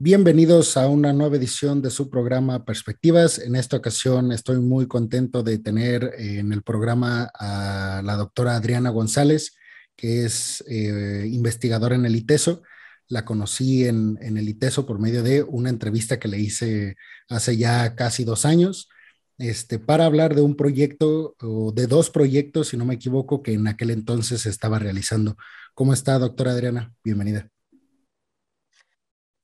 [0.00, 3.40] Bienvenidos a una nueva edición de su programa Perspectivas.
[3.40, 8.90] En esta ocasión estoy muy contento de tener en el programa a la doctora Adriana
[8.90, 9.56] González,
[9.96, 12.62] que es eh, investigadora en el ITESO.
[13.08, 16.94] La conocí en, en, el ITESO por medio de una entrevista que le hice
[17.28, 18.88] hace ya casi dos años,
[19.36, 23.54] este, para hablar de un proyecto o de dos proyectos, si no me equivoco, que
[23.54, 25.36] en aquel entonces estaba realizando.
[25.74, 26.94] ¿Cómo está, doctora Adriana?
[27.02, 27.50] Bienvenida.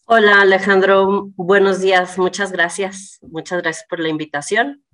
[0.07, 4.85] Hola Alejandro, buenos días, muchas gracias, muchas gracias por la invitación.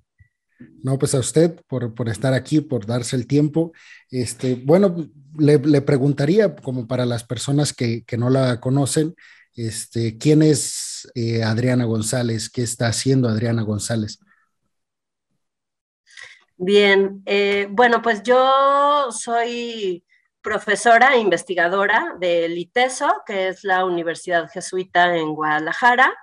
[0.83, 3.73] No, pues a usted por, por estar aquí, por darse el tiempo.
[4.09, 4.95] Este, bueno,
[5.37, 9.13] le, le preguntaría, como para las personas que, que, no la conocen,
[9.53, 12.49] este, ¿quién es eh, Adriana González?
[12.49, 14.17] ¿Qué está haciendo Adriana González?
[16.55, 20.05] Bien, eh, bueno, pues yo soy
[20.41, 26.13] profesora e investigadora del ITESO, que es la Universidad Jesuita en Guadalajara,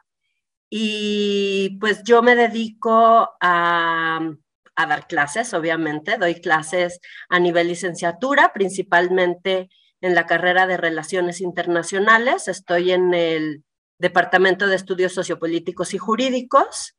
[0.70, 4.20] y pues yo me dedico a,
[4.76, 9.70] a, dar clases, obviamente, doy clases a nivel licenciatura, principalmente
[10.00, 13.64] en la carrera de Relaciones Internacionales, estoy en el
[13.98, 16.97] Departamento de Estudios Sociopolíticos y Jurídicos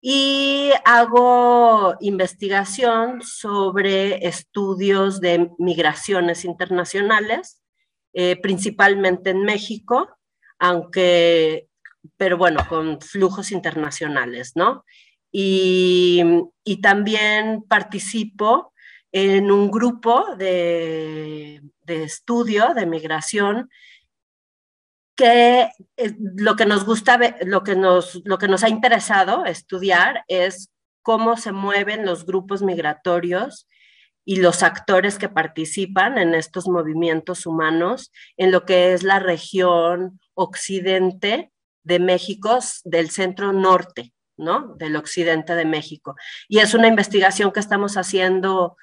[0.00, 7.60] y hago investigación sobre estudios de migraciones internacionales,
[8.12, 10.08] eh, principalmente en México,
[10.58, 11.68] aunque,
[12.16, 14.84] pero bueno, con flujos internacionales, ¿no?
[15.32, 16.22] Y,
[16.82, 18.72] también participo
[19.10, 23.68] en un grupo de, de estudio de migración
[25.18, 30.24] que eh, lo que nos gusta, lo que nos, lo que nos ha interesado estudiar
[30.28, 30.70] es
[31.02, 33.66] cómo se mueven los grupos migratorios
[34.24, 40.20] y los actores que participan en estos movimientos humanos en lo que es la región
[40.34, 41.50] occidente
[41.82, 44.76] de México, del centro norte, ¿no?
[44.76, 46.14] Del occidente de México.
[46.46, 48.76] Y es una investigación que estamos haciendo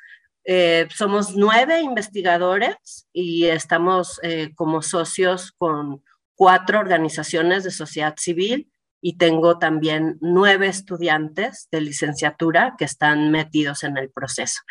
[0.48, 6.04] eh, somos nueve investigadores y estamos eh, como socios con
[6.36, 8.70] cuatro organizaciones de sociedad civil
[9.02, 14.62] y tengo también nueve estudiantes de licenciatura que están metidos en el proceso.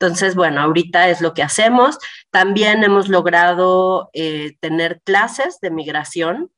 [0.00, 1.98] Entonces, bueno, ahorita es lo que hacemos.
[2.30, 6.50] También hemos logrado eh, tener clases de migración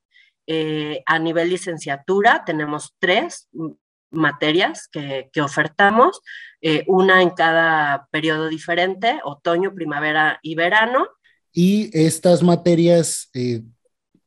[0.46, 2.44] eh, a nivel licenciatura.
[2.44, 3.48] Tenemos tres
[4.12, 6.20] materias que, que ofertamos,
[6.60, 11.08] eh, una en cada periodo diferente, otoño, primavera y verano.
[11.52, 13.30] Y estas materias,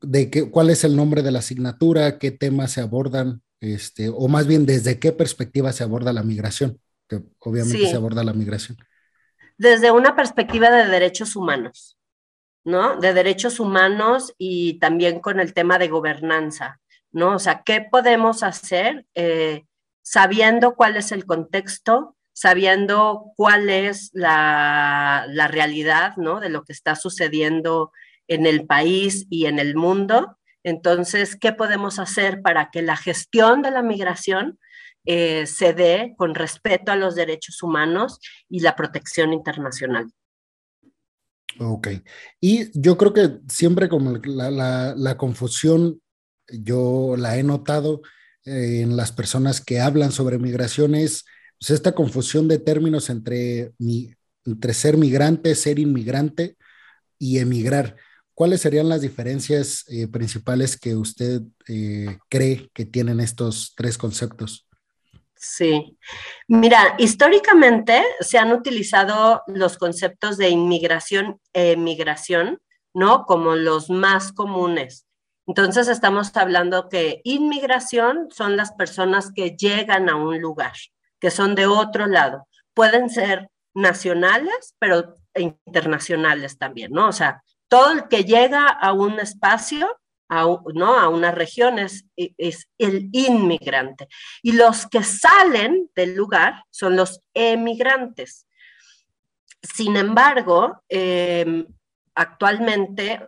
[0.02, 4.28] de qué, cuál es el nombre de la asignatura, qué temas se abordan, este, o
[4.28, 7.88] más bien desde qué perspectiva se aborda la migración, que obviamente sí.
[7.88, 8.78] se aborda la migración.
[9.58, 11.98] Desde una perspectiva de derechos humanos,
[12.64, 12.98] ¿no?
[12.98, 16.80] De derechos humanos y también con el tema de gobernanza,
[17.12, 17.36] ¿no?
[17.36, 19.66] O sea, ¿qué podemos hacer eh,
[20.04, 26.40] sabiendo cuál es el contexto, sabiendo cuál es la, la realidad, ¿no?
[26.40, 27.92] De lo que está sucediendo
[28.28, 30.38] en el país y en el mundo.
[30.64, 34.60] Entonces, ¿qué podemos hacer para que la gestión de la migración
[35.06, 40.12] eh, se dé con respeto a los derechos humanos y la protección internacional?
[41.60, 41.88] Ok.
[42.42, 46.02] Y yo creo que siempre como la, confusión,
[46.50, 48.02] yo la he notado
[48.46, 51.26] eh, en las personas que hablan sobre migraciones,
[51.60, 54.14] pues esta confusión de términos entre, mi,
[54.46, 56.58] entre ser migrante, ser inmigrante
[57.18, 57.96] y emigrar.
[58.38, 64.68] ¿Cuáles serían las diferencias eh, principales que usted eh, cree que tienen estos tres conceptos?
[65.36, 65.98] Sí,
[66.48, 72.60] mira, históricamente se han utilizado los conceptos de inmigración e emigración,
[72.94, 73.26] ¿no?
[73.26, 75.08] Como los más comunes.
[75.48, 80.74] Entonces estamos hablando que inmigración son las personas que llegan a un lugar,
[81.20, 82.48] que son de otro lado.
[82.76, 87.08] Pueden ser nacionales, pero internacionales también, ¿no?
[87.08, 89.90] O sea, todo el que llega a un espacio,
[90.30, 91.00] a, ¿no?
[91.00, 94.08] a una región, es, es, el inmigrante.
[94.42, 98.48] Y los que salen del lugar son los emigrantes.
[99.62, 101.66] Sin embargo, eh,
[102.16, 103.28] actualmente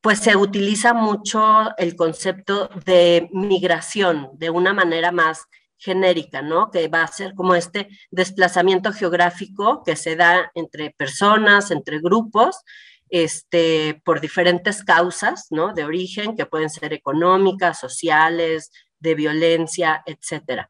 [0.00, 5.46] pues se utiliza mucho el concepto de migración de una manera más
[5.78, 6.70] genérica, ¿no?
[6.70, 12.62] Que va a ser como este desplazamiento geográfico que se da entre personas, entre grupos,
[13.10, 15.72] este, por diferentes causas ¿no?
[15.72, 20.68] de origen, que pueden ser económicas, sociales, de violencia, etcétera.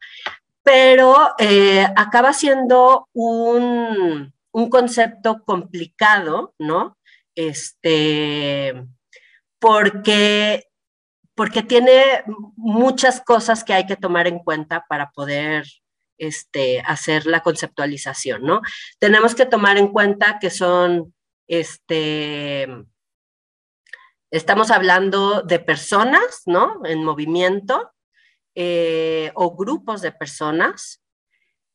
[0.63, 6.97] Pero eh, acaba siendo un, un, concepto complicado, ¿no?
[7.35, 8.73] Este,
[9.59, 10.67] porque
[11.37, 12.23] porque tiene
[12.55, 15.67] muchas cosas que hay que tomar en cuenta para poder
[16.17, 18.61] este, hacer la conceptualización, ¿no?
[18.97, 21.13] Tenemos que tomar en cuenta que son,
[21.47, 22.67] este,
[24.31, 26.81] estamos hablando de personas, ¿no?
[26.85, 27.91] En movimiento
[28.55, 31.01] eh, o grupos de personas,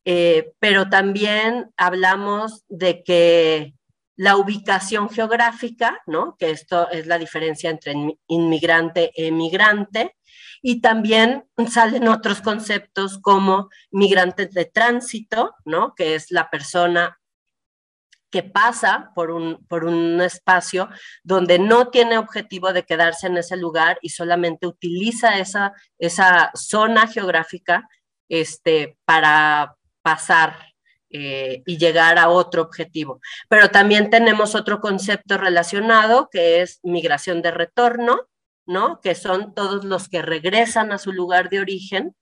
[0.04, 3.74] eh, pero también hablamos de que
[4.16, 6.36] la ubicación geográfica, ¿no?
[6.38, 7.94] Que esto es la diferencia entre
[8.26, 10.16] inmigrante e emigrante,
[10.60, 15.94] y también salen otros conceptos como migrante de tránsito, ¿no?
[15.94, 17.18] Que es la persona
[18.32, 20.88] que pasa por un, por un espacio
[21.22, 27.06] donde no tiene objetivo de quedarse en ese lugar y solamente utiliza esa, esa zona
[27.06, 27.88] geográfica
[28.28, 30.56] este, para pasar
[31.10, 33.20] eh, y llegar a otro objetivo.
[33.48, 38.28] Pero también tenemos otro concepto relacionado que es migración de retorno,
[38.66, 39.00] ¿no?
[39.00, 42.16] Que son todos los que regresan a su lugar de origen,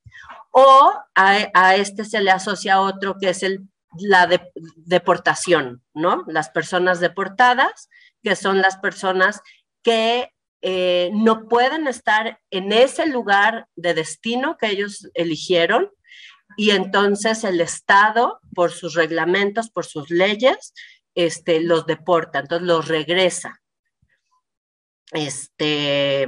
[0.50, 4.28] o a, este se le asocia otro que es el, la
[4.76, 6.24] deportación, ¿no?
[6.26, 7.88] Las personas deportadas,
[8.22, 9.40] que son las personas
[9.82, 10.32] que
[10.62, 15.90] eh, no pueden estar en ese lugar de destino que ellos eligieron
[16.56, 20.74] y entonces el Estado, por sus reglamentos, por sus leyes,
[21.14, 23.60] este, los deporta, entonces los regresa.
[25.12, 26.26] Este,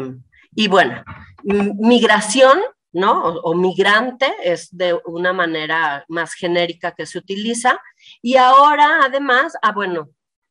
[0.54, 1.04] y bueno,
[1.42, 2.60] migración,
[2.92, 3.26] ¿no?
[3.26, 7.80] O, migrante es de una manera más genérica que se utiliza.
[8.20, 10.10] Y ahora, además, ah, bueno,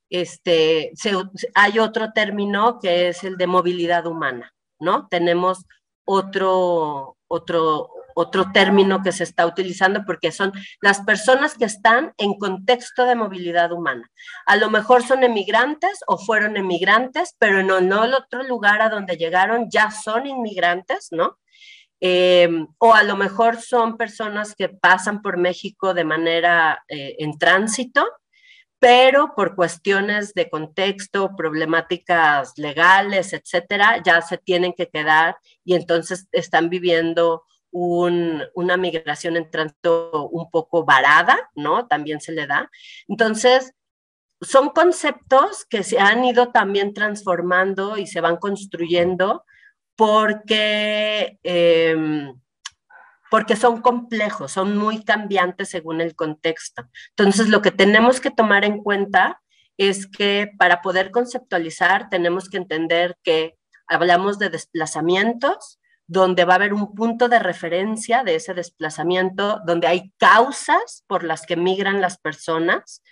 [0.10, 0.92] este,
[1.56, 5.08] hay otro término que es el de movilidad humana, ¿no?
[5.08, 5.66] Tenemos
[6.04, 10.52] otro, otro, otro término que se está utilizando porque son
[10.82, 14.12] las personas que están en contexto de movilidad humana.
[14.46, 19.16] A lo mejor son emigrantes o fueron emigrantes, pero no el otro lugar a donde
[19.16, 21.38] llegaron ya son inmigrantes, ¿no?
[22.04, 27.38] Em, o a lo mejor son personas que pasan por México de manera eh, en
[27.38, 28.04] tránsito,
[28.80, 36.28] pero por cuestiones de contexto, problemáticas legales, etcétera, ya se tienen que quedar y entonces
[36.32, 37.44] están viviendo
[37.74, 41.88] una migración en tránsito un poco varada, ¿no?
[41.88, 42.70] También se le da.
[43.08, 43.74] Entonces,
[44.42, 49.46] son conceptos que se han ido también transformando y se van construyendo
[50.02, 52.34] porque, em,
[53.30, 56.90] porque son complejos, son muy cambiantes según el contexto.
[57.10, 59.44] Entonces, lo que tenemos que tomar en cuenta
[59.78, 66.56] es que para poder conceptualizar tenemos que entender que hablamos de desplazamientos, donde va a
[66.56, 72.02] haber un punto de referencia de ese desplazamiento, donde hay causas por las que migran
[72.02, 73.04] las personas.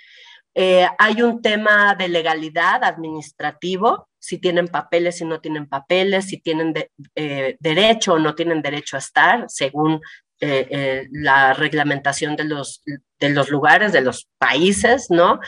[0.55, 6.39] Eh, hay un tema de legalidad administrativo, si tienen papeles, si no tienen papeles, si
[6.39, 6.73] tienen
[7.15, 10.01] eh, derecho o no tienen derecho a estar, según
[10.41, 12.83] eh, la reglamentación de los,
[13.19, 15.39] de los lugares, de los países, ¿no?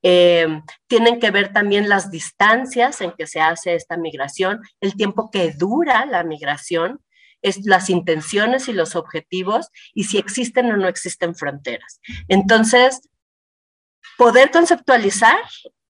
[0.00, 5.52] tienen que ver también las distancias en que se hace esta migración, el tiempo que
[5.52, 7.00] dura la migración,
[7.42, 12.00] es las intenciones y los objetivos y si existen o no existen fronteras.
[12.28, 13.08] Entonces,
[14.16, 15.38] poder conceptualizar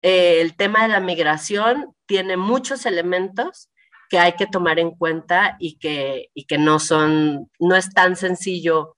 [0.03, 3.71] eh, el tema de la migración tiene muchos elementos
[4.09, 8.17] que hay que tomar en cuenta y que, y que no son, no es tan
[8.17, 8.95] sencillo.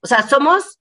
[0.00, 0.78] O sea, somos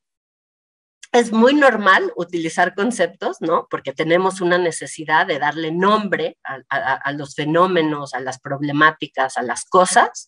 [1.12, 3.68] es muy normal utilizar conceptos, ¿no?
[3.70, 9.66] Porque tenemos una necesidad de darle nombre a, los fenómenos, a las problemáticas, a las
[9.66, 10.28] cosas,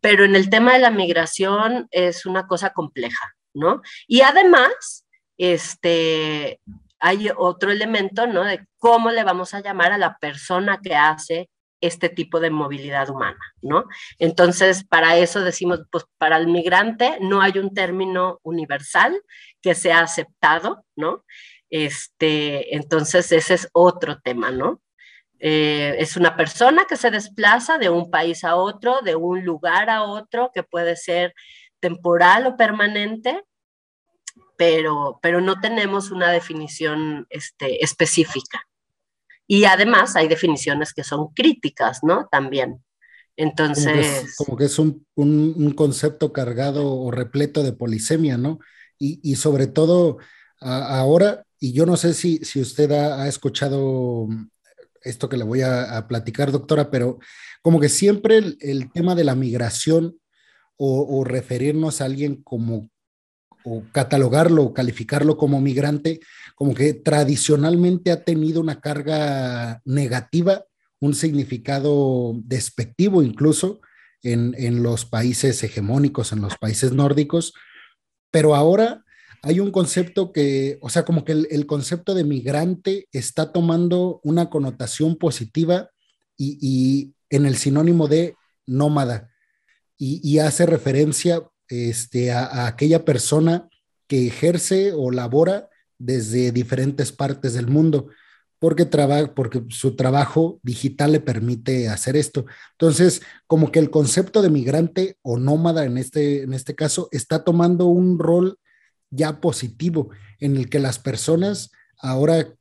[0.00, 3.82] pero en el tema de la migración es una cosa compleja, ¿no?
[4.06, 6.60] Y además, este,
[6.98, 8.44] hay otro elemento, ¿no?
[8.44, 11.50] De cómo le vamos a llamar a la persona que hace
[11.80, 13.84] este tipo de movilidad humana, ¿no?
[14.18, 19.20] Entonces, para eso decimos, pues para el migrante no hay un término universal
[19.60, 21.24] que sea aceptado, ¿no?
[21.68, 24.80] Este, entonces, ese es otro tema, ¿no?
[25.38, 29.90] Eh, es una persona que se desplaza de un país a otro, de un lugar
[29.90, 31.34] a otro, que puede ser
[31.80, 33.42] temporal o permanente,
[34.56, 38.66] pero, pero no tenemos una definición este, específica.
[39.46, 42.28] Y además hay definiciones que son críticas, ¿no?
[42.30, 42.82] También.
[43.36, 44.34] Entonces...
[44.36, 48.58] Como que es, un, un, concepto cargado o repleto de polisemia, ¿no?
[48.98, 50.18] Y, y sobre todo
[50.60, 54.26] ahora, y yo no sé si, si usted ha, ha, escuchado
[55.02, 57.18] esto que le voy a, a platicar, doctora, pero
[57.62, 60.18] como que siempre el, el tema de la migración
[60.76, 62.90] o, o, referirnos a alguien como
[63.68, 66.20] o catalogarlo o calificarlo como migrante,
[66.54, 70.64] como que tradicionalmente ha tenido una carga negativa,
[71.00, 73.80] un significado despectivo incluso,
[74.22, 77.54] en, los países hegemónicos, en los países nórdicos,
[78.30, 79.04] pero ahora
[79.42, 84.50] hay un concepto que, o sea, como que el, concepto de migrante está tomando una
[84.50, 85.90] connotación positiva
[86.36, 88.34] y, en el sinónimo de
[88.66, 89.30] nómada
[89.98, 93.68] y, hace referencia este, a, aquella persona
[94.06, 95.68] que ejerce o labora
[95.98, 98.08] desde diferentes partes del mundo
[98.58, 98.86] porque,
[99.34, 102.46] porque su trabajo digital le permite hacer esto.
[102.72, 107.44] Entonces, como que el concepto de migrante o nómada en este, en este caso está
[107.44, 108.58] tomando un rol
[109.10, 112.54] ya positivo en el que las personas ahora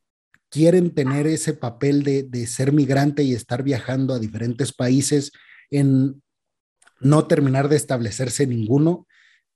[0.50, 5.32] quieren tener ese papel de, de ser migrante y estar viajando a diferentes países
[5.72, 6.22] en
[7.00, 9.08] no terminar de establecerse ninguno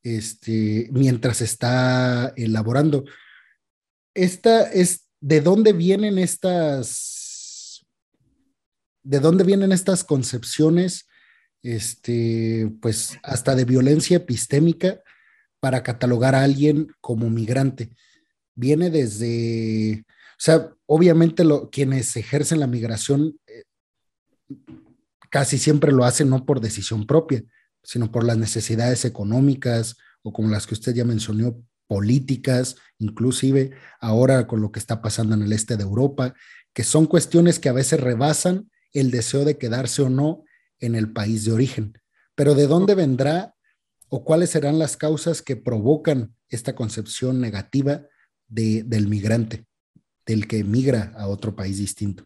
[0.04, 3.06] este, mientras está elaborando.
[4.14, 7.86] Esta es ¿de dónde vienen estas,
[9.04, 11.08] de dónde vienen estas concepciones,
[11.62, 15.02] este, pues hasta de violencia epistémica
[15.60, 17.92] para catalogar a alguien como migrante?
[18.56, 23.64] Viene desde, o sea, obviamente lo, quienes ejercen la migración eh,
[25.30, 27.44] casi siempre lo hacen no por decisión propia,
[27.84, 34.46] sino por las necesidades económicas o como las que usted ya mencionó, políticas, inclusive ahora
[34.46, 36.36] con lo que está pasando en el este de Europa,
[36.74, 40.44] que son cuestiones que a veces rebasan el deseo de quedarse o no
[40.80, 41.98] en el país de origen.
[42.36, 43.56] Pero ¿de dónde vendrá
[44.08, 48.04] o cuáles serán las causas que provocan esta concepción negativa
[48.48, 49.66] del migrante,
[50.26, 52.26] del que migra a otro país distinto?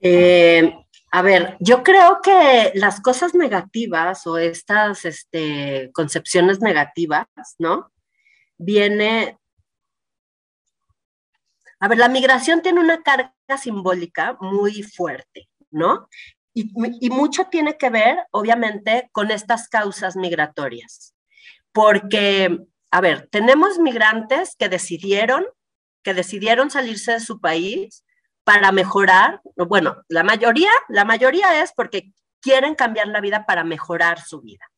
[0.00, 0.72] Eh,
[1.14, 7.26] a ver, yo creo que las cosas negativas o estas este, concepciones negativas,
[7.58, 7.92] ¿no?
[8.56, 9.38] Viene...
[11.80, 16.08] A ver, la migración tiene una carga simbólica muy fuerte, ¿no?
[16.54, 16.72] Y,
[17.04, 21.14] y mucho tiene que ver, obviamente, con estas causas migratorias.
[21.72, 22.58] Porque,
[22.90, 25.44] a ver, tenemos migrantes que decidieron,
[26.02, 28.02] que decidieron salirse de su país
[28.44, 34.20] para mejorar, bueno, la mayoría, la mayoría es porque quieren cambiar la vida para mejorar
[34.20, 34.68] su vida.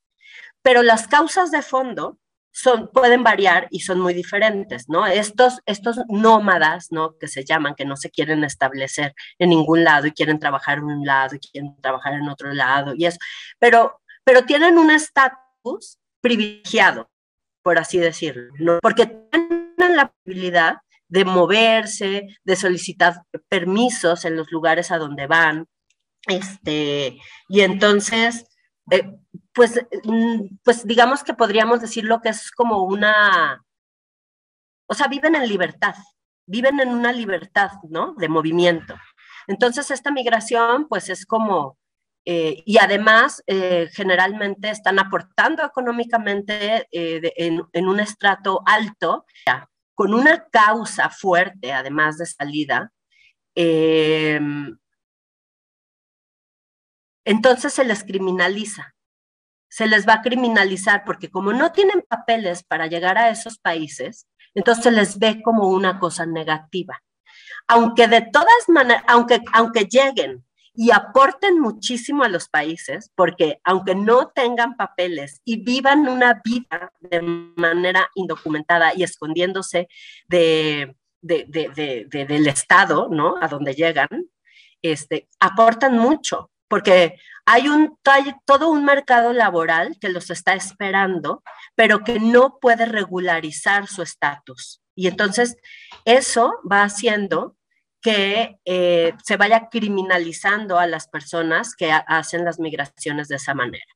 [0.62, 2.18] Pero las causas de fondo
[2.54, 5.06] son, pueden variar y son muy diferentes, ¿no?
[5.06, 7.18] Estos, estos nómadas, ¿no?
[7.18, 10.84] Que se llaman, que no se quieren establecer en ningún lado y quieren trabajar en
[10.84, 13.18] un lado y quieren trabajar en otro lado y eso,
[13.58, 17.10] pero, pero tienen un estatus privilegiado,
[17.62, 18.78] por así decirlo, ¿no?
[18.80, 25.66] Porque tienen la posibilidad de moverse, de solicitar permisos en los lugares a donde van.
[26.26, 27.18] Este,
[27.48, 28.46] y entonces,
[28.90, 29.14] eh,
[29.52, 33.64] pues, mm, pues digamos que podríamos decirlo que es como una,
[34.86, 35.94] o sea, viven en libertad,
[36.46, 38.14] viven en una libertad, ¿no?
[38.18, 38.94] De movimiento.
[39.46, 41.78] Entonces, esta migración, pues es como,
[42.24, 49.26] eh, y además, eh, generalmente están aportando económicamente en, en, un estrato alto
[49.94, 52.92] con una causa fuerte, además de salida,
[53.54, 54.76] em,
[57.24, 58.94] entonces se les criminaliza.
[59.68, 64.28] Se les va a criminalizar porque como no tienen papeles para llegar a esos países,
[64.54, 67.00] entonces se les ve como una cosa negativa.
[67.66, 70.43] Aunque de todas maneras, aunque, aunque lleguen
[70.74, 76.92] y aporten muchísimo a los países, porque aunque no tengan papeles y vivan una vida
[77.00, 79.88] de manera indocumentada y escondiéndose
[80.28, 83.36] de, del Estado, ¿no?
[83.40, 84.08] A donde llegan,
[84.82, 91.44] este, aportan mucho, porque hay, un, hay todo un mercado laboral que los está esperando,
[91.76, 94.82] pero que no puede regularizar su estatus.
[94.96, 95.56] Y entonces
[96.04, 97.56] eso va haciendo
[98.04, 103.86] que eh, se vaya criminalizando a las personas que hacen las migraciones de esa manera.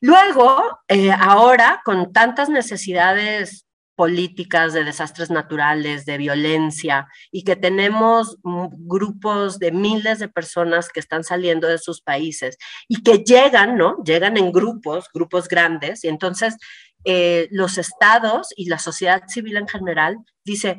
[0.00, 3.66] Luego, eh, ahora, con tantas necesidades
[3.96, 11.00] políticas de desastres naturales, de violencia, y que tenemos grupos de miles de personas que
[11.00, 13.96] están saliendo de sus países y que llegan, ¿no?
[14.04, 16.56] Llegan en grupos, grupos grandes, y entonces
[17.04, 20.78] eh, los estados y la sociedad civil en general dice,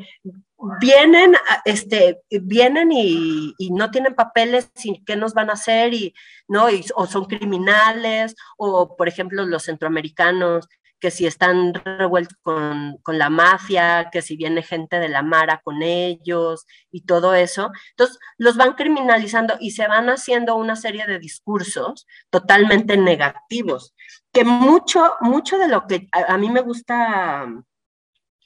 [0.79, 5.93] vienen, este, vienen y, no tienen papeles, y ¿qué nos van a hacer?
[5.93, 6.13] Y,
[6.47, 6.67] ¿no?
[6.95, 10.67] o son criminales, o por ejemplo los centroamericanos,
[10.99, 15.59] que si están revueltos con, con, la mafia, que si viene gente de la Mara
[15.61, 17.71] con ellos y todo eso.
[17.89, 23.93] Entonces, los van criminalizando y se van haciendo una serie de discursos totalmente negativos,
[24.31, 27.49] que mucho, mucho de lo que a mí me gusta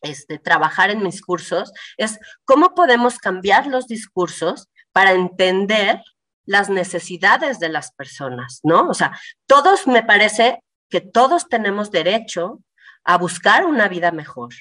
[0.01, 6.01] este, trabajar en mis cursos es cómo podemos cambiar los discursos para entender
[6.45, 8.87] las necesidades de las personas, ¿no?
[8.87, 12.61] O sea, todos me parece que todos tenemos derecho
[13.03, 14.53] a buscar una vida mejor.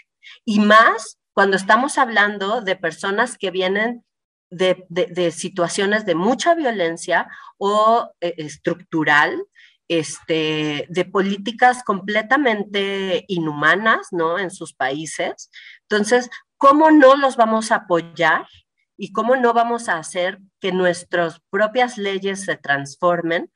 [0.44, 4.04] Y más cuando estamos hablando de personas que vienen
[4.50, 7.28] de, situaciones de mucha violencia
[7.58, 9.42] o eh, estructural,
[9.88, 14.38] este, de políticas completamente inhumanas, ¿no?
[14.38, 15.50] En sus países.
[15.82, 18.46] Entonces, ¿cómo no los vamos a apoyar
[18.96, 23.50] y cómo no vamos a hacer que nuestras propias leyes se transformen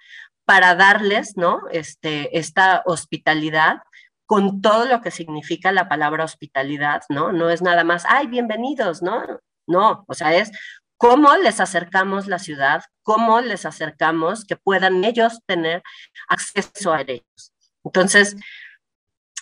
[0.44, 1.62] para darles, ¿no?
[1.70, 3.78] Este, esta hospitalidad
[4.26, 7.32] con todo lo que significa la palabra hospitalidad, ¿no?
[7.32, 9.24] No es nada más, ay, bienvenidos, ¿no?
[9.66, 10.50] No, o sea, es
[11.00, 15.82] cómo les acercamos la ciudad, cómo les acercamos que puedan ellos tener
[16.28, 17.54] acceso a ellos.
[17.82, 18.36] Entonces,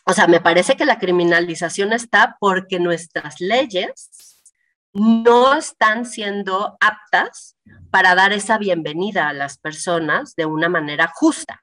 [0.05, 4.09] o sea, me parece que la criminalización está porque nuestras leyes
[4.93, 7.57] no están siendo aptas
[7.91, 11.61] para dar esa bienvenida a las personas de una manera justa,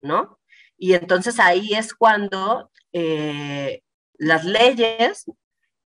[0.00, 0.40] ¿no?
[0.78, 3.82] Y entonces ahí es cuando eh,
[4.14, 5.26] las leyes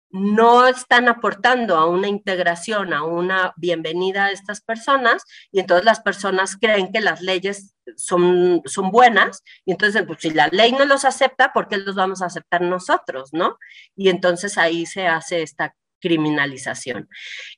[0.09, 5.99] no están aportando a una integración, a una bienvenida a estas personas, y entonces las
[5.99, 10.85] personas creen que las leyes son, son buenas, y entonces, pues, si la ley no
[10.85, 13.57] los acepta, ¿por qué los vamos a aceptar nosotros, no?
[13.95, 17.09] Y entonces ahí se hace esta criminalización.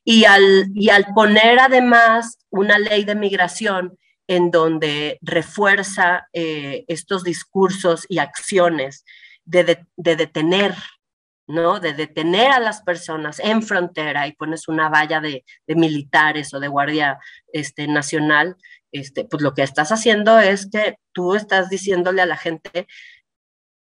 [0.04, 7.24] Y al, y al poner además una ley de migración en donde refuerza eh, estos
[7.24, 9.06] discursos y acciones
[9.46, 10.75] de, detener,
[11.48, 11.80] ¿no?
[11.80, 16.68] De detener a las personas en frontera y pones una valla de, militares o de
[16.68, 17.20] guardia
[17.51, 18.58] este, nacional,
[18.92, 22.88] este, pues lo que estás haciendo es que tú estás diciéndole a la gente,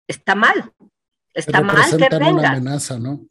[0.07, 0.71] está mal,
[1.33, 2.31] está mal que venga.
[2.31, 3.27] una amenaza, ¿no?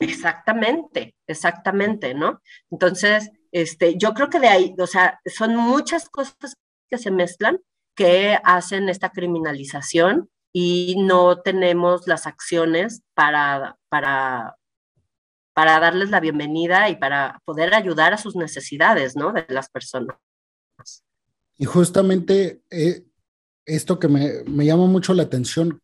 [0.00, 2.40] Exactamente, exactamente, ¿no?
[2.70, 6.56] Entonces, este, yo creo que de ahí, o sea, son muchas cosas
[6.88, 7.58] que se mezclan
[7.94, 14.56] que hacen esta criminalización y no tenemos las acciones para, para,
[15.54, 19.32] para darles la bienvenida y para poder ayudar a sus necesidades, ¿no?
[19.32, 20.16] De las personas.
[21.56, 23.04] Y justamente eh,
[23.64, 25.80] esto que me, me, llama mucho la atención,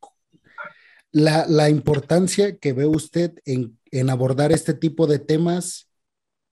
[1.12, 5.88] la, la importancia que ve usted en, en abordar este tipo de temas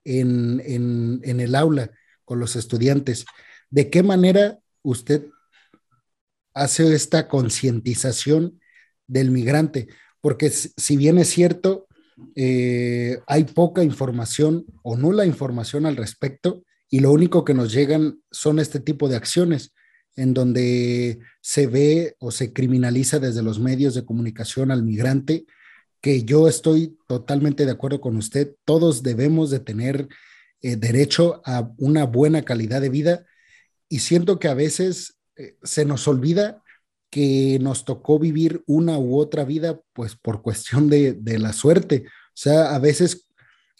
[0.06, 1.90] en, el aula
[2.24, 3.24] con los estudiantes.
[3.70, 5.26] ¿De qué manera usted
[6.56, 8.60] hace esta concientización
[9.06, 9.88] del migrante?
[10.20, 11.86] Porque si bien es cierto,
[12.34, 18.20] eh, hay poca información o nula información al respecto y lo único que nos llegan
[18.30, 19.74] son este tipo de acciones
[20.16, 25.44] en donde se ve o se criminaliza desde los medios de comunicación al migrante
[26.00, 28.54] que yo estoy totalmente de acuerdo con usted.
[28.64, 30.08] Todos debemos de tener
[30.62, 33.26] eh, derecho a una buena calidad de vida
[33.88, 36.62] y siento que a veces eh, se nos olvida
[37.10, 42.04] que nos tocó vivir una u otra vida pues por cuestión de, de la suerte.
[42.06, 43.28] O sea, a veces,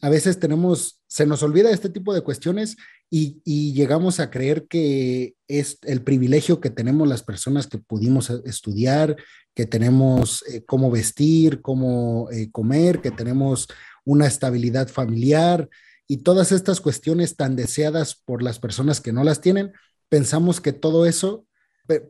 [0.00, 2.76] a veces tenemos, se nos olvida este tipo de cuestiones
[3.10, 8.30] y, y, llegamos a creer que es el privilegio que tenemos las personas que pudimos
[8.44, 9.16] estudiar,
[9.54, 13.68] que tenemos eh, cómo vestir, cómo eh, comer, que tenemos
[14.04, 15.68] una estabilidad familiar
[16.08, 19.72] y todas estas cuestiones tan deseadas por las personas que no las tienen,
[20.08, 21.46] pensamos que todo eso,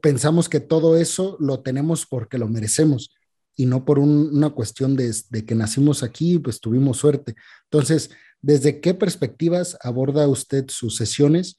[0.01, 3.15] pensamos que todo eso lo tenemos porque lo merecemos
[3.55, 5.15] y no por una cuestión de,
[5.47, 7.35] que nacimos aquí, pues tuvimos suerte.
[7.65, 8.11] Entonces,
[8.43, 11.57] ¿desde qué perspectivas aborda usted sus sesiones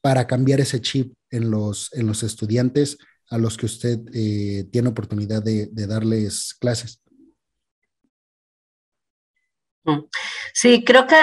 [0.00, 2.96] para cambiar ese chip en los, en los estudiantes
[3.30, 7.00] a los que usted eh, tiene oportunidad de, darles clases.
[10.52, 11.16] Sí, creo que,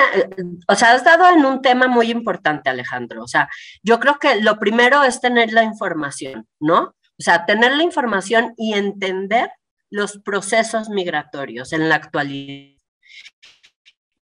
[0.68, 3.24] o sea, has dado en un tema muy importante, Alejandro.
[3.24, 3.50] O sea,
[3.84, 6.96] yo creo que lo primero es tener la información, ¿no?
[7.20, 9.52] O sea, tener la información y entender
[9.90, 12.78] los procesos migratorios en la actualidad.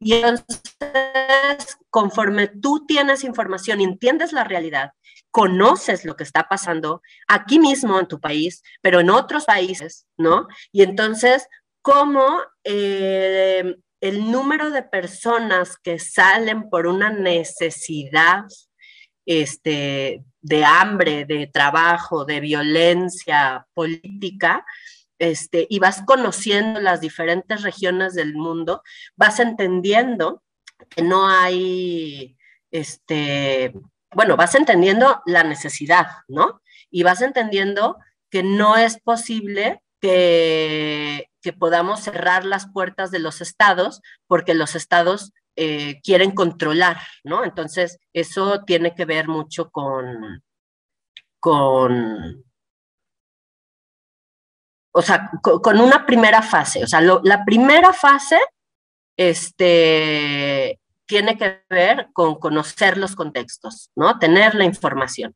[0.00, 4.92] Y entonces, conforme tú tienes información entiendes la realidad
[5.32, 10.46] conoces lo que está pasando aquí mismo en tu país, pero en otros países, ¿no?
[10.70, 11.48] Y entonces,
[11.80, 18.44] ¿cómo eh, el número de personas que salen por una necesidad
[19.24, 24.66] este, de hambre, de trabajo, de violencia política,
[25.18, 28.82] este, y vas conociendo las diferentes regiones del mundo,
[29.16, 30.42] vas entendiendo
[30.90, 32.36] que no hay
[32.72, 33.72] este,
[34.14, 36.60] bueno, vas entendiendo la necesidad, ¿no?
[36.90, 37.98] Y vas entendiendo
[38.30, 44.74] que no es posible que, que podamos cerrar las puertas de los estados porque los
[44.74, 47.44] estados eh, quieren controlar, ¿no?
[47.44, 50.42] Entonces, eso tiene que ver mucho con,
[51.40, 52.44] con
[54.92, 56.85] o sea, con, una primera fase.
[56.85, 58.38] O sea, la primera fase
[59.16, 64.18] este, tiene que ver con conocer los contextos, ¿no?
[64.18, 65.35] Tener la información.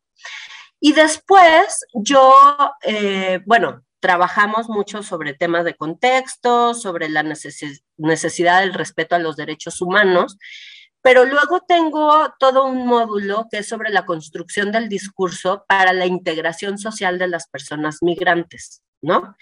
[0.78, 2.34] Y después yo,
[2.82, 9.34] eh, bueno, trabajamos mucho sobre temas de contexto, sobre la necesidad del respeto a los
[9.34, 10.38] derechos humanos,
[11.02, 16.06] pero luego tengo todo un módulo que es sobre la construcción del discurso para la
[16.06, 19.34] integración social de las personas migrantes, ¿no?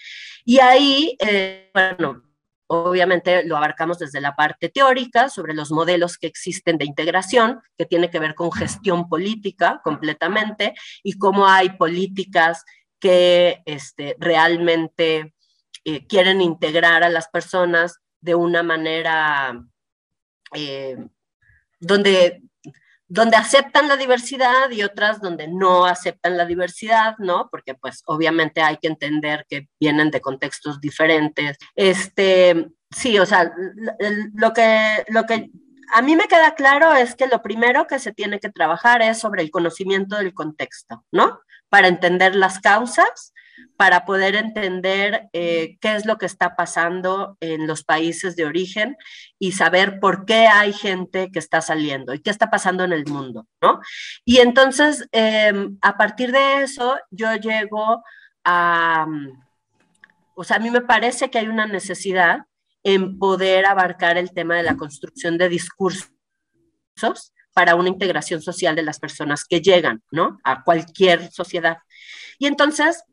[0.46, 2.22] Y ahí, eh, bueno,
[2.66, 7.84] obviamente lo abarcamos desde la parte teórica sobre los modelos que existen de integración, que
[7.84, 10.72] tiene que ver con gestión política completamente,
[11.02, 12.64] y cómo hay políticas
[13.00, 15.34] que este, realmente
[15.84, 19.62] eh, quieren integrar a las personas de una manera
[20.54, 20.96] eh,
[21.78, 22.42] donde,
[23.06, 27.48] donde aceptan la diversidad y otras donde no aceptan la diversidad, ¿no?
[27.50, 31.58] Porque pues obviamente hay que entender que vienen de contextos diferentes.
[31.74, 33.52] Este, sí, o sea,
[34.34, 35.50] lo que, lo que
[35.92, 39.18] a mí me queda claro es que lo primero que se tiene que trabajar es
[39.18, 41.40] sobre el conocimiento del contexto, ¿no?
[41.74, 43.34] Para entender las causas
[43.76, 48.96] para poder entender eh, qué es lo que está pasando en los países de origen
[49.38, 53.04] y saber por qué hay gente que está saliendo y qué está pasando en el
[53.06, 53.80] mundo, ¿no?
[54.24, 58.04] Y entonces, em, a partir de eso, yo llego
[58.44, 59.06] a,
[60.36, 62.44] o sea, a mí me parece que hay una necesidad
[62.84, 66.12] en poder abarcar el tema de la construcción de discursos
[67.54, 70.38] para una integración social de las personas que llegan, ¿no?
[70.44, 71.78] A cualquier sociedad.
[72.38, 73.04] Y entonces,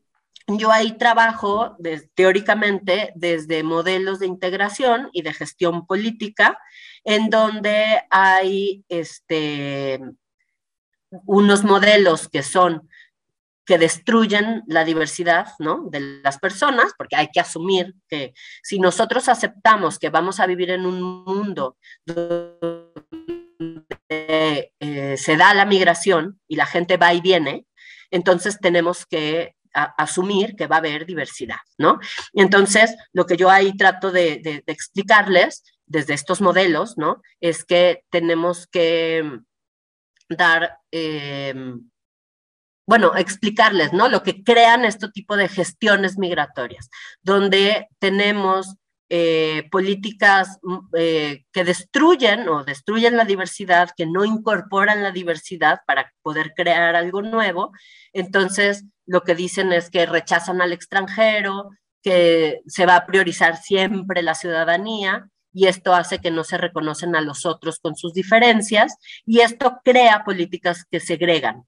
[0.48, 1.76] yo ahí trabajo
[2.14, 6.58] teóricamente desde modelos de integración y de gestión política,
[7.04, 10.00] en donde hay este,
[11.26, 12.88] unos modelos que son
[13.64, 15.88] que destruyen la diversidad ¿no?
[15.90, 20.70] de las personas, porque hay que asumir que si nosotros aceptamos que vamos a vivir
[20.70, 22.92] en un mundo donde
[24.80, 27.66] eh, se da la migración y la gente va y viene,
[28.10, 31.98] entonces tenemos que asumir que va a haber diversidad, ¿no?
[32.32, 37.22] Y entonces, lo que yo ahí trato de, explicarles desde estos modelos, ¿no?
[37.40, 39.40] Es que tenemos que
[40.28, 41.90] dar, em,
[42.86, 44.08] bueno, explicarles, ¿no?
[44.08, 46.90] Lo que crean este tipo de gestiones migratorias,
[47.22, 48.76] donde tenemos
[49.14, 55.80] eh, políticas mm, eh, que destruyen o destruyen la diversidad, que no incorporan la diversidad
[55.86, 57.72] para poder crear algo nuevo.
[58.14, 61.68] Entonces, lo que dicen es que rechazan al extranjero,
[62.02, 67.14] que se va a priorizar siempre la ciudadanía y esto hace que no se reconocen
[67.14, 68.96] a los otros con sus diferencias
[69.26, 71.66] y esto crea políticas que segregan,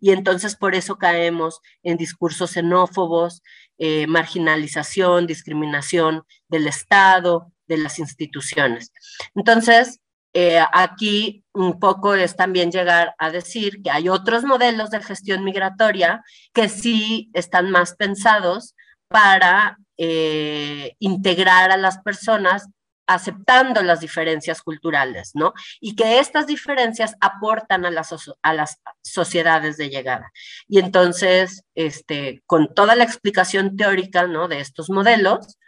[0.00, 3.42] Y entonces por eso caemos en discursos xenófobos,
[3.78, 8.92] eh, marginalización, discriminación del Estado, de las instituciones.
[9.34, 10.00] Entonces,
[10.32, 15.42] eh, aquí un poco es también llegar a decir que hay otros modelos de gestión
[15.44, 18.74] migratoria que sí están más pensados
[19.08, 22.68] para eh, integrar a las personas
[23.10, 25.52] aceptando las diferencias culturales, ¿no?
[25.80, 30.30] Y que estas diferencias aportan a las, a las sociedades de llegada.
[30.68, 34.46] Y entonces, este, con toda la explicación teórica, ¿no?
[34.46, 35.58] De estos modelos,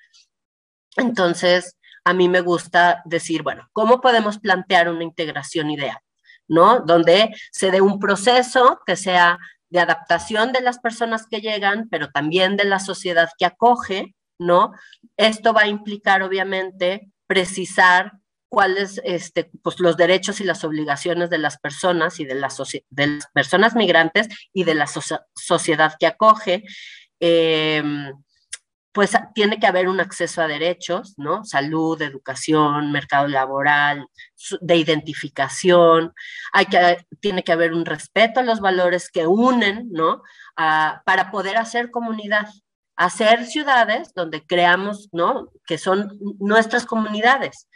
[0.96, 5.98] entonces a mí me gusta decir, bueno, ¿cómo podemos plantear una integración ideal?
[6.46, 6.80] ¿No?
[6.80, 12.10] Donde se dé un proceso que sea de adaptación de las personas que llegan, pero
[12.10, 14.72] también de la sociedad que acoge, ¿no?
[15.16, 18.12] Esto va a implicar, obviamente, precisar
[18.50, 22.60] cuáles este, pues, los derechos y las obligaciones de las personas y de, las,
[23.32, 26.64] personas migrantes y de la sociedad que acoge.
[27.20, 27.82] Eh,
[28.92, 31.46] pues tiene que haber un acceso a derechos, ¿no?
[31.46, 34.06] Salud, educación, mercado laboral,
[34.60, 36.12] de identificación,
[36.52, 40.20] hay que, tiene que haber un respeto a los valores que unen, ¿no?
[40.54, 42.46] para poder hacer comunidad,
[43.04, 45.48] hacer ciudades donde creamos, ¿no?
[45.66, 47.68] Que son nuestras comunidades,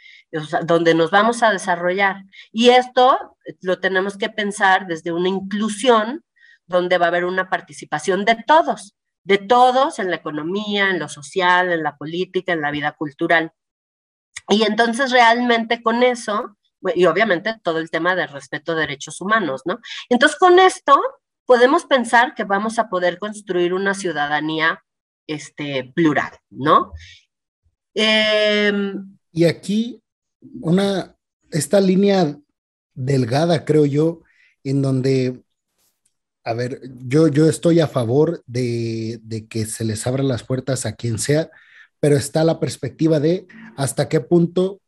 [0.63, 2.23] donde nos vamos a desarrollar.
[2.53, 6.23] Y esto lo tenemos que pensar desde una inclusión
[6.65, 11.09] donde va a haber una participación de todos, de todos en la economía, en lo
[11.09, 13.51] social, en la política, en la vida cultural.
[14.47, 16.57] Y entonces realmente con eso,
[16.95, 19.79] y obviamente todo el tema de respeto a derechos humanos, ¿no?
[20.07, 21.01] Entonces con esto
[21.45, 24.85] podemos pensar que vamos a poder construir una ciudadanía
[25.27, 26.93] este, plural, ¿no?
[27.93, 30.01] Em, y aquí
[30.61, 31.15] una,
[31.51, 32.39] esta línea
[32.93, 34.21] delgada, creo yo,
[34.63, 35.43] en donde,
[36.43, 40.85] a ver, yo, yo estoy a favor de, de que se les abran las puertas
[40.85, 41.49] a quien sea,
[41.99, 44.81] pero está la perspectiva de hasta qué punto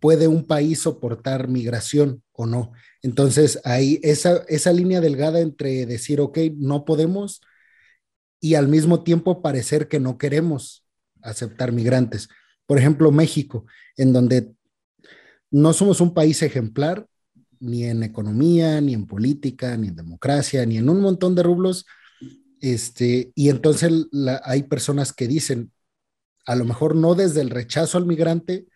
[0.00, 2.72] puede un país soportar migración o no.
[3.02, 7.40] Entonces, ahí esa, esa línea delgada entre decir, ok, no podemos
[8.40, 10.86] y al mismo tiempo parecer que no queremos
[11.22, 12.28] aceptar migrantes.
[12.66, 14.52] Por ejemplo, México, en donde
[15.50, 17.06] no somos un país ejemplar,
[17.58, 21.84] ni en economía, ni en política, ni en democracia, ni en un montón de rublos.
[22.60, 23.92] Este, y entonces
[24.44, 25.72] hay personas que dicen,
[26.46, 28.66] a lo mejor no desde el rechazo al migrante,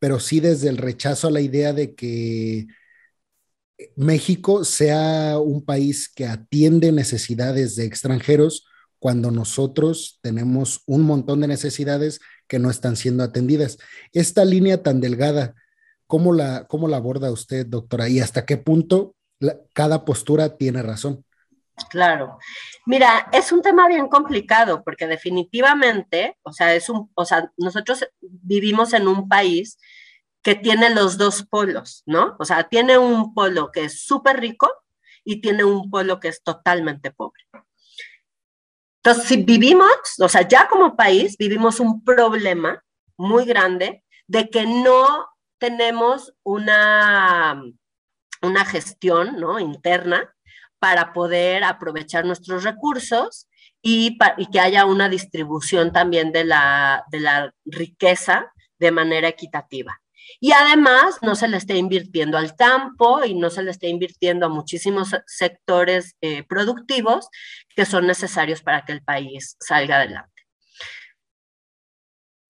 [0.00, 2.66] pero sí desde el rechazo a la idea de que
[3.96, 8.64] México sea un país que atiende necesidades de extranjeros
[9.02, 13.78] cuando nosotros tenemos un montón de necesidades que no están siendo atendidas.
[14.12, 15.56] Esta línea tan delgada,
[16.06, 18.08] ¿cómo la, cómo la aborda usted, doctora?
[18.08, 19.16] ¿Y hasta qué punto
[19.72, 21.24] cada postura tiene razón?
[21.90, 22.38] Claro.
[22.86, 28.08] Mira, es un tema bien complicado porque definitivamente, o sea, es un, o sea, nosotros
[28.20, 29.78] vivimos en un país
[30.44, 32.36] que tiene los dos polos, ¿no?
[32.38, 34.70] O sea, tiene un polo que es súper rico
[35.24, 37.42] y tiene un polo que es totalmente pobre.
[39.04, 42.84] Entonces, si vivimos, o sea, ya como país vivimos un problema
[43.16, 47.60] muy grande de que no tenemos una,
[48.42, 50.32] una gestión interna
[50.78, 53.48] para poder aprovechar nuestros recursos
[53.82, 54.18] y,
[54.52, 60.01] que haya una distribución también de la, de la riqueza de manera equitativa.
[60.40, 64.46] Y además no se le está invirtiendo al campo y no se le está invirtiendo
[64.46, 67.28] a muchísimos sectores eh, productivos
[67.74, 70.30] que son necesarios para que el país salga adelante.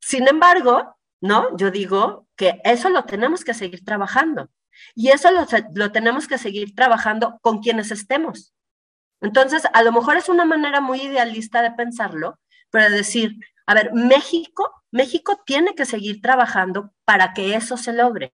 [0.00, 1.56] Sin embargo, ¿no?
[1.56, 4.50] Yo digo que eso lo tenemos que seguir trabajando.
[4.94, 8.52] Y eso lo, tenemos que seguir trabajando con quienes estemos.
[9.20, 12.38] Entonces, a lo mejor es una manera muy idealista de pensarlo,
[12.70, 17.92] pero de decir, a ver, México, México tiene que seguir trabajando para que eso se
[17.92, 18.34] logre.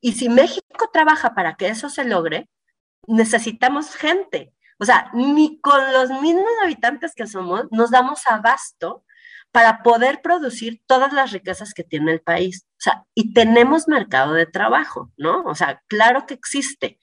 [0.00, 2.50] Y si México trabaja para que eso se logre,
[3.06, 4.52] necesitamos gente.
[4.78, 9.04] O sea, ni con los mismos habitantes que somos nos damos abasto
[9.50, 12.66] para poder producir todas las riquezas que tiene el país.
[12.72, 15.42] O sea, y tenemos mercado de trabajo, ¿no?
[15.44, 16.98] O sea, claro que existe.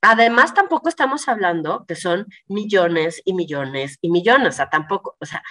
[0.00, 5.26] Además, tampoco estamos hablando que son millones y millones y millones, o sea, tampoco, o
[5.26, 5.42] sea,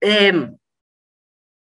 [0.00, 0.56] em,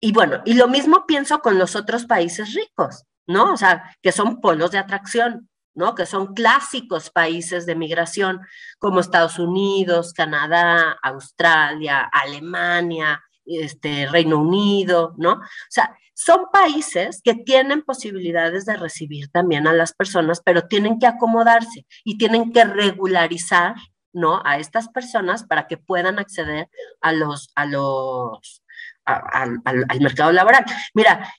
[0.04, 3.54] y bueno, y lo mismo pienso con los otros países ricos, ¿no?
[3.54, 5.94] O sea, que son polos de atracción, ¿no?
[5.94, 8.42] Que son clásicos países de migración,
[8.78, 15.32] como Estados Unidos, Canadá, Australia, Alemania, este, Reino Unido, ¿no?
[15.36, 20.98] O sea, son países que tienen posibilidades de recibir también a las personas, pero tienen
[20.98, 23.76] que acomodarse y tienen que regularizar,
[24.12, 24.42] ¿no?
[24.44, 26.68] A estas personas para que puedan acceder
[27.00, 28.63] a los, a los,
[29.04, 29.60] al,
[30.00, 30.64] mercado laboral.
[30.94, 31.32] Mira,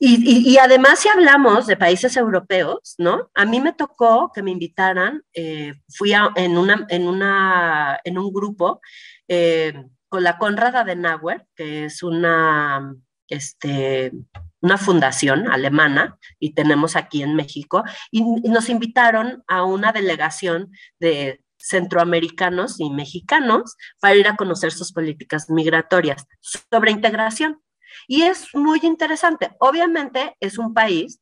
[0.00, 3.30] y, además, si hablamos de países europeos, ¿no?
[3.34, 8.32] A mí me tocó que me invitaran, eh, fui en, una, en, una, en un
[8.32, 8.80] grupo
[9.26, 9.74] eh,
[10.08, 12.94] con la Konrad Adenauer, que es una,
[13.28, 14.12] este,
[14.60, 21.42] una fundación alemana y tenemos aquí en México, y, nos invitaron a una delegación de
[21.58, 27.60] centroamericanos y mexicanos para ir a conocer sus políticas migratorias sobre integración.
[28.06, 29.50] Y es muy interesante.
[29.60, 31.20] Obviamente es un país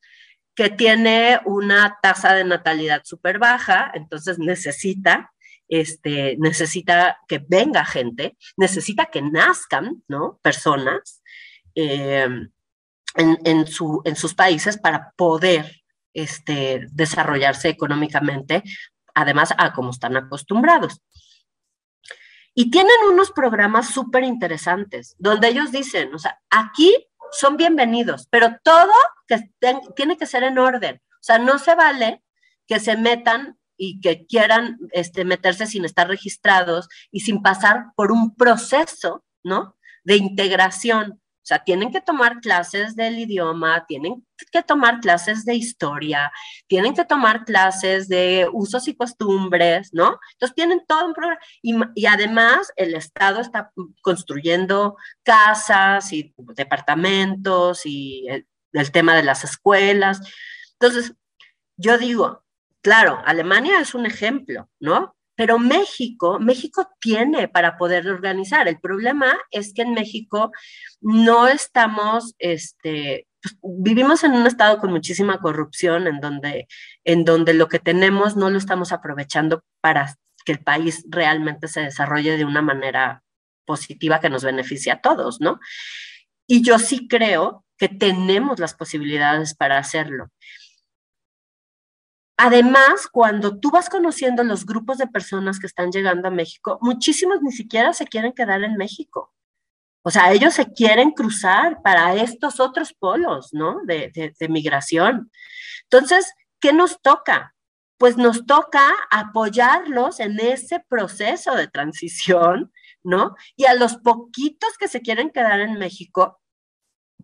[0.55, 5.33] que tiene una tasa de natalidad súper baja, entonces necesita
[5.68, 10.38] este, necesita que venga gente, necesita que nazcan, ¿no?
[10.42, 11.22] Personas
[11.75, 12.29] eh,
[13.16, 15.83] en, sus países para poder
[16.14, 18.62] este, desarrollarse económicamente,
[19.16, 21.02] además a como están acostumbrados.
[22.55, 26.94] Y tienen unos programas súper interesantes, donde ellos dicen, o sea, aquí
[27.33, 28.92] son bienvenidos, pero todo
[29.26, 29.50] que
[29.96, 31.00] tiene que ser en orden.
[31.12, 32.22] O sea, no se vale
[32.66, 38.12] que se metan y que quieran este, meterse sin estar registrados y sin pasar por
[38.12, 39.76] un proceso, ¿no?
[40.05, 41.20] De integración.
[41.46, 46.32] O sea, tienen que tomar clases del idioma, tienen que tomar clases de historia,
[46.66, 50.18] tienen que tomar clases de usos y costumbres, ¿no?
[50.32, 51.40] Entonces tienen todo un programa.
[51.62, 53.70] Y, además el Estado está
[54.02, 58.26] construyendo casas y departamentos y
[58.72, 60.20] el tema de las escuelas.
[60.72, 61.14] Entonces,
[61.76, 62.44] yo digo,
[62.87, 65.16] Claro, Alemania es un ejemplo, ¿no?
[65.37, 68.66] Pero México, México tiene para poder organizar.
[68.68, 70.51] El problema es que en México
[71.01, 76.66] no estamos este, pues, vivimos en un estado con muchísima corrupción, en donde,
[77.05, 81.81] en donde lo que tenemos no lo estamos aprovechando para que el país realmente se
[81.81, 83.22] desarrolle de una manera
[83.64, 85.61] positiva que nos beneficie a todos, ¿no?
[86.46, 90.31] Y yo sí creo que tenemos las posibilidades para hacerlo.
[92.38, 97.40] Además, cuando tú vas conociendo los grupos de personas que están llegando a México, muchísimos
[97.42, 99.33] ni siquiera se quieren quedar en México.
[100.03, 103.81] O sea, ellos se quieren cruzar para estos otros polos, ¿no?
[103.87, 105.33] De, migración.
[105.85, 107.55] Entonces, ¿qué nos toca?
[107.99, 112.70] Pues nos toca apoyarlos en ese proceso de transición,
[113.03, 113.35] ¿no?
[113.57, 116.40] Y a los poquitos que se quieren quedar en México,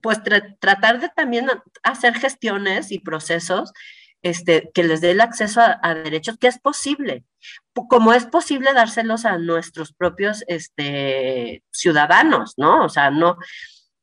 [0.01, 0.21] pues
[0.59, 1.49] tratar de también
[1.85, 3.73] hacer gestiones y procesos
[4.23, 7.25] este, que les dé el acceso a, derechos, que es posible,
[7.73, 12.85] como es posible dárselos a nuestros propios este, ciudadanos, ¿no?
[12.85, 13.37] O sea, no,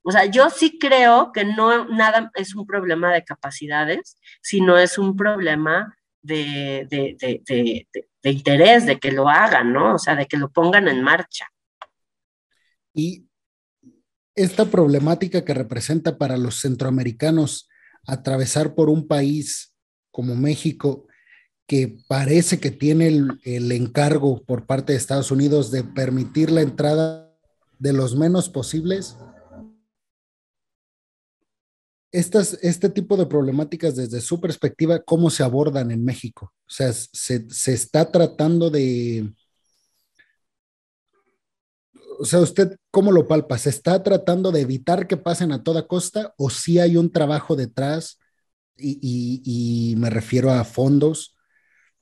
[0.02, 4.98] o sea, yo sí creo que no nada es un problema de capacidades, sino es
[4.98, 9.96] un problema de, de, interés, de que lo hagan, ¿no?
[9.96, 11.48] O sea, de que lo pongan en marcha.
[12.94, 13.26] Y
[14.36, 17.70] esta problemática que representa para los centroamericanos
[18.06, 19.69] atravesar por un país
[20.20, 21.08] como México,
[21.66, 27.34] que parece que tiene el, encargo por parte de Estados Unidos de permitir la entrada
[27.78, 29.16] de los menos posibles,
[32.12, 36.52] estas, este tipo de problemáticas desde su perspectiva, ¿cómo se abordan en México?
[36.68, 39.34] O sea, se, se, está tratando de...
[42.20, 43.58] O sea, ¿usted cómo lo palpa?
[43.58, 47.56] ¿Se está tratando de evitar que pasen a toda costa o sí hay un trabajo
[47.56, 48.20] detrás
[48.80, 51.36] y, me refiero a fondos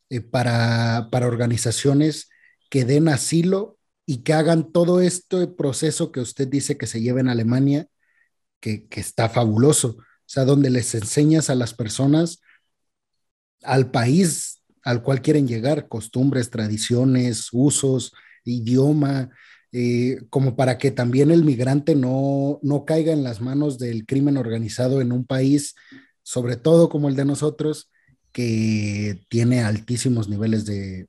[0.10, 2.30] eh, para, organizaciones
[2.70, 7.20] que den asilo y que hagan todo este proceso que usted dice que se lleva
[7.20, 7.88] en Alemania,
[8.60, 9.98] que, está fabuloso.
[10.00, 12.42] O sea, donde les enseñas a las personas
[13.64, 18.14] al país al cual quieren llegar, costumbres, tradiciones, usos,
[18.46, 19.30] idioma,
[19.74, 24.38] eh, como para que también el migrante no, no caiga en las manos del crimen
[24.38, 25.76] organizado en un país
[26.28, 27.90] sobre todo como el de nosotros,
[28.34, 31.08] que tiene altísimos niveles de,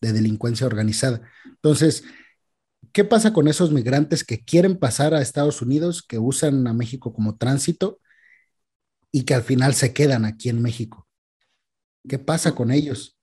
[0.00, 1.20] delincuencia organizada.
[1.46, 2.04] Entonces,
[2.92, 7.12] ¿qué pasa con esos migrantes que quieren pasar a Estados Unidos, que usan a México
[7.12, 7.98] como tránsito
[9.10, 11.08] y que al final se quedan aquí en México?
[12.08, 13.18] ¿Qué pasa con ellos?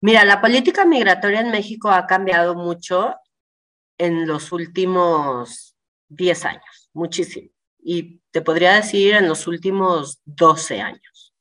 [0.00, 3.16] Mira, la política migratoria en México ha cambiado mucho
[3.98, 5.76] en los últimos
[6.10, 7.55] 10 años, muchísimo
[7.88, 11.32] y te podría decir en los últimos 12 años,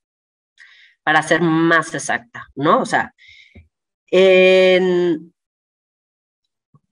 [1.01, 2.81] para ser más exacta, ¿no?
[2.81, 3.15] O sea,
[4.11, 5.33] en,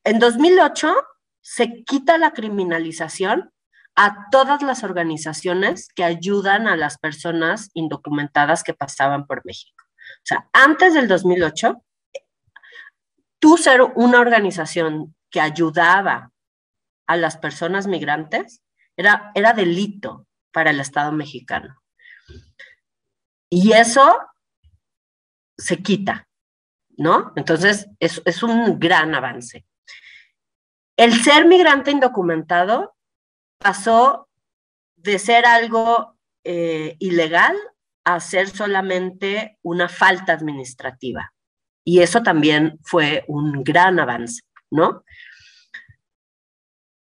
[0.04, 0.96] en 2008
[1.40, 3.52] se quita la criminalización
[3.96, 9.84] a todas las organizaciones que ayudan a las personas indocumentadas que pasaban por México.
[9.84, 11.80] O sea, antes del 2008,
[13.38, 16.32] tú ser una organización que ayudaba
[17.06, 18.64] a las personas migrantes
[18.98, 21.82] era, era delito para el Estado mexicano.
[23.50, 24.18] Y eso
[25.58, 26.28] se quita,
[26.98, 27.34] ¿no?
[27.36, 29.66] Entonces, es, es un gran avance.
[30.98, 32.96] El ser migrante indocumentado
[33.58, 34.30] pasó
[34.96, 37.56] de ser algo eh, ilegal
[38.06, 41.34] a ser solamente una falta administrativa.
[41.86, 45.04] Y eso también fue un gran avance, ¿no?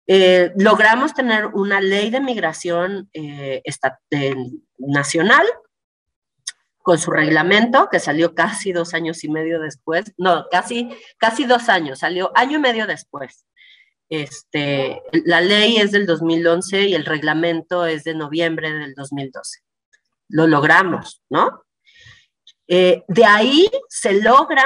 [0.06, 3.62] Eh, logramos tener una ley de migración eh,
[4.78, 5.44] nacional
[6.82, 10.88] con su reglamento, que salió casi dos años y medio después, no, casi,
[11.18, 13.44] casi dos años, salió año y medio después.
[14.08, 19.62] Este, la ley es del 2011 y el reglamento es de noviembre del 2012.
[20.28, 21.64] Lo logramos, ¿no?
[22.68, 24.64] Eh, de ahí se logra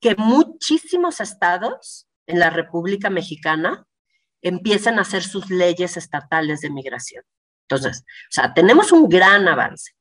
[0.00, 3.88] que muchísimos estados en la República Mexicana
[4.42, 7.24] empiezan a hacer sus leyes estatales de migración.
[7.68, 9.92] Entonces, o sea, tenemos un gran avance.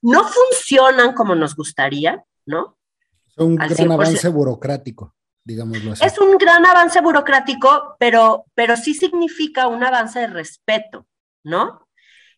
[0.00, 2.78] No funcionan como nos gustaría, ¿no?
[3.26, 5.14] Es un gran avance burocrático,
[5.44, 6.04] digámoslo así.
[6.04, 11.06] Es un gran avance burocrático, pero, pero sí significa un avance de respeto,
[11.44, 11.88] ¿no?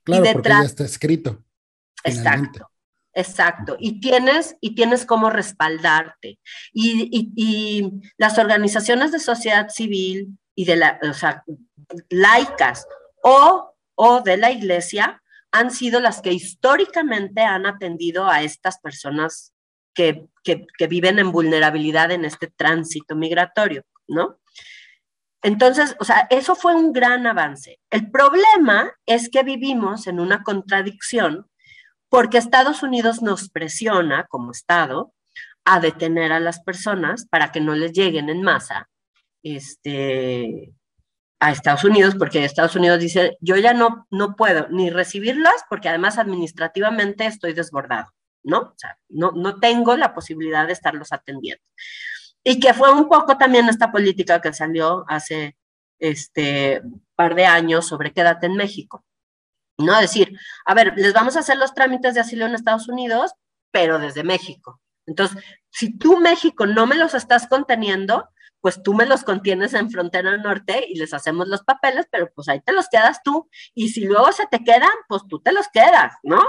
[0.03, 1.45] Claro, porque ya está escrito.
[2.05, 2.70] Exacto.
[3.12, 6.39] Exacto, y tienes, y tienes cómo respaldarte.
[6.72, 11.43] Y, y, las organizaciones de sociedad civil y de la, o sea,
[12.11, 12.87] laicas
[13.23, 19.55] o, o de la iglesia han sido las que históricamente han atendido a estas personas
[19.95, 24.39] que, que, que viven en vulnerabilidad en este tránsito migratorio, ¿no?
[25.43, 27.81] entonces, o sea, eso fue un gran avance.
[27.89, 31.49] El problema es que vivimos en una contradicción
[32.11, 35.15] porque Estados Unidos nos presiona como Estado
[35.65, 38.91] a detener a las personas para que no les lleguen en masa
[39.43, 40.72] este,
[41.41, 45.88] a Estados Unidos, porque Estados Unidos dice, yo ya no, no puedo ni recibirlas porque
[45.88, 48.12] además administrativamente estoy desbordado,
[48.43, 48.59] ¿no?
[48.59, 51.62] O sea, no, no tengo la posibilidad de estarlos atendiendo.
[52.45, 55.57] Y que fue un poco también esta política que salió hace
[55.99, 56.82] este
[57.14, 59.05] par de años sobre quédate en México.
[59.78, 63.32] No decir, a ver, les vamos a hacer los trámites de asilo en Estados Unidos,
[63.70, 64.80] pero desde México.
[65.07, 68.28] Entonces, si tú México no me los estás conteniendo,
[68.61, 72.49] pues tú me los contienes en frontera norte y les hacemos los papeles, pero pues
[72.49, 73.49] ahí te los quedas tú.
[73.75, 76.43] Y si luego se te quedan, pues tú te los quedas, ¿no?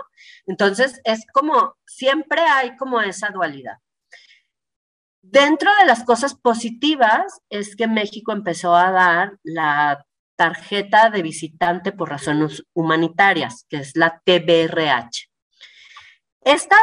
[0.45, 3.78] Entonces es como, siempre hay como esa dualidad.
[5.24, 10.05] Dentro de las cosas positivas es que México empezó a dar la
[10.36, 15.30] tarjeta de visitante por razones humanitarias, que es la TBRH.
[16.43, 16.75] Esta,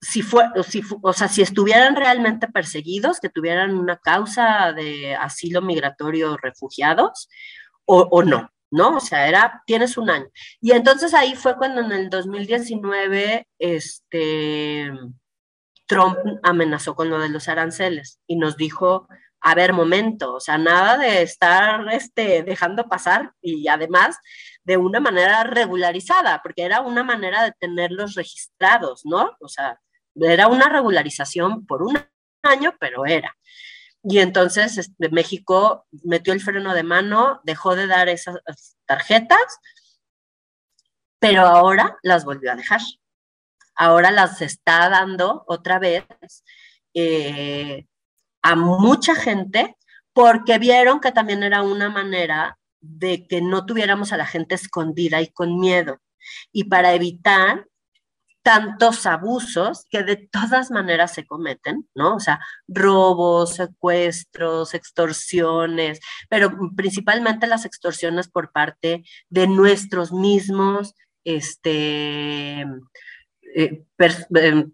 [0.05, 5.63] si fue, si, o sea, si estuvieran realmente perseguidos, que tuvieran una causa de asilo
[5.63, 7.29] migratorio refugiados,
[7.87, 8.97] o, o, no, ¿no?
[8.97, 10.27] O sea, era, tienes un año.
[10.61, 14.93] Y entonces ahí fue cuando en el 2019, este,
[15.87, 19.09] Trump amenazó con lo de los aranceles y nos dijo,
[19.41, 24.19] a ver, momento, o sea, nada de estar este, dejando pasar y además
[24.65, 29.37] de una manera regularizada, porque era una manera de tenerlos registrados, ¿no?
[29.41, 29.79] O sea,
[30.17, 31.99] era una regularización por un
[32.43, 33.37] año, pero era.
[34.03, 38.37] Y entonces este, México metió el freno de mano, dejó de dar esas
[38.85, 39.59] tarjetas,
[41.19, 42.81] pero ahora las volvió a dejar.
[43.75, 46.05] Ahora las está dando otra vez.
[46.93, 47.87] Eh,
[48.43, 49.77] a mucha gente
[50.13, 55.23] porque vieron que también era una manera de que no tuviéramos a la gente escondida
[55.23, 55.99] y con miedo.
[56.53, 57.67] Y para evitar
[58.45, 62.17] tantos abusos que de todas maneras se cometen, ¿no?
[62.17, 72.67] O sea, robos, secuestros, extorsiones, pero principalmente las extorsiones por parte de nuestros mismos, este,
[73.57, 73.85] eh,
[74.35, 74.73] em,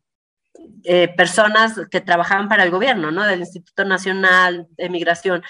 [0.83, 3.25] eh, personas que trabajaban para el gobierno, ¿no?
[3.25, 5.45] Del Instituto Nacional de Migración,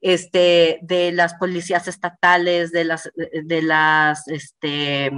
[0.00, 5.10] este, de las policías estatales, de las, de las este,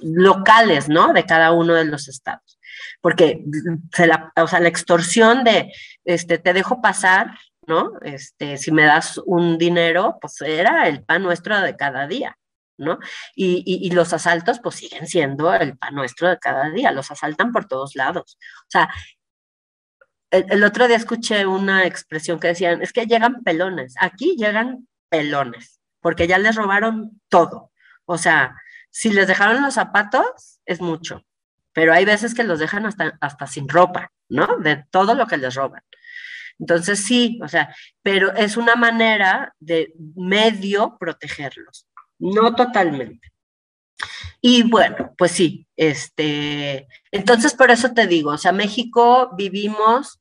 [0.00, 1.12] locales, ¿no?
[1.12, 2.58] De cada uno de los estados.
[3.00, 3.44] Porque
[3.92, 5.72] se la, o sea, la extorsión de,
[6.04, 7.92] este, te dejo pasar, ¿no?
[8.02, 12.36] Este, si me das un dinero, pues era el pan nuestro de cada día.
[12.78, 12.98] ¿no?
[13.34, 17.66] Y, los asaltos pues siguen siendo el pan nuestro de cada día, los asaltan por
[17.66, 18.38] todos lados.
[18.62, 18.90] O sea,
[20.30, 25.80] el, otro día escuché una expresión que decían, es que llegan pelones, aquí llegan pelones,
[26.00, 27.72] porque ya les robaron todo.
[28.04, 28.54] O sea,
[28.96, 31.24] si les dejaron los zapatos, es mucho,
[31.72, 34.58] pero hay veces que los dejan hasta, hasta sin ropa, ¿no?
[34.58, 35.82] De todo lo que les roban.
[36.58, 41.86] Entonces sí, o sea, pero es una manera de medio protegerlos
[42.18, 43.32] no totalmente.
[44.40, 50.20] Y bueno, pues sí, este, entonces por eso te digo, o sea, México vivimos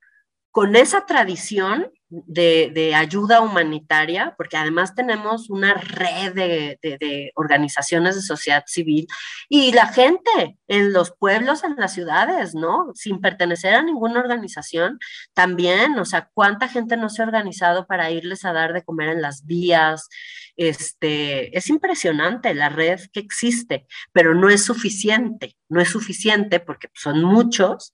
[0.51, 1.91] con esa tradición
[2.28, 9.07] de, ayuda humanitaria, porque además tenemos una red de, organizaciones de sociedad civil
[9.49, 12.91] y la gente en los pueblos, en las ciudades, ¿no?
[12.93, 14.99] Sin pertenecer a ninguna organización,
[15.34, 19.09] también, o sea, cuánta gente no se ha organizado para irles a dar de comer
[19.09, 20.09] en las vías.
[20.57, 26.89] Este, es impresionante la red que existe, pero no es suficiente, no es suficiente porque
[26.93, 27.93] son muchos,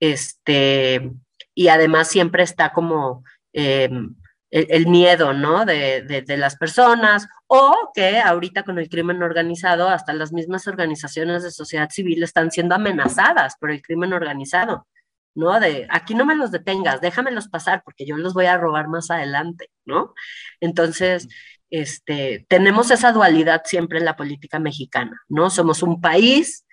[0.00, 1.12] este,
[1.54, 3.22] y además siempre está como
[3.52, 4.14] Em,
[4.50, 5.64] el, miedo, ¿no?
[5.64, 11.50] De, las personas, o que ahorita con el crimen organizado, hasta las mismas organizaciones de
[11.50, 14.86] sociedad civil están siendo amenazadas por el crimen organizado,
[15.34, 15.60] ¿no?
[15.60, 19.10] De aquí no me los detengas, déjamelos pasar porque yo los voy a robar más
[19.10, 20.14] adelante, ¿no?
[20.60, 21.28] Entonces,
[21.70, 25.50] este, tenemos esa dualidad siempre en la política mexicana, ¿no?
[25.50, 26.66] Somos un país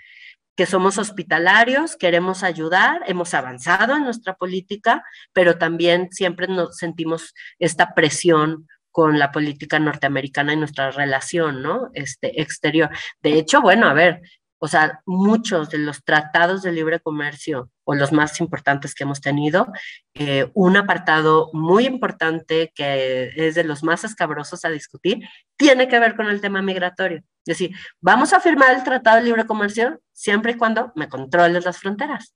[0.58, 7.36] que somos hospitalarios, queremos ayudar, hemos avanzado en nuestra política, pero también siempre nos sentimos
[7.60, 11.92] esta presión con la política norteamericana y nuestra relación, ¿no?
[11.94, 12.90] Este, exterior.
[13.22, 14.22] De hecho, bueno, a ver,
[14.58, 19.22] o sea, muchos de los tratados de libre comercio o los más importantes que hemos
[19.22, 19.68] tenido,
[20.16, 25.20] eh, un apartado muy importante que es de los más escabrosos a discutir,
[25.56, 27.22] tiene que ver con el tema migratorio.
[27.48, 31.64] Es decir, vamos a firmar el tratado de libre comercio siempre y cuando me controles
[31.64, 32.34] las fronteras.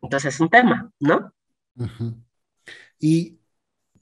[0.00, 1.34] Entonces es un tema, ¿no?
[2.98, 3.38] ¿Y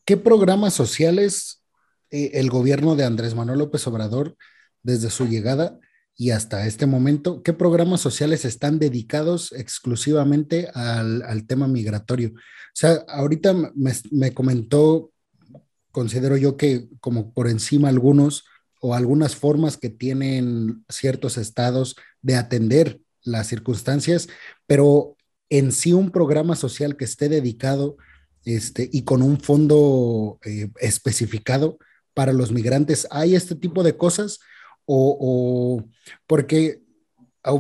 [0.05, 1.65] qué programas sociales
[2.11, 4.37] eh, el gobierno de Andrés Manuel López Obrador,
[4.83, 5.79] desde su llegada,
[6.17, 12.31] y hasta este momento, ¿qué programas sociales están dedicados exclusivamente al, tema migratorio?
[12.31, 13.55] O sea, ahorita
[14.11, 15.13] me, comentó,
[15.91, 18.45] considero yo que como por encima algunos
[18.81, 24.29] o algunas formas que tienen ciertos estados de atender las circunstancias,
[24.67, 25.17] pero
[25.51, 27.97] en sí un programa social que esté dedicado
[28.45, 31.79] este, y con un fondo eh, especificado
[32.15, 34.41] para los migrantes, ¿hay este tipo de cosas?
[34.91, 35.85] o,
[36.27, 36.81] porque,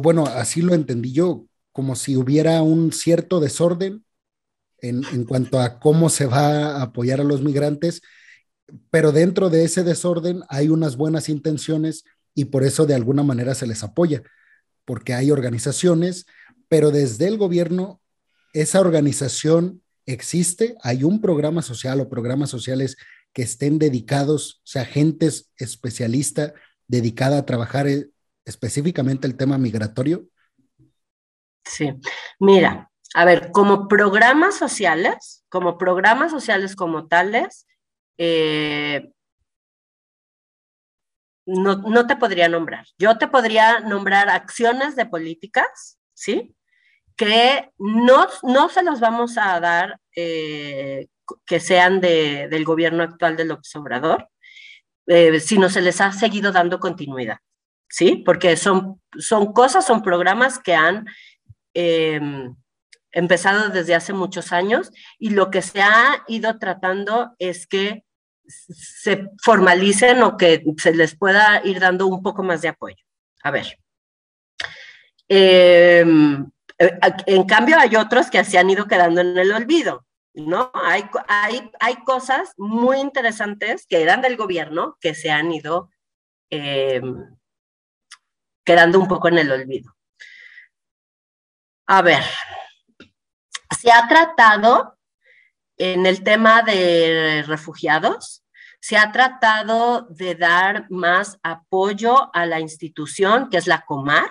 [0.00, 4.02] bueno, así lo entendí yo, como si hubiera un cierto desorden
[4.78, 8.00] en, en, cuanto a cómo se va a apoyar a los migrantes,
[8.90, 12.04] pero dentro de ese desorden hay unas buenas intenciones
[12.34, 14.22] y por eso de alguna manera se les apoya,
[14.84, 16.26] porque hay organizaciones,
[16.68, 18.00] pero desde el gobierno
[18.52, 22.96] esa organización existe, hay un programa social o programas sociales
[23.32, 26.52] que estén dedicados, o sea, agentes especialistas
[26.86, 28.08] dedicada a trabajar eh,
[28.44, 30.26] específicamente el tema migratorio?
[31.64, 31.92] Sí,
[32.40, 37.66] mira, a ver, como programas sociales, como programas sociales como tales,
[38.18, 39.10] eh,
[41.46, 42.86] no, no, te podría nombrar.
[42.98, 46.54] Yo te podría nombrar acciones de políticas, ¿sí?
[47.16, 51.06] Que no, no se los vamos a dar eh,
[51.46, 54.28] que sean de, del gobierno actual del observador,
[55.06, 57.38] eh, sino se les ha seguido dando continuidad,
[57.88, 58.22] ¿sí?
[58.26, 61.06] Porque son, son cosas, son programas que han
[61.72, 62.54] em,
[63.12, 68.04] empezado desde hace muchos años y lo que se ha ido tratando es que
[68.48, 73.04] se formalicen o que se les pueda ir dando un poco más de apoyo.
[73.42, 73.78] A ver.
[75.28, 80.06] Em, eh, en cambio, hay otros que se han ido quedando en el olvido.
[80.34, 80.70] ¿no?
[80.74, 85.90] Hay, hay, hay cosas muy interesantes que eran del gobierno que se han ido
[86.50, 87.00] eh,
[88.64, 89.94] quedando un poco en el olvido.
[91.86, 92.22] A ver,
[93.78, 94.97] se ha tratado
[95.78, 98.44] en el tema de refugiados,
[98.80, 104.30] se ha tratado de dar más apoyo a la institución, que es la Comar,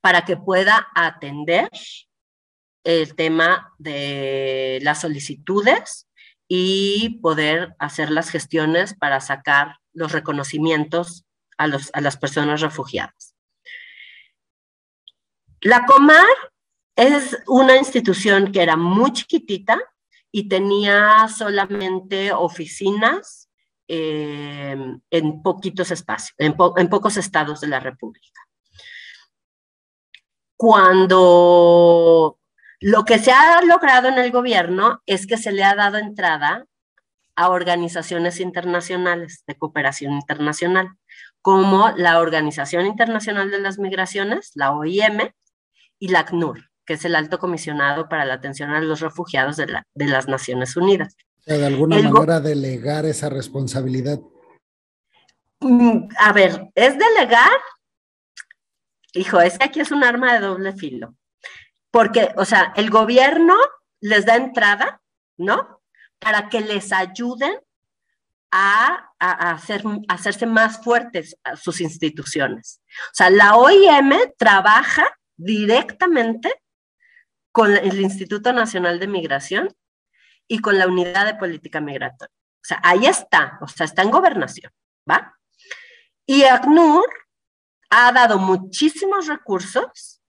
[0.00, 1.68] para que pueda atender
[2.84, 6.08] el tema de las solicitudes
[6.48, 11.24] y poder hacer las gestiones para sacar los reconocimientos
[11.58, 13.34] a, las personas refugiadas.
[15.60, 16.24] La Comar
[16.96, 19.78] es una institución que era muy chiquitita
[20.32, 23.50] y tenía solamente oficinas
[23.88, 24.76] eh,
[25.10, 28.40] en poquitos espacios, en, en pocos estados de la República.
[30.56, 32.38] Cuando
[32.80, 36.66] lo que se ha logrado en el gobierno es que se le ha dado entrada
[37.34, 40.90] a organizaciones internacionales de cooperación internacional,
[41.42, 45.32] como la Organización Internacional de las Migraciones, la OIM,
[46.00, 49.68] y la ACNUR, que es el Alto Comisionado para la Atención a los Refugiados de,
[49.94, 51.16] las Naciones Unidas.
[51.46, 54.18] de alguna manera delegar esa responsabilidad.
[55.60, 57.60] Mm, a ver, es delegar,
[59.12, 61.14] hijo, es que aquí es un arma de doble filo
[61.92, 63.54] porque, o sea, el gobierno
[64.00, 65.00] les da entrada,
[65.36, 65.80] ¿no?
[66.18, 67.56] Para que les ayuden
[68.50, 72.80] a, hacer, hacerse más fuertes a sus instituciones.
[73.12, 76.52] O sea, la OIM trabaja directamente
[77.52, 79.74] con el Instituto Nacional de Migración
[80.46, 82.34] y con la Unidad de Política Migratoria.
[82.56, 84.72] O sea, ahí está, o sea, está en gobernación,
[85.08, 85.36] ¿va?
[86.26, 87.08] Y ACNUR
[87.90, 90.20] ha dado muchísimos recursos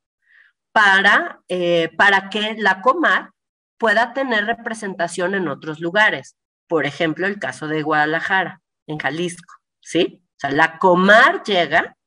[0.71, 3.31] para, eh, para que la Comar
[3.77, 6.37] pueda tener representación en otros lugares.
[6.67, 10.23] Por ejemplo, el caso de Guadalajara, en Jalisco, ¿sí?
[10.23, 11.97] O sea, la Comar llega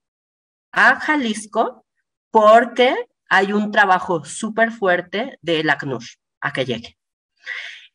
[0.73, 1.85] a Jalisco
[2.31, 2.95] porque
[3.35, 6.05] hay un trabajo súper fuerte del ACNUR
[6.41, 6.97] a que llegue.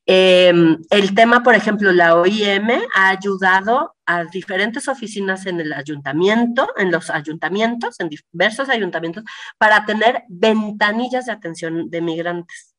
[0.05, 6.67] Em, el tema, por ejemplo, la OIM ha ayudado a diferentes oficinas en el ayuntamiento,
[6.75, 9.23] en los ayuntamientos, en diversos ayuntamientos,
[9.57, 12.75] para tener ventanillas de atención de migrantes.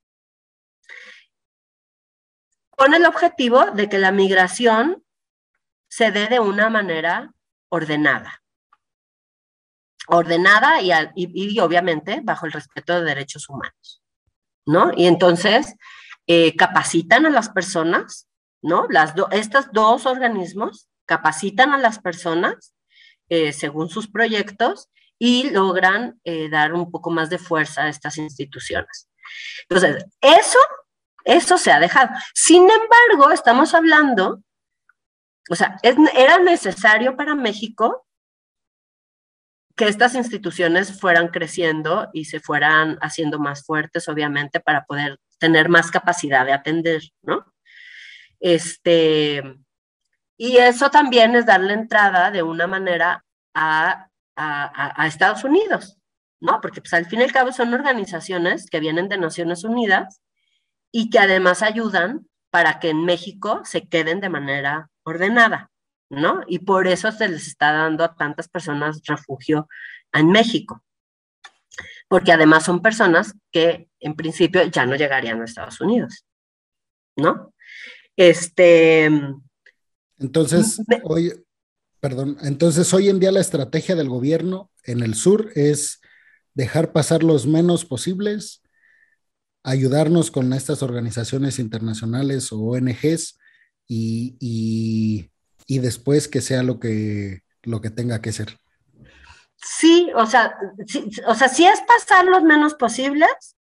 [2.70, 5.02] Con el objetivo de que la migración
[5.88, 7.32] se dé de una manera
[7.70, 8.39] ordenada.
[10.12, 14.02] Ordenada y, obviamente bajo el respeto de derechos humanos,
[14.66, 14.90] ¿no?
[14.96, 15.76] Y entonces
[16.26, 18.28] eh, capacitan a las personas,
[18.61, 18.86] ¿no?
[18.90, 22.74] Las estos dos organismos capacitan a las personas
[23.28, 28.18] eh, según sus proyectos y logran eh, dar un poco más de fuerza a estas
[28.18, 29.08] instituciones.
[29.68, 30.58] Entonces, eso,
[31.24, 32.11] eso se ha dejado.
[32.34, 34.42] Sin embargo, estamos hablando,
[35.48, 38.06] o sea, era necesario para México
[39.81, 45.70] que estas instituciones fueran creciendo y se fueran haciendo más fuertes, obviamente, para poder tener
[45.70, 47.51] más capacidad de atender, ¿no?
[48.41, 49.43] Este,
[50.37, 53.24] y eso también es darle entrada de una manera
[53.55, 54.07] a,
[55.07, 55.97] Estados Unidos,
[56.41, 56.61] ¿no?
[56.61, 60.20] Porque pues, al fin y al cabo son organizaciones que vienen de Naciones Unidas
[60.93, 65.70] y que además ayudan para que en México se queden de manera ordenada,
[66.11, 66.42] ¿no?
[66.46, 69.68] Y por eso se les está dando a tantas personas refugio
[70.12, 70.84] en México.
[72.08, 76.26] Porque además son personas que en principio ya no llegarían a Estados Unidos,
[77.16, 77.54] ¿no?
[78.16, 79.08] Este,
[80.20, 81.32] entonces, hoy,
[81.98, 86.00] perdón, entonces hoy en día la estrategia del gobierno en el sur es
[86.52, 88.62] dejar pasar los menos posibles,
[89.62, 93.38] ayudarnos con estas organizaciones internacionales o ONGs
[93.88, 95.30] y,
[95.79, 98.59] después que sea lo que, lo que tenga que ser.
[99.57, 100.57] Sí, o sea,
[101.27, 103.57] o sea, sí es pasar los menos posibles,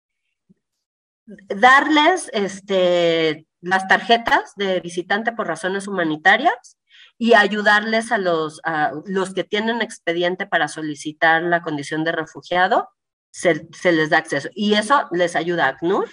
[1.25, 6.77] darles este, las tarjetas de visitante por razones humanitarias
[7.17, 8.61] y ayudarles a los,
[9.05, 12.89] los que tienen expediente para solicitar la condición de refugiado,
[13.31, 14.49] se, les da acceso.
[14.53, 16.09] Y eso les ayuda a ACNUR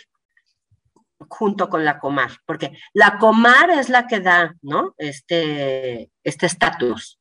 [1.29, 4.95] junto con la Comar, porque la Comar es la que da, ¿no?
[4.99, 7.21] Este estatus.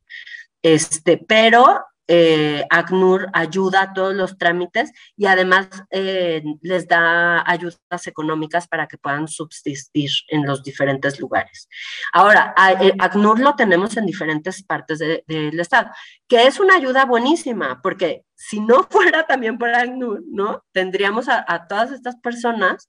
[0.61, 7.43] Este, este, pero eh, ACNUR ayuda a todos los trámites y además eh, les da
[7.49, 11.67] ayudas económicas para que puedan subsistir en los diferentes lugares.
[12.13, 15.89] Ahora, eh, ACNUR lo tenemos en diferentes partes del estado,
[16.27, 20.63] que es una ayuda buenísima, porque si no fuera también por ACNUR, ¿no?
[20.71, 22.87] Tendríamos a, todas estas personas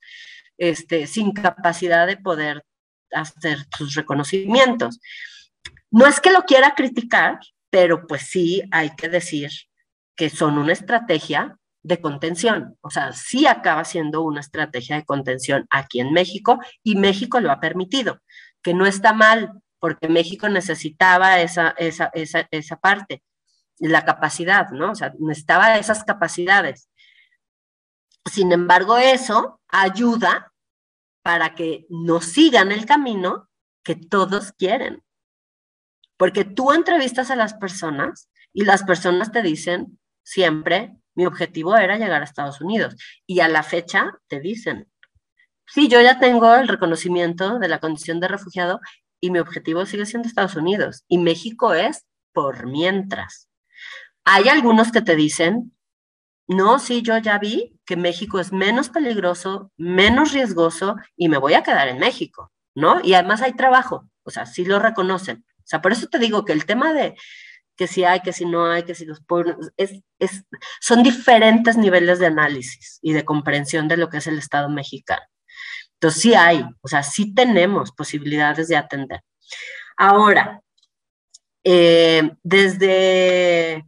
[0.59, 2.65] este, sin capacidad de poder
[3.13, 5.01] hacer sus reconocimientos.
[5.91, 7.39] No es que lo quiera criticar,
[7.71, 9.51] pero pues sí hay que decir
[10.17, 15.69] que son una estrategia de contención, o sea, sí acaba siendo una estrategia de contención
[15.71, 18.21] aquí en México y México lo ha permitido,
[18.61, 23.23] que no está mal, porque México necesitaba esa, esa, esa, esa parte,
[23.79, 24.91] la capacidad, ¿no?
[24.91, 26.89] O sea, necesitaba esas capacidades.
[28.27, 30.53] Sin embargo, eso ayuda
[31.23, 33.49] para que nos sigan el camino
[33.83, 35.03] que todos quieren.
[36.17, 41.97] Porque tú entrevistas a las personas y las personas te dicen siempre, mi objetivo era
[41.99, 42.97] llegar a Estados Unidos.
[43.27, 44.89] Y a la fecha te dicen,
[45.67, 48.81] sí, yo ya tengo el reconocimiento de la condición de refugiado
[49.21, 51.05] y mi objetivo sigue siendo Estados Unidos.
[51.09, 53.49] Y México es por mientras.
[54.25, 55.76] Hay algunos que te dicen,
[56.49, 61.55] no, sí, yo ya vi que México es menos peligroso, menos riesgoso y me voy
[61.55, 63.01] a quedar en México, ¿no?
[63.03, 65.45] Y además hay trabajo, o sea, sí lo reconocen.
[65.59, 67.17] O sea, por eso te digo que el tema de
[67.77, 70.03] que si hay, que si no hay, que si los pueblos, es,
[70.81, 75.23] son diferentes niveles de análisis y de comprensión de lo que es el Estado mexicano.
[75.95, 79.21] Entonces sí hay, o sea, sí tenemos posibilidades de atender.
[79.97, 80.63] Ahora,
[81.65, 83.85] eh, desde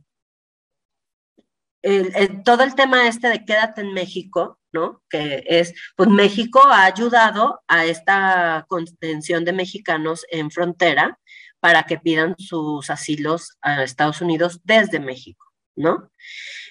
[2.44, 5.02] todo el tema este de quédate en México, ¿no?
[5.08, 11.18] Que es, pues México ha ayudado a esta contención de mexicanos en frontera
[11.60, 15.44] para que pidan sus asilos a Estados Unidos desde México,
[15.76, 16.10] ¿no?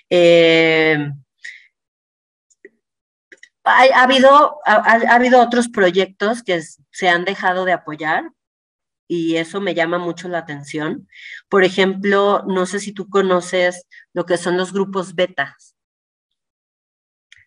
[0.10, 1.12] Eh,
[3.64, 8.32] ha, habido, ha, habido otros proyectos que se han dejado de apoyar
[9.08, 11.08] y eso me llama mucho la atención.
[11.50, 15.76] Por ejemplo, no sé si tú conoces lo que son los grupos betas.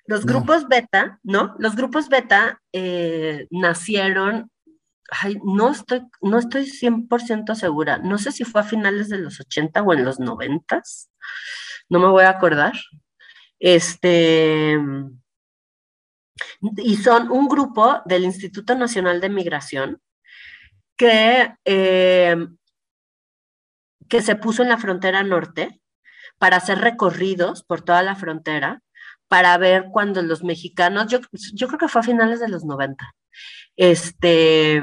[0.07, 1.55] Los grupos beta, ¿no?
[1.59, 4.51] Los grupos beta eh, nacieron
[5.45, 7.99] no estoy, no estoy 100% segura.
[7.99, 10.83] No sé si fue a finales de los 80 o en los 90.
[11.89, 12.73] No me voy a acordar.
[13.59, 14.79] Este.
[16.77, 20.01] Y son un grupo del Instituto Nacional de Migración
[21.01, 22.37] que, eh,
[24.07, 25.81] que se puso en la frontera norte
[26.37, 28.83] para hacer recorridos por toda la frontera
[29.27, 31.21] para ver cuando los mexicanos, yo,
[31.55, 33.15] yo creo que fue a finales de los 90,
[33.77, 34.83] este,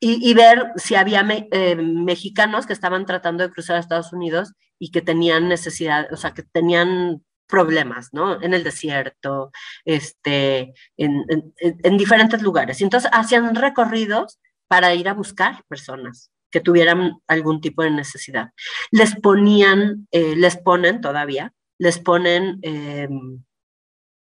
[0.00, 4.90] y, ver si había eh, mexicanos que estaban tratando de cruzar a Estados Unidos y
[4.90, 7.22] que tenían necesidad, o sea, que tenían
[7.52, 8.40] problemas, ¿no?
[8.40, 9.52] En el desierto,
[9.84, 11.22] este, en,
[11.58, 12.80] en, diferentes lugares.
[12.80, 18.52] Y entonces hacían recorridos para ir a buscar personas que tuvieran algún tipo de necesidad.
[18.90, 23.44] Les ponían, eh, les ponen todavía, les ponen em,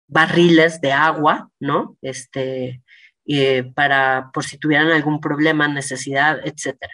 [0.07, 1.97] barriles de agua, ¿no?
[2.01, 2.81] Este,
[3.27, 6.93] eh, para por si tuvieran algún problema, necesidad, etcétera.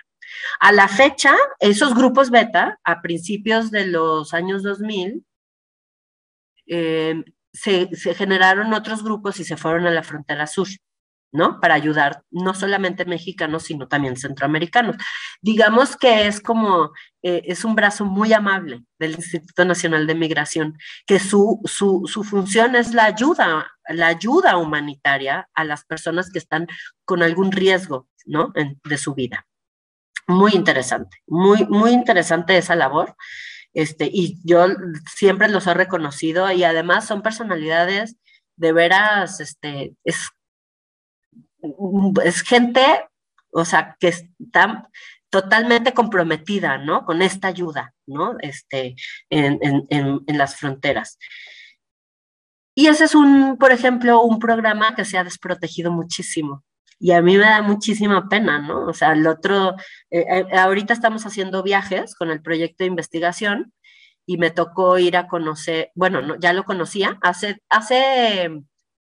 [0.59, 5.23] A la fecha, esos grupos beta, a principios de los años 2000,
[6.67, 10.67] eh, se, generaron otros grupos y se fueron a la frontera sur.
[11.33, 11.59] ¿no?
[11.59, 14.95] Para ayudar no solamente mexicanos, sino también centroamericanos.
[15.41, 20.77] Digamos que es como, eh, es un brazo muy amable del Instituto Nacional de Migración,
[21.05, 26.39] que su, su, su, función es la ayuda, la ayuda humanitaria a las personas que
[26.39, 26.65] están
[27.03, 28.53] con algún riesgo, ¿no?
[28.55, 29.45] de su vida.
[30.27, 33.15] Muy interesante, muy, muy interesante esa labor.
[33.73, 34.65] Este, y yo
[35.15, 38.15] siempre los he reconocido y además son personalidades
[38.55, 40.29] de veras, este, es
[42.43, 42.83] gente,
[43.51, 44.89] o sea, que está
[45.29, 47.05] totalmente comprometida, ¿no?
[47.05, 48.37] Con esta ayuda, ¿no?
[48.39, 48.95] Este,
[49.29, 49.59] en,
[49.89, 51.17] en, las fronteras.
[52.75, 56.63] Y ese es un, por ejemplo, un programa que se ha desprotegido muchísimo.
[56.99, 58.85] Y a mí me da muchísima pena, ¿no?
[58.87, 59.75] O sea, el otro,
[60.09, 63.73] eh, eh, ahorita estamos haciendo viajes con el proyecto de investigación
[64.25, 68.49] y me tocó ir a conocer, bueno, no, ya lo conocía, hace, hace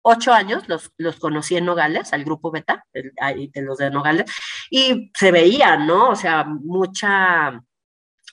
[0.03, 4.31] ocho años los, los conocí en Nogales, al grupo Beta, de los de Nogales,
[4.70, 6.11] y se veía, ¿no?
[6.11, 7.61] O sea, mucha,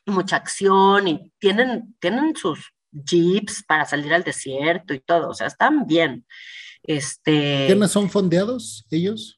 [0.06, 5.48] mucha acción y tienen, tienen sus jeeps para salir al desierto y todo, o sea,
[5.48, 6.26] están bien.
[6.84, 9.37] Este, ¿Quiénes son fondeados ellos?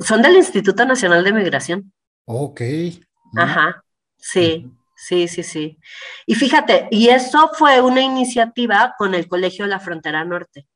[0.00, 1.92] Son del Instituto Nacional de Migración.
[2.24, 2.60] Ok.
[3.36, 3.84] Ajá,
[4.16, 4.70] sí.
[4.94, 5.78] Sí, sí, sí.
[6.26, 10.68] Y fíjate, y eso fue una iniciativa con el Colegio de la Frontera Norte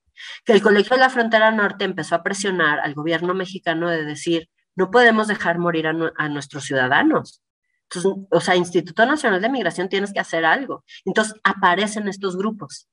[0.45, 4.49] que el Colegio de la Frontera Norte empezó a presionar al gobierno mexicano de decir,
[4.75, 7.43] no podemos dejar morir a, nuestros ciudadanos.
[7.89, 10.85] Entonces, o sea, Instituto Nacional de Migración tienes que hacer algo.
[11.05, 12.89] Entonces aparecen estos grupos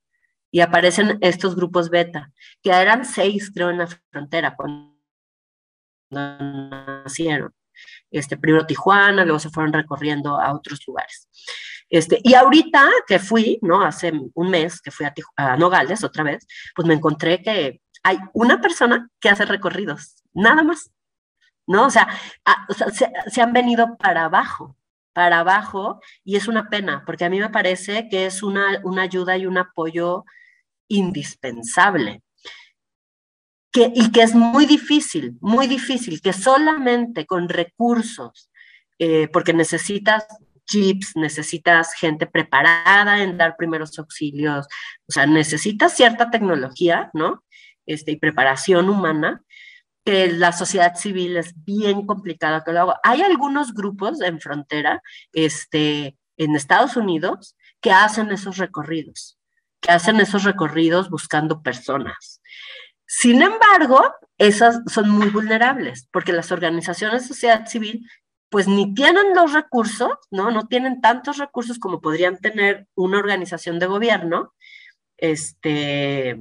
[0.52, 4.93] y aparecen estos grupos beta, que eran seis, creo, en la frontera cuando
[6.14, 7.54] nacieron.
[8.12, 11.28] Este, primero Tijuana, luego se fueron recorriendo a otros lugares.
[11.90, 13.82] Este, y ahorita que fui, ¿no?
[13.82, 15.06] Hace un mes que fui
[15.36, 16.46] a, Nogales otra vez,
[16.76, 20.92] pues me encontré que hay una persona que hace recorridos, nada más,
[21.68, 21.86] ¿no?
[21.86, 22.08] O sea,
[23.28, 24.76] se, han venido para abajo,
[25.14, 29.04] para abajo, y es una pena, porque a mí me parece que es una, una
[29.04, 30.26] ayuda y un apoyo
[30.88, 32.24] indispensable.
[33.76, 38.52] Y que es muy difícil, muy difícil, que solamente con recursos,
[39.00, 40.26] eh, porque necesitas
[40.66, 44.68] chips, necesitas gente preparada en dar primeros auxilios,
[45.08, 47.44] o sea, necesitas cierta tecnología, ¿no?
[47.86, 49.44] Este, y preparación humana,
[50.06, 53.00] que la sociedad civil es bien complicada que lo haga.
[53.04, 55.02] Hay algunos grupos en frontera,
[55.32, 59.38] este, en Estados Unidos, que hacen esos recorridos,
[59.82, 62.42] que hacen esos recorridos buscando personas.
[63.16, 64.02] Sin embargo,
[64.40, 68.10] esas son muy vulnerables, porque las organizaciones de sociedad civil
[68.50, 70.50] pues ni tienen los recursos, ¿no?
[70.50, 74.54] No tienen tantos recursos como podrían tener una organización de gobierno,
[75.18, 76.40] este,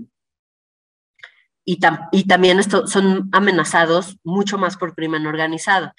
[1.65, 1.79] y,
[2.11, 5.93] y también son amenazados mucho más por crimen organizado.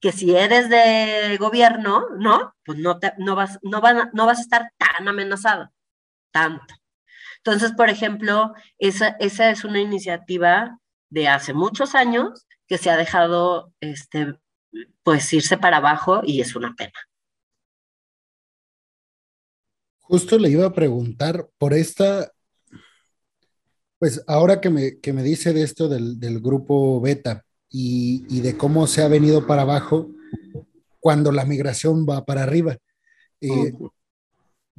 [0.00, 2.54] Que si eres de gobierno, ¿no?
[2.64, 5.70] Pues no, te, no, vas, no, van, no vas a estar tan amenazado,
[6.30, 6.77] tanto.
[7.38, 10.78] Entonces, por ejemplo, esa, esa es una iniciativa
[11.10, 14.38] de hace muchos años que se ha dejado este,
[15.02, 16.92] pues irse para abajo y es una pena.
[20.00, 22.32] Justo le iba a preguntar por esta,
[23.98, 28.86] pues ahora que me, que me dice de esto del, grupo beta y, de cómo
[28.86, 30.10] se ha venido para abajo
[30.98, 32.78] cuando la migración va para arriba.
[33.40, 33.72] Eh,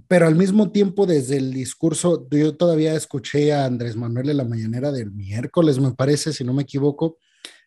[0.07, 4.45] pero al mismo tiempo, desde el discurso, yo todavía escuché a Andrés Manuel en la
[4.45, 7.17] mañanera del miércoles, me parece, si no me equivoco,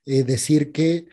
[0.07, 1.07] eh, decir que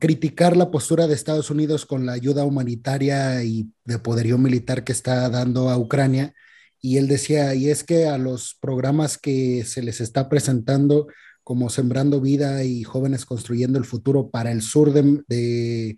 [0.00, 4.92] criticar la postura de Estados Unidos con la ayuda humanitaria y de poderío militar que
[4.92, 6.34] está dando a Ucrania.
[6.80, 11.06] Y él decía, y es que a los programas que se les está presentando
[11.44, 15.96] como Sembrando Vida y Jóvenes Construyendo el Futuro para el sur de,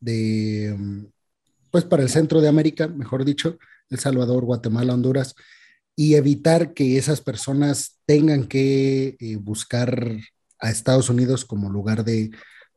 [0.00, 1.06] de,
[1.70, 3.58] pues para el centro de América, mejor dicho,
[3.90, 5.34] El Salvador, Guatemala, Honduras,
[5.94, 10.10] y evitar que esas personas tengan que eh, buscar
[10.58, 12.30] a Estados Unidos como lugar de,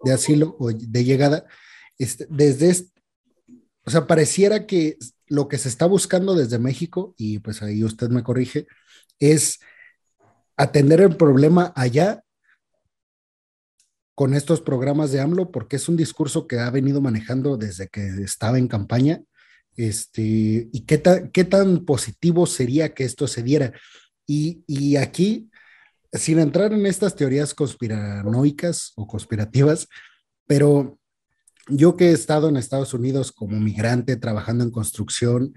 [0.04, 1.46] de asilo o de llegada,
[1.98, 2.86] este, desde,
[3.84, 4.98] o sea, pareciera que
[5.28, 8.68] lo que se está buscando desde México, y pues ahí usted me corrige,
[9.20, 9.60] es
[10.58, 12.24] atender el problema allá
[14.16, 18.06] con estos programas de AMLO, porque es un discurso que ha venido manejando desde que
[18.22, 19.22] estaba en campaña.
[19.80, 21.02] Este, y qué,
[21.32, 23.72] qué tan positivo sería que esto se diera.
[24.28, 25.50] Y, y aquí,
[26.12, 29.88] sin entrar en estas teorías conspiranoicas o conspirativas,
[30.48, 31.00] pero
[31.70, 35.54] yo que he estado en Estados Unidos como migrante trabajando en construcción,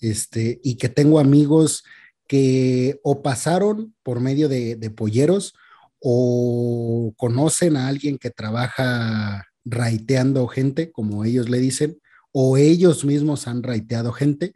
[0.00, 1.84] este, y que tengo amigos
[2.26, 5.52] que o pasaron por medio de, de polleros
[6.00, 11.98] o conocen a alguien que trabaja raiteando gente, como ellos le dicen,
[12.38, 14.54] o ellos mismos han raiteado gente,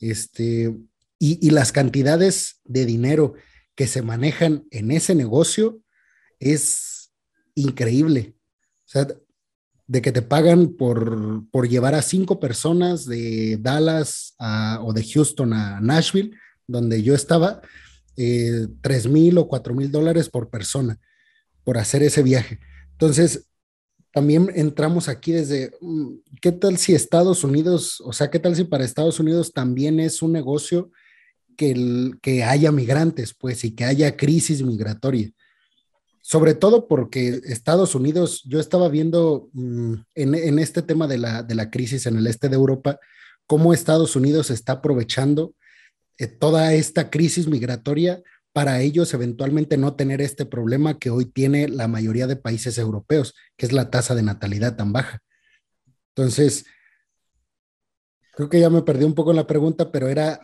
[0.00, 0.74] este,
[1.18, 3.34] y, y, las cantidades de dinero
[3.74, 5.82] que se manejan en ese negocio
[6.38, 7.10] es
[7.54, 8.34] increíble.
[8.86, 9.08] O sea,
[9.86, 14.34] de que te pagan por, por llevar a cinco personas de Dallas
[14.80, 16.34] o de Houston a Nashville,
[16.66, 17.60] donde yo estaba,
[18.16, 20.98] eh, tres mil o cuatro mil dólares por persona
[21.62, 22.58] por hacer ese viaje.
[22.92, 23.47] Entonces,
[24.18, 26.08] también entramos aquí desde, mm,
[26.42, 30.22] ¿qué tal si Estados Unidos, o sea, qué tal si para Estados Unidos también es
[30.22, 30.90] un negocio
[31.56, 35.30] que, que haya migrantes, pues, y que haya crisis migratoria?
[36.20, 41.44] Sobre todo porque Estados Unidos, yo estaba viendo mm, en, en, este tema de la,
[41.44, 42.98] de la crisis en el este de Europa,
[43.46, 45.54] cómo Estados Unidos está aprovechando
[46.18, 48.20] eh, toda esta crisis migratoria
[48.58, 53.36] para ellos eventualmente no tener este problema que hoy tiene la mayoría de países europeos,
[53.56, 55.22] que es la tasa de natalidad tan baja.
[56.08, 56.66] Entonces,
[58.32, 60.40] creo que ya me perdí un poco la pregunta, pero era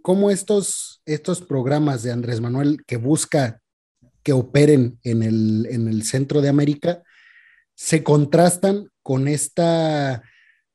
[0.00, 3.60] cómo estos, estos programas de Andrés Manuel que busca
[4.22, 7.02] que operen en el, en el centro de América
[7.74, 10.22] se contrastan con esta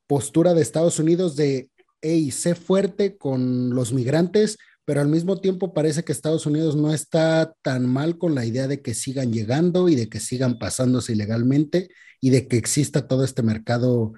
[0.08, 1.70] postura de Estados Unidos de
[2.02, 6.94] hey, sé fuerte con los migrantes, pero al mismo tiempo parece que Estados Unidos no
[6.94, 11.14] está tan mal con la idea de que sigan llegando y de que sigan pasándose
[11.14, 14.14] ilegalmente y de que exista todo este mercado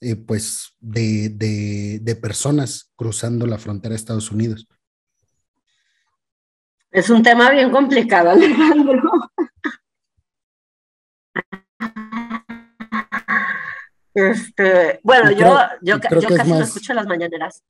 [0.00, 4.68] eh, pues de, de, de personas cruzando la frontera de Estados Unidos.
[6.90, 9.02] Es un tema bien complicado, Alejandro.
[14.14, 17.62] Este, bueno, yo, yo, yo casi no escucho las mañaneras.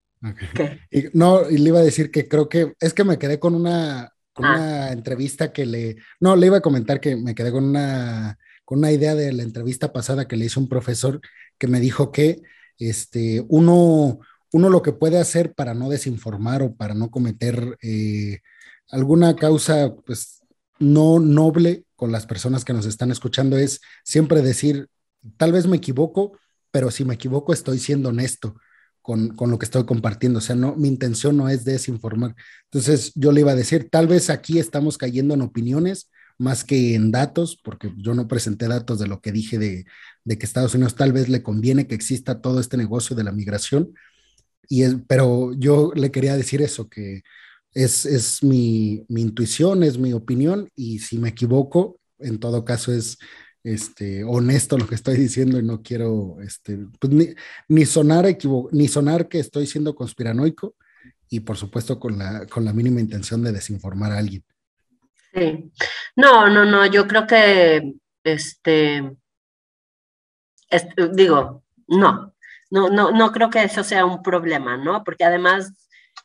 [0.90, 3.54] Y, no, y le iba a decir que creo que es que me quedé con
[3.54, 4.54] una, con ah.
[4.54, 8.78] una entrevista que le, no, le iba a comentar que me quedé con una, con
[8.78, 11.20] una idea de la entrevista pasada que le hizo un profesor
[11.58, 12.42] que me dijo que
[12.78, 14.20] este, uno,
[14.52, 18.40] uno lo que puede hacer para no desinformar o para no cometer eh,
[18.90, 20.42] alguna causa, pues,
[20.78, 24.88] no noble con las personas que nos están escuchando es siempre decir,
[25.36, 26.38] tal vez me equivoco,
[26.70, 28.56] pero si me equivoco estoy siendo honesto
[29.02, 30.38] con, con, lo que estoy compartiendo.
[30.38, 32.34] O sea, no, mi intención no es desinformar.
[32.64, 36.94] Entonces, yo le iba a decir, tal vez aquí estamos cayendo en opiniones más que
[36.94, 39.86] en datos, porque yo no presenté datos de lo que dije de,
[40.24, 43.32] de que Estados Unidos tal vez le conviene que exista todo este negocio de la
[43.32, 43.92] migración.
[44.68, 47.22] Y es, pero yo le quería decir eso, que
[47.74, 52.92] es, es mi, mi intuición, es mi opinión, y si me equivoco, en todo caso
[52.92, 53.18] es
[53.74, 57.36] este, honesto lo que estoy diciendo y no quiero este, pues,
[57.68, 58.26] ni, sonar
[58.72, 60.74] ni sonar que estoy siendo conspiranoico
[61.28, 64.42] y por supuesto con la, con la mínima intención de desinformar a alguien.
[65.34, 65.70] Sí.
[66.16, 67.94] No, no, no, yo creo que
[68.24, 69.16] este,
[71.12, 72.34] digo, no,
[72.70, 75.04] no, no, no creo que eso sea un problema, ¿no?
[75.04, 75.72] Porque además,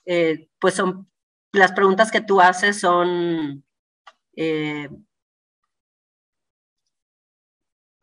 [0.05, 1.09] eh, pues son
[1.51, 3.63] las preguntas que tú haces son
[4.35, 4.89] eh,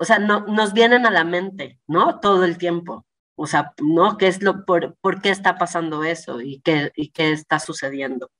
[0.00, 2.20] o sea, no, nos vienen a la mente, ¿no?
[2.20, 3.04] Todo el tiempo.
[3.36, 4.16] O sea, ¿no?
[4.16, 8.30] ¿Qué es lo, por, por qué está pasando eso y qué, y qué está sucediendo?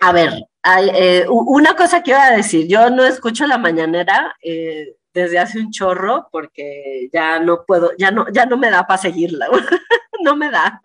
[0.00, 0.32] A ver,
[0.94, 5.58] eh, una cosa que iba a decir, yo no escucho la mañanera eh, desde hace
[5.58, 9.48] un chorro porque ya no puedo, ya no, ya no me da para seguirla,
[10.24, 10.80] no me da.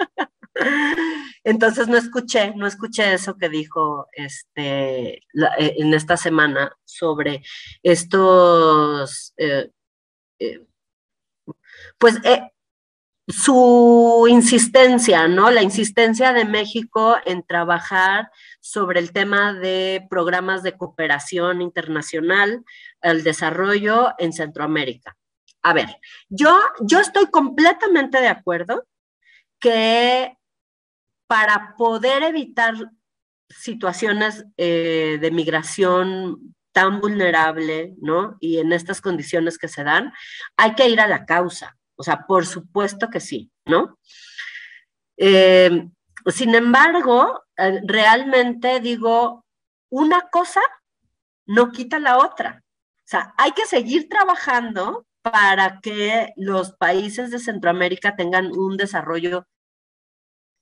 [1.44, 5.22] Entonces no escuché, no escuché eso que dijo este, eh,
[5.78, 7.44] en esta semana sobre
[7.84, 9.70] estos, eh,
[10.40, 10.66] eh,
[11.98, 12.20] pues
[13.28, 15.50] su insistencia, ¿no?
[15.50, 22.64] La insistencia de México en trabajar sobre el tema de programas de cooperación internacional,
[23.02, 25.18] el desarrollo en Centroamérica.
[25.64, 25.98] A ver,
[26.30, 28.86] yo, yo estoy completamente de acuerdo
[29.60, 30.38] que
[31.28, 32.76] para poder evitar
[33.50, 38.38] situaciones eh, de migración tan vulnerable, ¿no?
[38.40, 40.12] Y en estas condiciones que se dan,
[40.58, 41.78] hay que ir a la causa.
[41.96, 43.98] O sea, por supuesto que sí, ¿no?
[45.18, 45.88] Eh,
[46.28, 49.46] sin embargo, eh, realmente digo,
[49.90, 50.62] una cosa
[51.46, 52.64] no quita la otra.
[52.98, 59.48] O sea, hay que seguir trabajando para que los países de Centroamérica tengan un desarrollo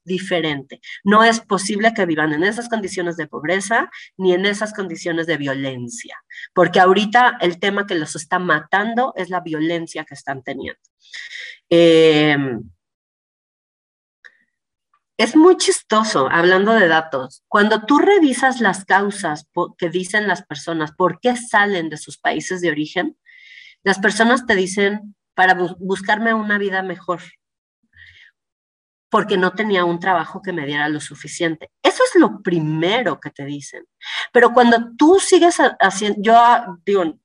[0.04, 0.82] diferente.
[1.04, 5.38] No es posible que vivan en esas condiciones de pobreza ni en esas condiciones de
[5.38, 6.18] violencia,
[6.54, 10.80] porque ahorita el tema que los está matando es la violencia que están teniendo.
[11.70, 12.38] Eh,
[15.18, 19.48] es muy chistoso, hablando de datos, cuando tú revisas las causas
[19.78, 23.16] que dicen las personas, por qué salen de sus países de origen,
[23.84, 27.22] las personas te dicen para buscarme una vida mejor,
[29.14, 31.70] porque no tenía un trabajo que me diera lo suficiente.
[31.84, 33.86] Eso es lo primero que te dicen.
[34.32, 37.20] Pero cuando tú sigues haciendo, yo digo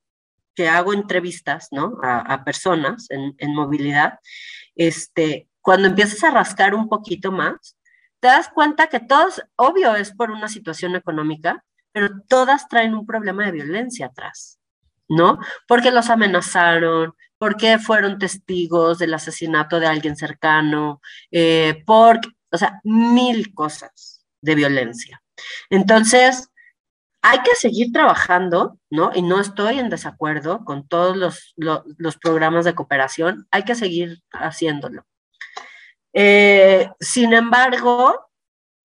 [0.55, 1.97] que hago entrevistas, ¿no?
[2.03, 4.19] A, personas en, en, movilidad,
[4.77, 7.79] este, cuando empiezas a rascar un poquito más,
[8.21, 13.07] te das cuenta que todos, obvio es por una situación económica, pero todas traen un
[13.07, 14.61] problema de violencia atrás,
[15.09, 15.39] ¿no?
[15.67, 23.55] Porque los amenazaron, porque fueron testigos del asesinato de alguien cercano, eh, o sea, mil
[23.55, 25.23] cosas de violencia.
[25.71, 26.51] Entonces,
[27.23, 29.11] hay que seguir trabajando, ¿no?
[29.15, 34.23] Y no estoy en desacuerdo con todos los, los programas de cooperación, hay que seguir
[34.33, 35.05] haciéndolo.
[36.13, 38.31] Eh, sin embargo,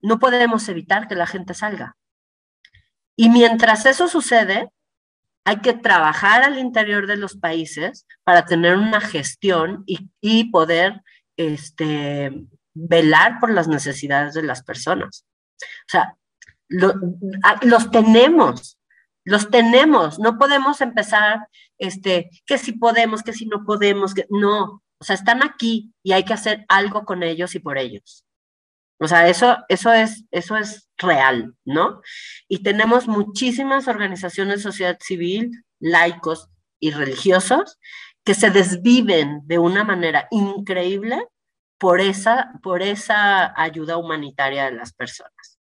[0.02, 1.96] no podemos evitar que la gente salga.
[3.16, 4.70] Y mientras eso sucede,
[5.44, 11.02] hay que trabajar al interior de los países para tener una gestión y, poder
[11.36, 12.32] este,
[12.72, 15.26] velar por las necesidades de las personas.
[15.60, 16.16] O sea,
[16.68, 18.78] los tenemos,
[19.24, 21.46] los tenemos, no podemos empezar,
[21.78, 26.12] este, que si podemos, que si no podemos, que no, o sea, están aquí y
[26.12, 28.23] hay que hacer algo con ellos y por ellos.
[28.98, 32.00] O sea, eso, eso, es, eso es real, ¿no?
[32.48, 37.78] Y tenemos muchísimas organizaciones de sociedad civil, laicos y religiosos
[38.24, 41.26] que se desviven de una manera increíble
[41.78, 45.58] por esa, por esa ayuda humanitaria de las personas.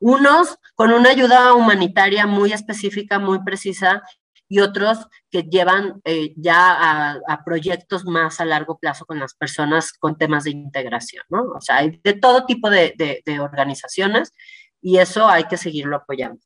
[0.00, 4.02] Unos con una ayuda humanitaria muy específica, muy precisa,
[4.48, 9.92] y otros que llevan eh, ya a, proyectos más a largo plazo con las personas
[9.92, 11.42] con temas de integración, ¿no?
[11.56, 14.32] O sea, hay de todo tipo de, de organizaciones
[14.80, 16.40] y eso hay que seguirlo apoyando.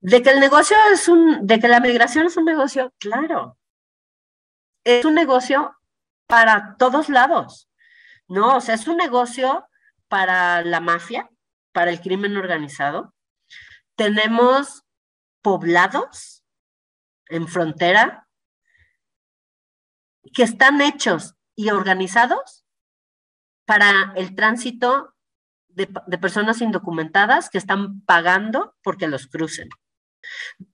[0.00, 3.58] De que el negocio es un, de que la migración es un negocio, claro.
[4.84, 5.76] Es un negocio
[6.26, 7.68] para todos lados,
[8.28, 8.56] ¿no?
[8.56, 9.66] O sea, es un negocio
[10.08, 11.30] para la mafia,
[11.72, 13.14] para el crimen organizado.
[13.96, 14.85] Tenemos
[15.46, 16.42] poblados
[17.28, 18.26] en frontera
[20.34, 22.64] que están hechos y organizados
[23.64, 25.14] para el tránsito
[25.68, 25.86] de,
[26.18, 29.68] personas indocumentadas que están pagando porque los crucen.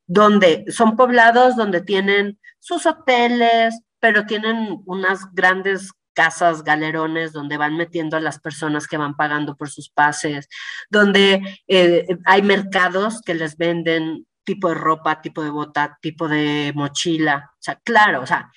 [0.07, 7.77] Donde son poblados donde tienen sus hoteles, pero tienen unas grandes casas, galerones, donde van
[7.77, 10.49] metiendo a las personas que van pagando por sus pases,
[10.89, 16.73] donde eh, hay mercados que les venden tipo de ropa, tipo de bota, tipo de
[16.75, 17.53] mochila.
[17.55, 18.51] O sea, claro, o sea,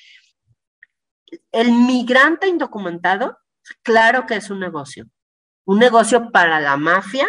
[1.51, 3.38] el migrante indocumentado,
[3.81, 5.05] claro que es un negocio.
[5.65, 7.27] Un negocio para la mafia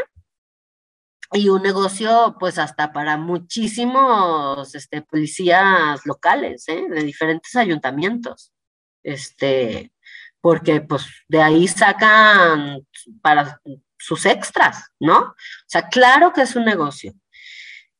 [1.32, 6.86] y un negocio, pues, hasta para muchísimos este, policías locales, ¿eh?
[6.88, 8.52] de diferentes ayuntamientos.
[9.02, 9.92] Este,
[10.40, 12.86] porque, pues, de ahí sacan
[13.22, 13.60] para
[13.98, 15.18] sus extras, ¿no?
[15.18, 15.34] O
[15.66, 17.12] sea, claro que es un negocio.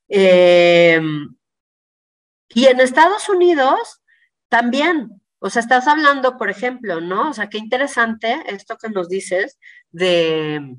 [0.08, 1.00] Eh,
[2.50, 4.02] y en Estados Unidos
[4.48, 7.30] también, o sea, estás hablando, por ejemplo, ¿no?
[7.30, 9.58] O sea, qué interesante esto que nos dices
[9.90, 10.76] de,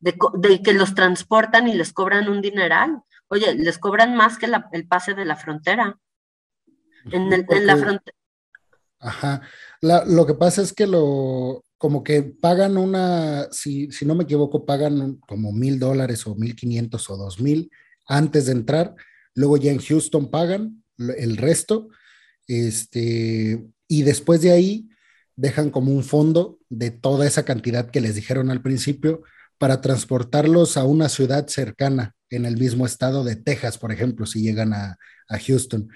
[0.00, 3.02] de, que los transportan y les cobran un dineral.
[3.28, 5.98] Oye, les cobran más que el pase de la frontera.
[7.10, 8.16] En, la frontera.
[8.98, 9.42] Ajá.
[9.80, 14.64] lo que pasa es que lo, como que pagan una, si, si no me equivoco,
[14.64, 17.70] pagan como mil dólares o mil quinientos o dos mil
[18.06, 18.94] antes de entrar,
[19.34, 21.88] luego ya en Houston pagan el resto,
[22.46, 24.88] este, y después de ahí
[25.36, 29.22] dejan como un fondo de toda esa cantidad que les dijeron al principio
[29.58, 34.42] para transportarlos a una ciudad cercana en el mismo estado de Texas, por ejemplo, si
[34.42, 34.98] llegan a,
[35.46, 35.88] Houston.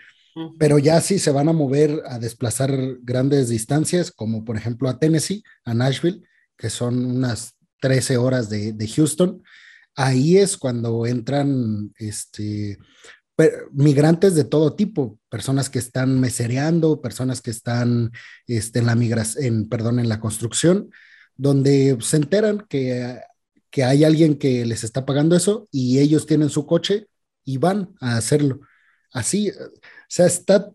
[0.59, 4.99] Pero ya sí se van a mover a desplazar grandes distancias, como por ejemplo a
[4.99, 6.23] Tennessee, a Nashville,
[6.57, 9.43] que son unas 13 horas de, de Houston
[9.97, 12.79] ahí es cuando entran este,
[13.73, 18.13] migrantes de todo tipo, personas que están mesereando, personas que están
[18.47, 20.91] este, en la migración, perdón, en la construcción,
[21.35, 23.21] donde se enteran que,
[23.71, 27.09] que hay alguien que les está pagando eso y ellos tienen su coche
[27.45, 28.61] y van a hacerlo.
[29.13, 29.55] Así, o
[30.09, 30.71] sea, está,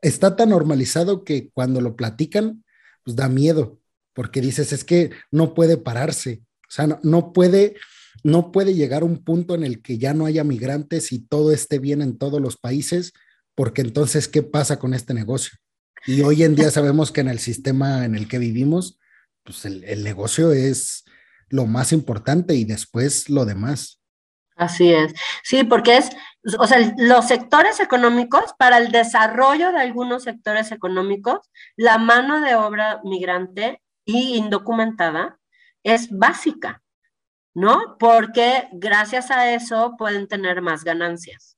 [0.00, 2.64] está tan normalizado que cuando lo platican,
[3.04, 3.80] pues da miedo,
[4.14, 7.76] porque dices, es que no puede pararse, o sea, no, no puede
[8.22, 11.52] no puede llegar a un punto en el que ya no haya migrantes y todo
[11.52, 13.12] esté bien en todos los países,
[13.54, 15.58] porque entonces, ¿qué pasa con este negocio?
[16.06, 18.98] Y hoy en día sabemos que en el sistema en el que vivimos,
[19.44, 21.04] pues el, negocio es
[21.48, 24.00] lo más importante y después lo demás.
[24.56, 25.14] Así es.
[25.42, 26.10] Sí, porque es,
[26.58, 31.38] o sea, los sectores económicos, para el desarrollo de algunos sectores económicos,
[31.76, 35.38] la mano de obra migrante y indocumentada
[35.82, 36.82] es básica.
[37.54, 37.96] ¿No?
[37.98, 41.56] Porque gracias a eso pueden tener más ganancias.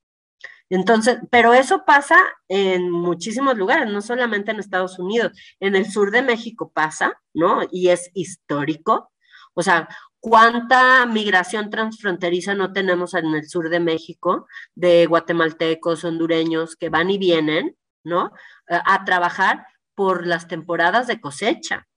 [0.69, 2.17] Entonces, pero eso pasa
[2.47, 7.61] en muchísimos lugares, no solamente en Estados Unidos, en el sur de México pasa, ¿no?
[7.71, 9.11] Y es histórico.
[9.53, 9.87] O sea,
[10.19, 17.11] ¿cuánta migración transfronteriza no tenemos en el sur de México de guatemaltecos, hondureños que van
[17.11, 18.31] y vienen, ¿no?
[18.67, 21.87] A trabajar por las temporadas de cosecha.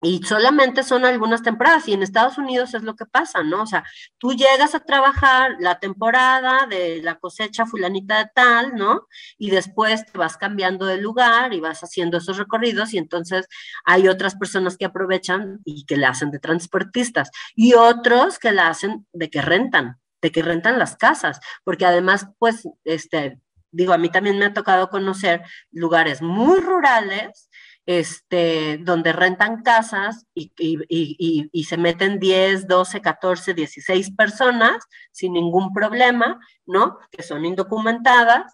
[0.00, 3.62] Y solamente son algunas temporadas y en Estados Unidos es lo que pasa, ¿no?
[3.62, 3.82] O sea,
[4.18, 9.08] tú llegas a trabajar la temporada de la cosecha fulanita de tal, ¿no?
[9.38, 13.48] Y después te vas cambiando de lugar y vas haciendo esos recorridos y entonces
[13.84, 18.68] hay otras personas que aprovechan y que le hacen de transportistas y otros que la
[18.68, 23.40] hacen de que rentan, de que rentan las casas, porque además, pues, este,
[23.72, 25.42] digo, a mí también me ha tocado conocer
[25.72, 27.47] lugares muy rurales
[27.88, 36.38] este, donde rentan casas y, se meten 10, 12, 14, 16 personas sin ningún problema,
[36.66, 36.98] ¿no?
[37.10, 38.52] Que son indocumentadas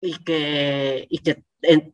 [0.00, 1.42] y que, que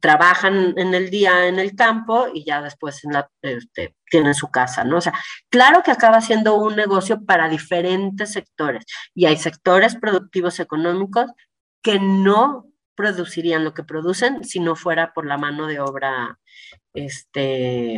[0.01, 4.51] trabajan en el día en el campo y ya después en la, este, tienen su
[4.51, 4.99] casa, ¿no?
[4.99, 5.14] O sea,
[5.49, 8.84] claro que acaba siendo un negocio para diferentes sectores
[9.14, 11.30] y hay sectores productivos económicos
[11.80, 16.38] que no producirían lo que producen si no fuera por la mano de obra
[16.95, 17.97] este,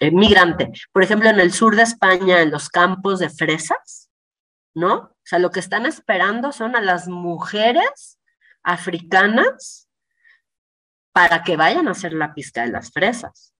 [0.00, 0.72] eh, migrante.
[0.92, 4.10] Por ejemplo, en el sur de España, en los campos de fresas,
[4.74, 4.94] ¿no?
[4.94, 8.18] O sea, lo que están esperando son a las mujeres
[8.62, 9.88] africanas
[11.12, 13.56] para que vayan a hacer la pista de las fresas.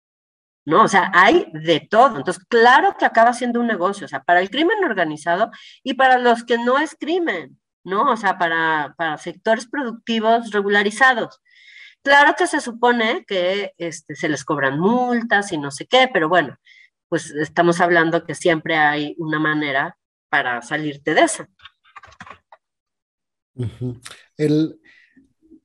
[0.67, 0.83] ¿no?
[0.83, 2.19] O sea, hay de todo.
[2.19, 5.51] Entonces, claro que acaba siendo un negocio, o sea, para el crimen organizado
[5.83, 8.11] y para los que no es crimen, ¿no?
[8.11, 11.41] O sea, para, para sectores productivos regularizados.
[12.07, 16.29] Claro que se supone que este, se les cobran multas y no sé qué, pero
[16.29, 16.57] bueno,
[17.09, 19.99] pues estamos hablando que siempre hay una manera
[20.29, 21.47] para salirte de eso.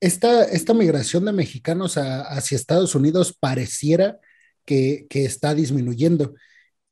[0.00, 4.18] esta, migración de mexicanos hacia Estados Unidos pareciera
[4.64, 6.34] que, está disminuyendo.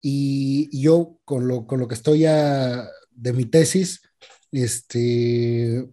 [0.01, 4.01] Y, yo con lo, con lo que estoy de mi tesis,
[4.53, 5.89] este,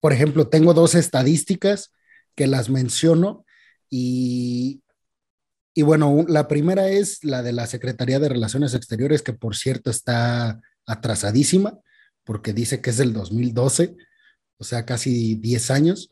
[0.00, 1.92] por ejemplo, tengo dos estadísticas
[2.36, 3.44] que las menciono
[3.90, 4.82] y,
[5.74, 9.90] y bueno, la primera es la de la Secretaría de Relaciones Exteriores, que por cierto
[9.90, 11.78] está atrasadísima,
[12.24, 13.96] porque dice que es del 2012,
[14.58, 16.10] o sea, casi 10 años.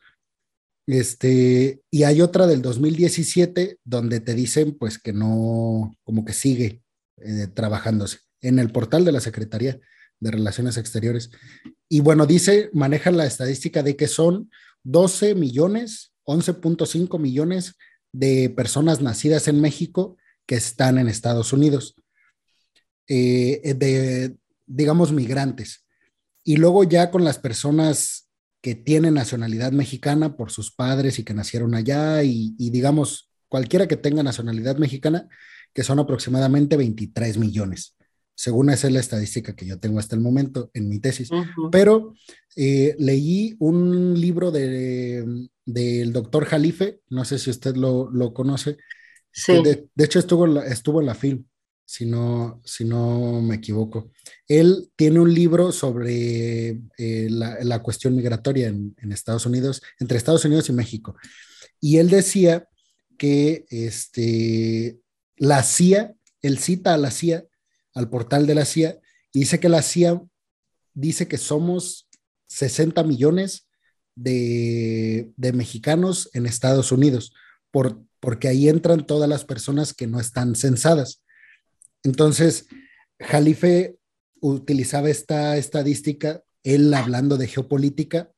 [0.87, 6.83] Este, y hay otra del 2017 donde te dicen pues que no, como que sigue
[7.17, 9.81] eh, trabajándose en el portal de la Secretaría
[10.21, 11.31] de Relaciones Exteriores.
[11.89, 14.51] Y bueno, dice, manejan la estadística de que son
[14.83, 17.77] 12 millones, 11.5 millones
[18.13, 21.97] de personas nacidas en México que están en Estados Unidos,
[23.09, 24.37] eh, de,
[24.67, 25.85] digamos, migrantes.
[26.45, 28.29] Y luego ya con las personas
[28.61, 33.97] que tienen nacionalidad mexicana por sus padres y que nacieron allá y, digamos, cualquiera que
[33.97, 35.29] tenga nacionalidad mexicana,
[35.73, 37.94] que son aproximadamente 23 millones
[38.35, 41.31] según esa es la estadística que yo tengo hasta el momento en mi tesis.
[41.71, 42.15] Pero
[42.57, 48.77] eh, leí un libro de, del doctor Jalife, no sé si usted lo, conoce.
[49.33, 49.53] Sí.
[49.63, 51.45] De, hecho, estuvo, en la, estuvo en la film,
[51.85, 54.11] si no, si no me equivoco.
[54.49, 60.45] Él tiene un libro sobre eh, la, cuestión migratoria en, en, Estados Unidos, entre Estados
[60.45, 61.17] Unidos y México.
[61.81, 62.69] Y él decía
[63.17, 64.99] que este,
[65.37, 67.45] la CIA, él cita a la CIA
[67.95, 68.99] al portal de la CIA
[69.33, 70.23] y dice que la CIA
[70.95, 72.09] dice que somos
[72.49, 73.69] 60 millones
[74.15, 77.35] de, mexicanos en Estados Unidos,
[77.71, 81.23] por, porque ahí entran todas las personas que no están censadas.
[82.05, 82.67] Entonces,
[83.19, 83.97] Jalife
[84.41, 88.31] utilizaba esta estadística, él hablando de geopolítica,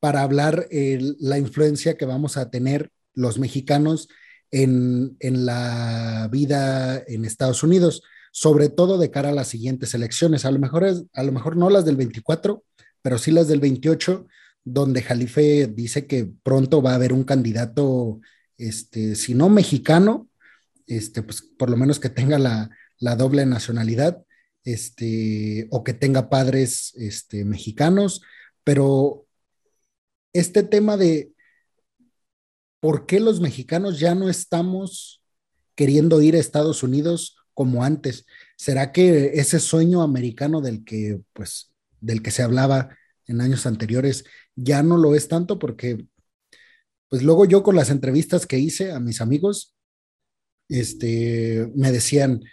[0.00, 4.08] para hablar la influencia que vamos a tener los mexicanos
[4.50, 8.02] en, en, la vida en Estados Unidos,
[8.32, 10.44] sobre todo de cara a las siguientes elecciones.
[10.44, 12.64] A lo mejor, es, a lo mejor no las del 24,
[13.02, 14.26] pero sí las del 28,
[14.64, 18.20] donde Jalife dice que pronto va a haber un candidato,
[18.56, 20.28] este, si no mexicano,
[20.86, 24.22] este, pues por lo menos que tenga la, la doble nacionalidad,
[24.64, 28.22] este, o que tenga padres este, mexicanos,
[28.64, 29.26] pero
[30.34, 31.32] este tema de
[32.80, 35.22] por qué los mexicanos ya no estamos
[35.74, 38.24] queriendo ir a Estados Unidos como antes.
[38.56, 44.24] ¿Será que ese sueño americano del que, pues, del que se hablaba en años anteriores
[44.54, 45.58] ya no lo es tanto?
[45.58, 46.06] Porque,
[47.08, 49.74] pues luego yo con las entrevistas que hice a mis amigos,
[50.68, 52.44] este, me decían,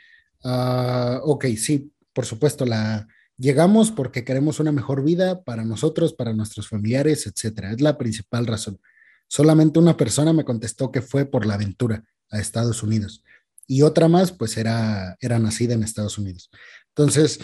[0.44, 3.08] uh, ok, sí, por supuesto, la,
[3.38, 7.74] llegamos porque queremos una mejor vida para nosotros, para nuestros familiares, etcétera.
[7.74, 8.80] Es la principal razón.
[9.28, 13.24] Solamente una persona me contestó que fue por la aventura a Estados Unidos
[13.68, 16.50] y otra más, pues era, era nacida en Estados Unidos.
[16.90, 17.40] Entonces,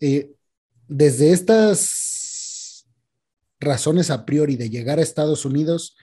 [0.00, 0.32] eh,
[0.88, 2.86] desde estas
[3.60, 5.96] razones a priori de llegar a Estados Unidos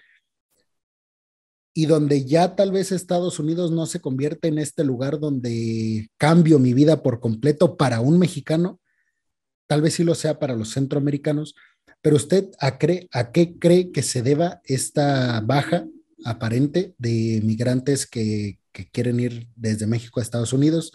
[1.74, 6.60] y donde ya tal vez Estados Unidos no se convierte en este lugar donde cambio
[6.60, 8.80] mi vida por completo para un mexicano,
[9.68, 11.56] tal vez sí lo sea para los centroamericanos,
[12.02, 12.78] pero usted a,
[13.12, 15.88] a qué cree que se deba esta baja
[16.26, 20.91] aparente de migrantes que, quieren ir desde México a Estados Unidos?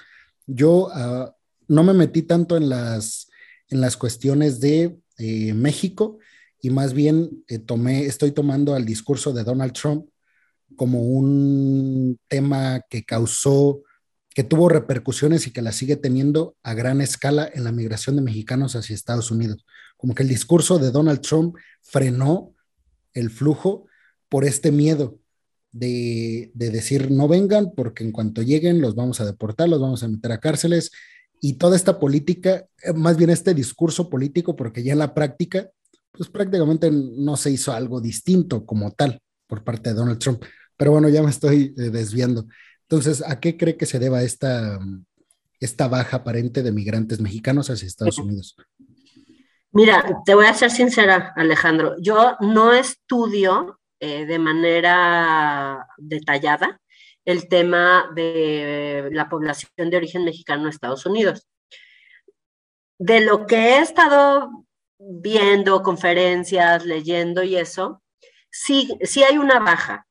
[0.47, 1.35] Yo ah,
[1.69, 3.29] no me metí tanto en las,
[3.69, 6.19] en las cuestiones de eh, México
[6.61, 10.09] y más bien eh, tomé, estoy tomando al discurso de Donald Trump
[10.77, 13.83] como un tema que causó
[14.35, 18.23] que tuvo repercusiones y que la sigue teniendo a gran escala en la migración de
[18.23, 19.67] mexicanos hacia Estados Unidos.
[19.97, 22.55] Como que el discurso de Donald Trump frenó
[23.15, 23.87] el flujo
[24.29, 25.19] por este miedo
[25.73, 30.09] de, decir no vengan porque en cuanto lleguen los vamos a deportar, los vamos a
[30.09, 30.91] meter a cárceles
[31.41, 35.71] y toda esta política, eh, más bien este discurso político, porque ya en la práctica,
[36.11, 40.43] pues prácticamente no se hizo algo distinto como tal por parte de Donald Trump.
[40.77, 42.47] Pero bueno, ya me estoy eh, desviando.
[42.83, 44.81] Entonces, ¿a qué cree que se deba esta,
[45.61, 48.57] esta baja aparente de migrantes mexicanos hacia Estados Unidos?
[49.71, 51.95] Mira, te voy a ser sincera, Alejandro.
[52.01, 56.81] Yo no estudio eh, de manera detallada
[57.25, 61.47] el tema de la población de origen mexicano en Estados Unidos.
[62.99, 64.65] De lo que he estado
[64.99, 68.03] viendo, conferencias, leyendo y eso,
[68.51, 70.07] sí, sí hay una baja.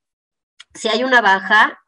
[0.74, 1.80] Sí hay una baja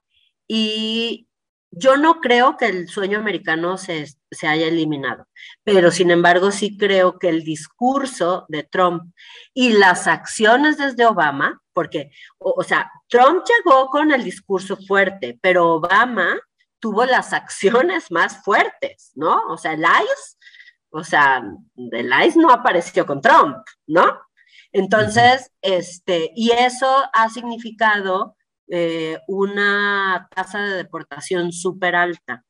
[0.48, 1.28] y
[1.70, 4.06] yo no creo que el sueño americano se,
[4.42, 5.26] haya eliminado,
[5.62, 9.14] pero sin embargo sí creo que el discurso de Trump
[9.54, 15.74] y las acciones desde Obama, porque, o, sea, Trump llegó con el discurso fuerte, pero
[15.74, 16.38] Obama
[16.78, 19.46] tuvo las acciones más fuertes, ¿no?
[19.48, 20.36] O sea, el ICE,
[20.90, 21.42] o sea,
[21.76, 24.18] el ICE no apareció con Trump, ¿no?
[24.72, 28.36] Entonces, este, y eso ha significado
[28.68, 32.44] eh, una tasa de deportación súper alta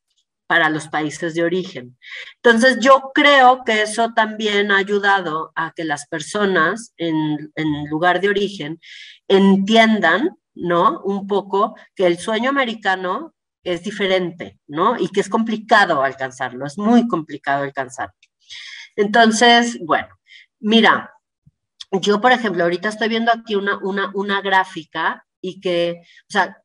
[0.51, 1.97] para los países de origen.
[2.43, 7.53] Entonces, yo creo que eso también ha ayudado a que las personas en,
[7.89, 8.81] lugar de origen
[9.29, 11.03] entiendan, ¿no?
[11.03, 13.33] Un poco que el sueño americano
[13.63, 14.99] es diferente, ¿no?
[14.99, 18.17] Y que es complicado alcanzarlo, es muy complicado alcanzarlo.
[18.97, 20.09] Entonces, bueno,
[20.59, 21.13] mira,
[21.93, 26.61] yo, por ejemplo, ahorita estoy viendo aquí una, una, una gráfica y que, o sea,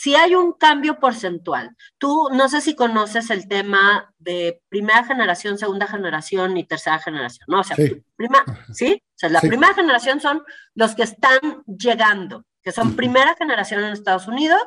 [0.00, 1.76] si hay un cambio porcentual.
[1.98, 7.46] Tú no sé si conoces el tema de primera generación, segunda generación y tercera generación,
[7.48, 7.58] ¿no?
[7.58, 7.74] O sea,
[8.14, 9.02] prima, ¿sí?
[9.02, 10.44] O sea, la primera generación son
[10.74, 14.62] los que están llegando, que son primera generación en Estados Unidos,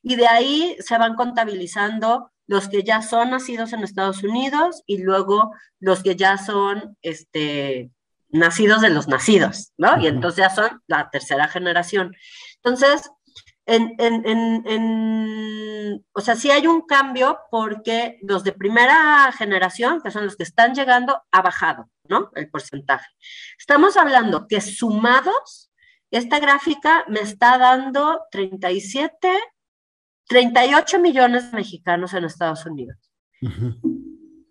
[0.00, 5.02] y de ahí se van contabilizando los que ya son nacidos en Estados Unidos y
[5.02, 5.50] luego
[5.80, 7.90] los que ya son, este,
[8.28, 10.00] nacidos de los nacidos, ¿no?
[10.00, 12.14] Y entonces ya son la tercera generación.
[12.62, 13.10] Entonces,
[13.68, 15.12] en,
[16.12, 20.42] o sea, sí hay un cambio porque los de primera generación, que son los que
[20.42, 22.30] están llegando, ha bajado, ¿no?
[22.34, 23.06] El porcentaje.
[23.58, 25.70] Estamos hablando que sumados,
[26.10, 29.30] esta gráfica me está dando 37,
[30.26, 32.96] 38 millones de mexicanos en Estados Unidos.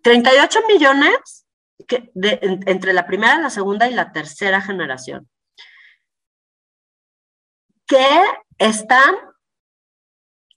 [0.02, 1.46] 38 millones
[1.86, 5.28] que entre la primera, la segunda y la tercera generación
[7.88, 8.22] que
[8.58, 9.14] están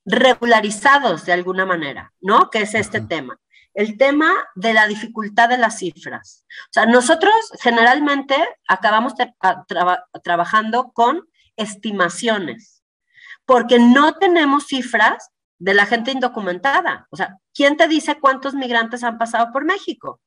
[0.06, 2.50] regularizados de alguna manera, ¿no?
[2.50, 3.40] Que es este tema.
[3.74, 6.46] el tema de la dificultad de las cifras.
[6.70, 8.36] O sea, nosotros generalmente
[8.68, 9.14] acabamos
[10.24, 12.84] trabajando con estimaciones,
[13.46, 15.30] porque no tenemos cifras
[15.60, 17.08] de la gente indocumentada.
[17.12, 20.20] O sea, ¿quién te dice cuántos migrantes han pasado por México?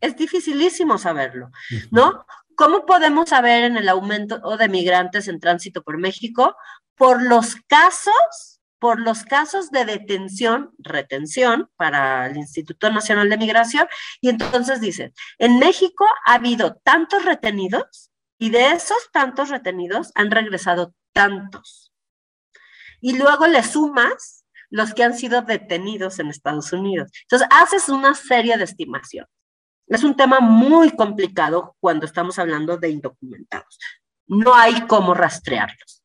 [0.00, 1.50] Es dificilísimo saberlo,
[1.90, 2.26] ¿no?
[2.54, 6.54] ¿Cómo podemos saber en el aumento de migrantes en tránsito por México?
[6.96, 13.86] Por los casos, por los casos de detención, retención para el Instituto Nacional de Migración.
[14.20, 20.30] Y entonces dicen, en México ha habido tantos retenidos y de esos tantos retenidos han
[20.30, 21.92] regresado tantos.
[23.00, 27.10] Y luego le sumas los que han sido detenidos en Estados Unidos.
[27.22, 29.30] Entonces, haces una serie de estimaciones.
[29.86, 33.78] Es un tema muy complicado cuando estamos hablando de indocumentados.
[34.26, 35.95] No hay cómo rastrearlos.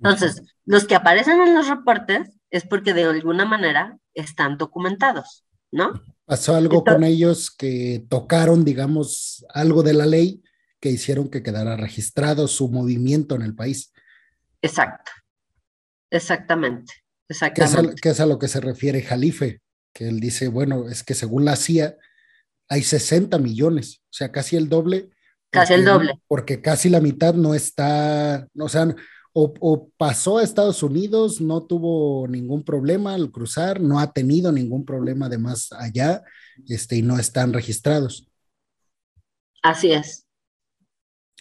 [0.00, 5.92] Entonces, los que aparecen en los reportes es porque de alguna manera están documentados, ¿no?
[6.24, 10.42] Pasó algo con ellos que tocaron, digamos, algo de la ley
[10.80, 13.92] que hicieron que quedara registrado su movimiento en el país.
[14.62, 15.10] Exacto,
[16.10, 16.92] exactamente.
[17.28, 18.00] Exactamente.
[18.00, 19.60] Que es, a, lo que se refiere Jalife,
[19.92, 21.96] que él dice, bueno, es que según la CIA
[22.68, 25.10] hay 60 millones, o sea, casi el doble.
[25.50, 26.20] Casi el doble.
[26.26, 28.94] Porque casi la mitad no está, o sea,
[29.32, 34.84] o, pasó a Estados Unidos, no tuvo ningún problema al cruzar, no ha tenido ningún
[34.84, 36.22] problema de más allá,
[36.68, 38.28] este, y no están registrados.
[39.62, 40.26] Así es.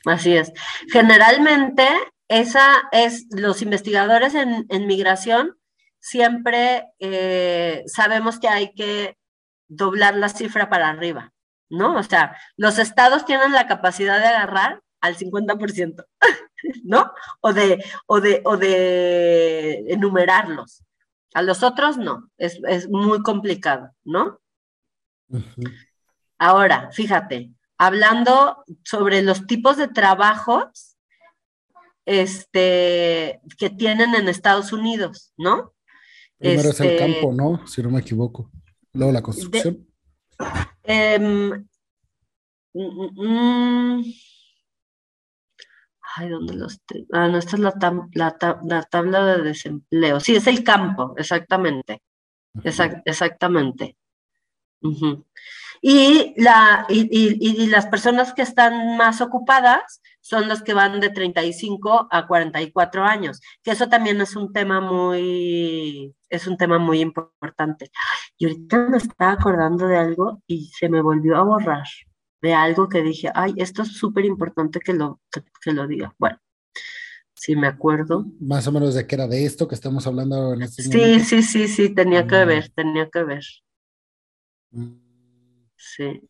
[0.06, 0.52] Así es.
[0.92, 1.88] Generalmente,
[2.28, 5.58] esa es, los investigadores en, migración
[6.00, 9.18] siempre eh, sabemos que hay que
[9.68, 11.34] doblar la cifra para arriba,
[11.70, 11.98] ¿no?
[11.98, 16.06] O sea, los estados tienen la capacidad de agarrar al 50%,
[16.84, 17.12] ¿no?
[17.42, 20.84] O de, o de, o de enumerarlos.
[21.34, 24.40] A los otros no, es, muy complicado, ¿no?
[26.40, 30.98] Ahora, fíjate, hablando sobre los tipos de trabajos
[32.06, 35.74] este, que tienen en Estados Unidos, ¿no?
[36.38, 37.68] Primero es el este, campo, ¿no?
[37.68, 38.50] Si no me equivoco.
[38.94, 39.86] Luego la construcción.
[40.84, 41.68] Em,
[42.74, 44.04] mm, mm, mm.
[46.18, 46.82] Ay, ¿dónde los?
[47.12, 50.20] Ah, no, esta es la, tabla de desempleo.
[50.20, 52.02] Sí, es el campo, exactamente.
[52.64, 53.96] exactamente.
[55.82, 62.08] y, la, y, las personas que están más ocupadas son los que van de 35
[62.12, 67.92] a 44 años, que eso también es un tema muy, es un tema muy importante.
[68.38, 71.88] Y ahorita me estaba acordando de algo y se me volvió a borrar
[72.42, 76.14] de algo que dije, ay, esto es súper importante que lo, que, lo diga.
[76.18, 76.40] Bueno,
[77.34, 78.26] si me acuerdo.
[78.40, 81.42] Más o menos de qué era de esto que estamos hablando en este Sí, sí,
[81.42, 82.46] sí, sí, tenía que ah.
[82.46, 83.44] ver, tenía que ver.
[85.76, 86.22] Sí.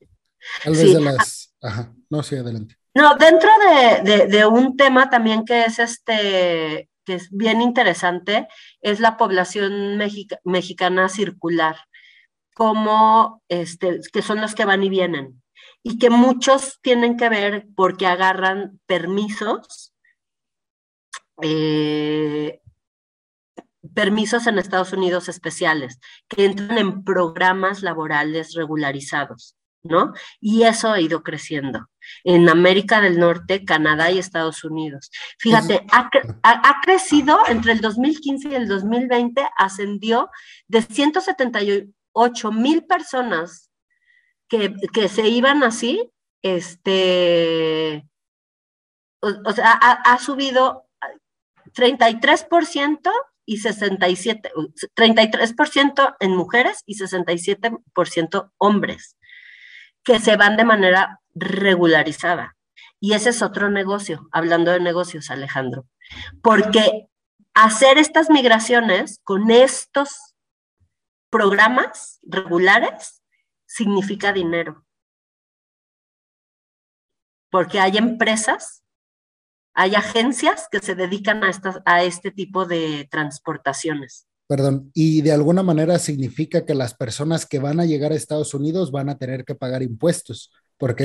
[0.64, 1.56] Tal vez de las...
[1.62, 2.78] Ajá, no, sí, adelante.
[2.98, 3.50] No, dentro
[4.04, 8.50] de, un tema también que es este que es bien interesante,
[8.82, 9.98] es la población
[10.44, 11.78] mexicana circular,
[12.54, 15.42] como este, que son los que van y vienen,
[15.84, 19.94] y que muchos tienen que ver porque agarran permisos,
[21.42, 22.62] eh,
[23.94, 29.56] permisos en Estados Unidos especiales, que entran en programas laborales regularizados.
[29.84, 30.14] ¿no?
[30.40, 31.90] Y eso ha ido creciendo
[32.24, 35.10] en América del Norte, Canadá y Estados Unidos.
[35.40, 40.30] Fíjate, ha, crecido entre el 2015 y el 2020, ascendió
[40.68, 43.67] de 178 mil personas
[44.48, 46.12] que, se iban así,
[46.42, 48.08] este,
[49.22, 50.88] o, sea, ha, ha subido
[51.74, 53.12] 33%
[53.46, 54.52] y 67,
[54.96, 59.18] 33% en mujeres y 67% hombres
[60.04, 62.56] que se van de manera regularizada.
[63.00, 65.86] Y ese es otro negocio, hablando de negocios, Alejandro.
[66.42, 67.08] Porque
[67.54, 70.36] hacer estas migraciones con estos
[71.30, 73.22] programas regulares
[73.68, 74.84] significa dinero.
[77.52, 78.84] Porque hay empresas,
[79.74, 84.28] hay agencias que se dedican a, estas, a este tipo de transportaciones.
[84.48, 88.54] Perdón, y de alguna manera significa que las personas que van a llegar a Estados
[88.54, 91.04] Unidos van a tener que pagar impuestos, porque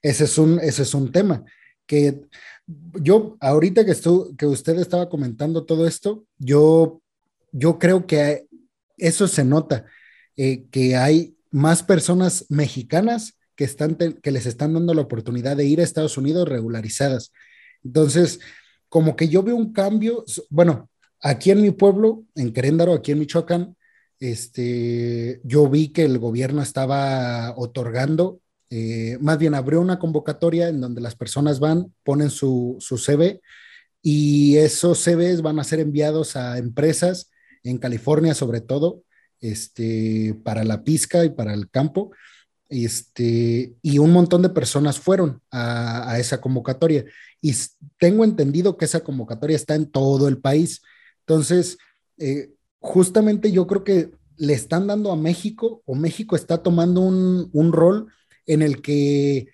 [0.00, 1.44] ese, es un, ese es un tema.
[1.86, 2.22] Que
[2.66, 3.96] yo, ahorita que,
[4.36, 7.02] que usted estaba comentando todo esto, yo,
[7.50, 8.46] yo creo que
[8.96, 9.86] eso se nota,
[10.36, 15.66] eh, que hay más personas mexicanas que, están que les están dando la oportunidad de
[15.66, 17.32] ir a Estados Unidos regularizadas.
[17.84, 18.40] Entonces,
[18.88, 20.88] como que yo veo un cambio, bueno,
[21.20, 23.76] Aquí en mi pueblo, en Queréndaro, aquí en Michoacán,
[24.20, 30.80] este, yo vi que el gobierno estaba otorgando, eh, más bien abrió una convocatoria en
[30.80, 33.40] donde las personas van, ponen su, su CV
[34.00, 37.30] y esos CVs van a ser enviados a empresas
[37.64, 39.02] en California sobre todo,
[39.40, 42.10] este, para la pizca y para el campo.
[42.68, 47.04] Este, y un montón de personas fueron a, esa convocatoria.
[47.40, 47.54] Y
[47.98, 50.82] tengo entendido que esa convocatoria está en todo el país.
[51.20, 51.78] Entonces,
[52.18, 52.50] eh,
[52.80, 57.72] justamente yo creo que le están dando a México o México está tomando un, un
[57.72, 58.12] rol
[58.46, 59.48] en el que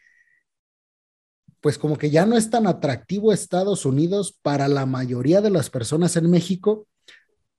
[1.61, 5.71] pues como que ya no es tan atractivo Estados Unidos para la mayoría de las
[5.71, 6.87] personas en México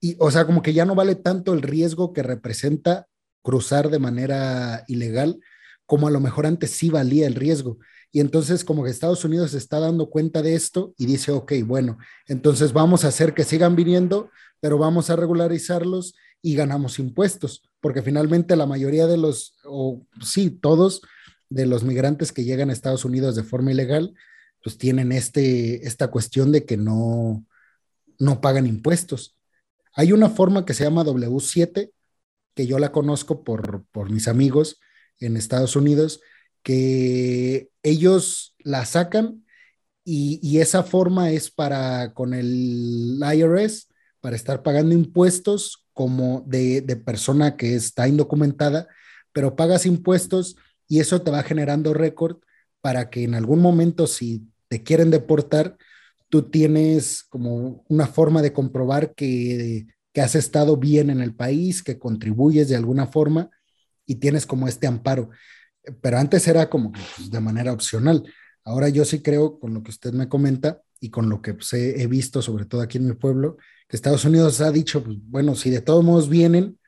[0.05, 3.07] y o sea, como que ya no vale tanto el riesgo que representa
[3.41, 5.39] cruzar de manera ilegal
[5.87, 7.79] como a lo mejor antes sí valía el riesgo.
[8.11, 11.97] Y entonces como que Estados Unidos está dando cuenta de esto y dice, ok, bueno,
[12.27, 14.29] entonces vamos a hacer que sigan viniendo,
[14.59, 20.51] pero vamos a regularizarlos y ganamos impuestos, porque finalmente la mayoría de los, o sí,
[20.51, 21.01] todos
[21.49, 24.13] de los migrantes que llegan a Estados Unidos de forma ilegal,
[24.63, 27.43] pues tienen este, esta cuestión de que no,
[28.19, 29.35] no pagan impuestos.
[29.95, 31.91] Hay una forma que se llama W7,
[32.53, 34.79] que yo la conozco por, por mis amigos
[35.19, 36.21] en Estados Unidos,
[36.63, 39.45] que ellos la sacan
[40.03, 43.87] y, y, esa forma es para con el IRS,
[44.19, 48.87] para estar pagando impuestos como de, persona que está indocumentada,
[49.31, 50.57] pero pagas impuestos
[50.89, 52.37] y eso te va generando récord
[52.81, 55.77] para que en algún momento si te quieren deportar,
[56.29, 61.83] tú tienes como una forma de comprobar que, que has estado bien en el país,
[61.83, 63.49] que contribuyes de alguna forma
[64.05, 65.29] y tienes como este amparo.
[66.01, 68.23] Pero antes era como pues, de manera opcional.
[68.63, 71.71] Ahora yo sí creo, con lo que usted me comenta y con lo que pues,
[71.73, 73.57] he, visto, sobre todo aquí en mi pueblo,
[73.87, 76.79] que Estados Unidos ha dicho, pues, bueno, si de todos modos vienen,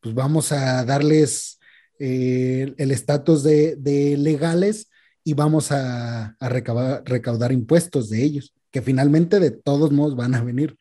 [0.00, 1.58] pues vamos a darles
[1.98, 4.90] eh, el estatus de, legales
[5.24, 10.76] y vamos a, recaudar, impuestos de ellos, que finalmente de todos modos van a venir.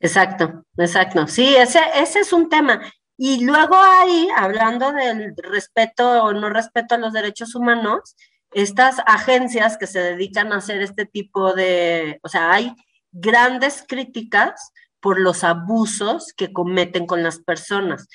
[0.00, 1.26] Exacto, exacto.
[1.26, 2.82] Sí, ese, es un tema.
[3.16, 8.14] Y luego ahí, hablando del respeto o no respeto a los derechos humanos,
[8.50, 12.74] estas agencias que se dedican a hacer este tipo de, o sea, hay
[13.12, 14.70] grandes críticas
[15.00, 18.08] por los abusos que cometen con las personas.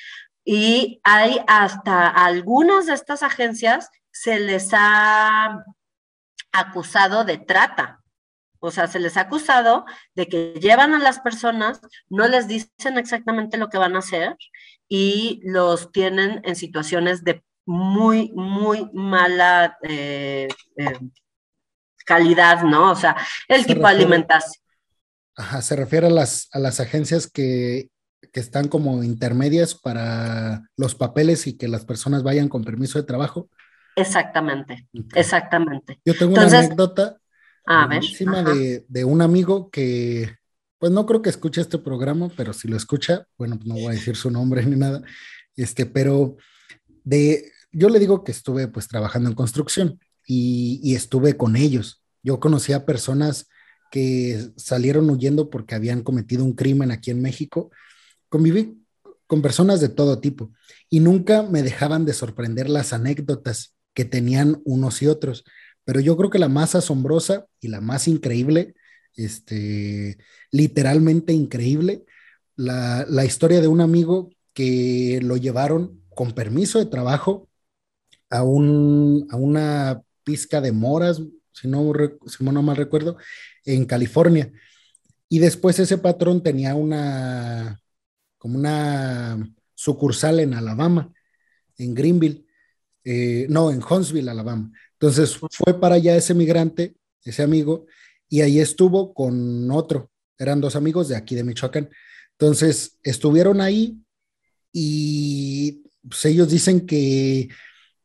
[0.46, 5.66] Y hay hasta algunas de estas agencias se les ha
[6.52, 8.03] acusado de trata.
[8.66, 9.86] O sea, se les ha acusado
[10.16, 14.38] de que llevan a las personas, no les dicen exactamente lo que van a hacer
[14.88, 21.00] y los tienen en situaciones de muy, muy mala eh, eh,
[22.06, 22.92] calidad, ¿no?
[22.92, 23.18] O sea,
[23.50, 24.64] el tipo de alimentación.
[25.36, 27.90] Ajá, se refiere a las, a las agencias que,
[28.32, 33.06] que están como intermedias para los papeles y que las personas vayan con permiso de
[33.06, 33.50] trabajo.
[33.98, 36.00] Exactamente, exactamente.
[36.06, 37.18] Yo tengo una anécdota
[37.66, 40.36] a ver, de, de, un amigo que,
[40.80, 43.92] pues no creo que escuche este programa, pero si lo escucha, bueno, no voy a
[43.92, 45.02] decir su nombre ni nada,
[45.56, 46.38] este, pero
[47.04, 52.04] de, yo le digo que estuve pues trabajando en construcción y, y estuve con ellos.
[52.22, 53.48] Yo conocí a personas
[53.92, 57.70] que salieron huyendo porque habían cometido un crimen aquí en México.
[58.30, 58.84] Conviví
[59.28, 60.52] con personas de todo tipo
[60.90, 65.44] y nunca me dejaban de sorprender las anécdotas que tenían unos y otros.
[65.86, 68.76] Pero yo creo que la más asombrosa y la más increíble,
[69.16, 70.18] este,
[70.52, 72.06] literalmente increíble,
[72.56, 77.50] la, la historia de un amigo que lo llevaron con permiso de trabajo
[78.30, 81.94] a, un, a una pizca de moras, si no,
[82.26, 83.18] si no mal recuerdo,
[83.66, 84.52] en California.
[85.30, 87.82] Y después ese patrón tenía una,
[88.38, 89.38] como una
[89.76, 91.12] sucursal en Alabama,
[91.78, 92.46] en Greenville,
[93.04, 94.72] eh, no, en Huntsville, Alabama.
[95.04, 97.88] Entonces fue para allá ese migrante, ese amigo,
[98.30, 101.90] y ahí estuvo con otro, eran dos amigos de aquí de Michoacán.
[102.40, 103.98] Entonces estuvieron ahí
[104.72, 107.50] y pues, ellos dicen que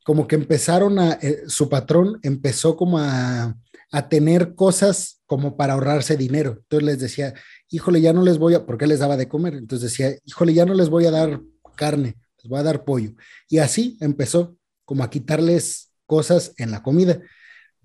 [0.03, 3.55] como que empezaron a, eh, su patrón empezó como a,
[3.93, 6.57] a tener cosas como para ahorrarse dinero.
[6.63, 7.33] Entonces les decía,
[7.69, 9.53] híjole, ya no les voy a, porque les daba de comer.
[9.53, 11.39] Entonces decía, híjole, ya no les voy a dar
[11.77, 13.13] carne, les voy a dar pollo.
[13.47, 17.21] Y así empezó como a quitarles cosas en la comida.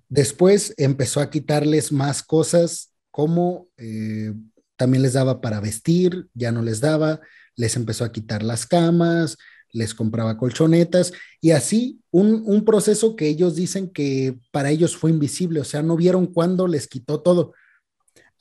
[0.08, 4.32] Después empezó a quitarles más cosas como eh,
[4.76, 7.20] también les daba para vestir, ya no les daba,
[7.54, 9.36] les empezó a quitar las camas,
[9.72, 15.60] les compraba colchonetas y así un, proceso que ellos dicen que para ellos fue invisible,
[15.60, 17.52] o sea, no vieron cuándo les quitó todo,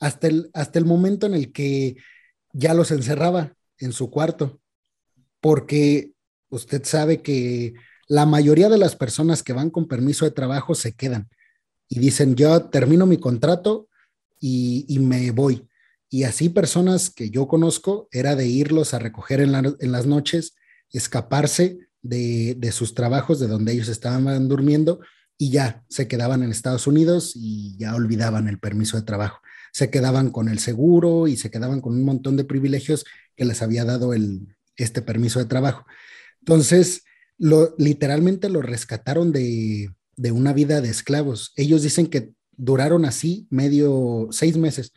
[0.00, 1.96] hasta el, hasta el momento en el que
[2.52, 4.60] ya los encerraba en su cuarto
[5.44, 6.12] porque
[6.48, 7.74] usted sabe que
[8.08, 11.28] la mayoría de las personas que van con permiso de trabajo se quedan
[11.88, 13.88] y dicen, yo termino mi contrato
[14.40, 15.68] y, me voy.
[16.10, 20.54] Y así personas que yo conozco era de irlos a recoger en, las noches,
[20.90, 25.00] escaparse de, de, sus trabajos, de donde ellos estaban durmiendo,
[25.38, 29.40] y ya se quedaban en Estados Unidos y ya olvidaban el permiso de trabajo.
[29.72, 33.04] Se quedaban con el seguro y se quedaban con un montón de privilegios
[33.34, 35.86] que les había dado el, este permiso de trabajo.
[36.40, 37.04] Entonces,
[37.38, 41.52] literalmente lo rescataron de, de una vida de esclavos.
[41.56, 44.92] Ellos dicen que duraron así medio seis meses,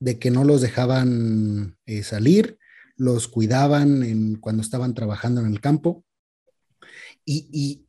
[0.00, 2.58] de que no los dejaban eh, salir,
[2.96, 6.04] los cuidaban cuando estaban trabajando en el campo.
[7.24, 7.84] Y, y,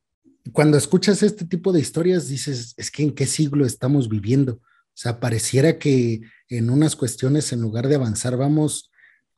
[0.51, 4.53] cuando escuchas este tipo de historias, dices, es que en qué siglo estamos viviendo.
[4.53, 8.89] O sea, pareciera que en unas cuestiones, en lugar de avanzar, vamos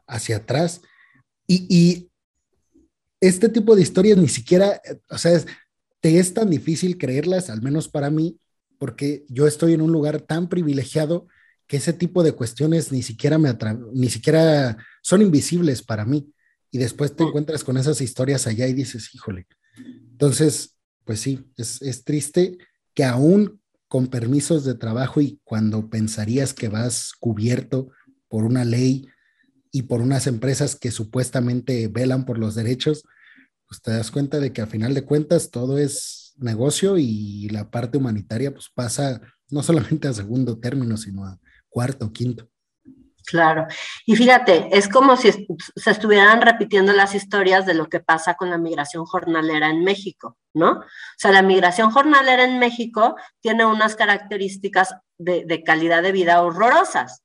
[0.07, 0.81] hacia atrás.
[1.47, 2.10] Y
[3.21, 5.39] este tipo de historias ni siquiera, o sea,
[6.01, 8.39] te es tan difícil creerlas, al menos para mí,
[8.79, 11.27] porque yo estoy en un lugar tan privilegiado
[11.67, 13.55] que ese tipo de cuestiones ni siquiera me
[13.93, 16.33] ni siquiera son invisibles para mí.
[16.71, 17.27] Y después te mm.
[17.27, 19.45] encuentras con esas historias allá y dices, híjole.
[19.77, 20.75] Entonces,
[21.05, 22.57] pues sí, es, es triste
[22.93, 27.89] que aún con permisos de trabajo y cuando pensarías que vas cubierto
[28.27, 29.07] por una ley
[29.71, 33.03] y por unas empresas que supuestamente velan por los derechos,
[33.71, 37.71] pues te das cuenta de que a final de cuentas todo es negocio y la
[37.71, 41.39] parte humanitaria pues pasa no solamente a segundo término, sino a
[41.69, 42.49] cuarto, o quinto.
[43.25, 43.67] Claro.
[44.05, 48.49] Y fíjate, es como si se estuvieran repitiendo las historias de lo que pasa con
[48.49, 50.71] la migración jornalera en México, ¿no?
[50.71, 50.85] O
[51.15, 57.23] sea, la migración jornalera en México tiene unas características de, calidad de vida horrorosas.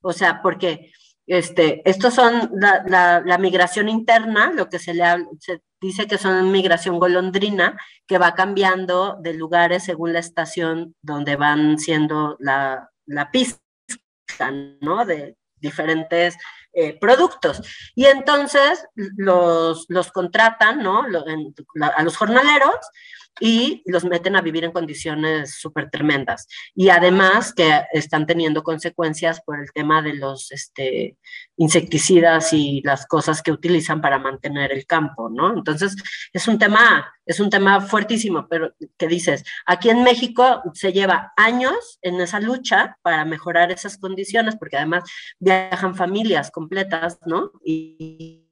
[0.00, 0.92] O sea, porque
[1.26, 5.02] este, estos son la, migración interna, lo que se le
[5.40, 11.36] se dice que son migración golondrina, que va cambiando de lugares según la estación donde
[11.36, 13.60] van siendo la, la pista,
[14.80, 15.04] ¿no?
[15.04, 16.36] De, diferentes
[16.72, 17.62] eh, productos.
[17.94, 21.04] Y entonces los, los contratan, ¿no?
[21.04, 22.76] a los jornaleros
[23.40, 26.46] y los meten a vivir en condiciones súper tremendas.
[26.74, 31.16] Y además que están teniendo consecuencias por el tema de los este,
[31.56, 35.54] insecticidas y las cosas que utilizan para mantener el campo, ¿no?
[35.56, 35.96] Entonces,
[36.32, 41.32] es un tema, es un tema fuertísimo, pero que dices, aquí en México se lleva
[41.36, 45.04] años en esa lucha para mejorar esas condiciones, porque además
[45.38, 47.52] viajan familias completas, ¿no?
[47.64, 48.46] Y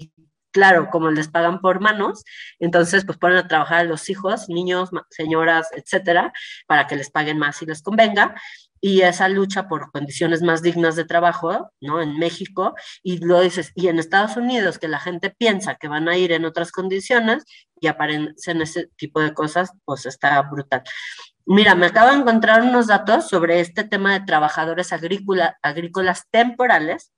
[0.57, 2.25] claro, como les pagan por manos,
[2.59, 6.33] entonces pues ponen a trabajar a los hijos, niños, señoras, etcétera,
[6.67, 8.35] para que les paguen más si les convenga.
[8.81, 12.01] Y esa lucha por condiciones más dignas de trabajo, ¿no?
[12.01, 16.09] En México, y lo dices, y en Estados Unidos, que la gente piensa que van
[16.09, 17.45] a ir en otras condiciones
[17.79, 20.85] y aparecen ese tipo de cosas, pues está brutal.
[21.45, 27.13] Mira, me acabo de encontrar unos datos sobre este tema de trabajadores agrícola, agrícolas temporales,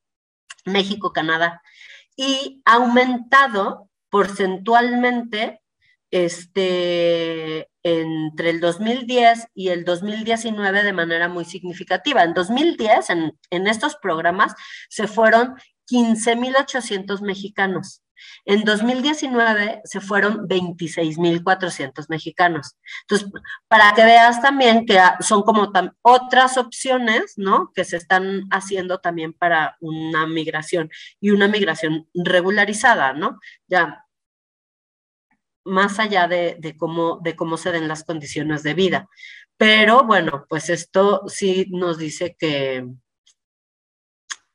[0.65, 1.63] México, Canadá
[2.19, 5.63] y ha aumentado porcentualmente
[6.11, 12.25] este, entre el 2010 y el 2019 de manera muy significativa.
[12.25, 14.53] En 2010, en, en estos programas,
[14.89, 15.55] se fueron
[15.89, 18.03] 15.800 mexicanos.
[18.45, 22.77] En 2019 se fueron 26.400 mexicanos.
[23.03, 23.31] Entonces,
[23.69, 25.73] para que veas también que son como
[26.03, 27.73] otras opciones, ¿no?
[27.75, 30.91] Que se están haciendo también para una migración
[31.21, 33.39] y una migración regularizada, ¿no?
[33.67, 34.05] Ya
[35.65, 39.09] más allá de, de cómo se den las condiciones de vida.
[39.59, 42.87] Pero bueno, pues esto sí nos dice que,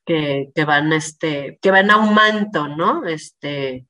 [0.04, 3.06] que, van, este, que va en aumento, ¿no?
[3.06, 3.86] Este,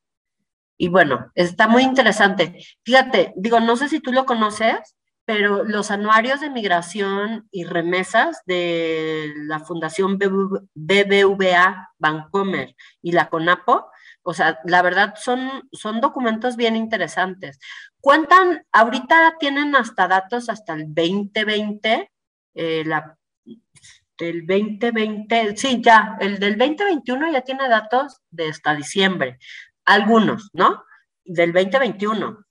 [0.76, 2.58] y bueno, está muy interesante.
[2.84, 8.42] Fíjate, digo, no sé si tú lo conoces, pero los anuarios de migración y remesas
[8.46, 13.90] de la Fundación BBVA Bancomer y la CONAPO,
[14.22, 17.58] o sea, la verdad son, son documentos bien interesantes.
[18.00, 22.10] Cuentan, ahorita tienen hasta datos hasta el 2020,
[22.54, 23.16] eh, la
[24.24, 29.38] del 2020, sí, ya, el del 2021 ya tiene datos de hasta diciembre,
[29.84, 30.84] algunos, ¿no?
[31.24, 32.44] Del 2021,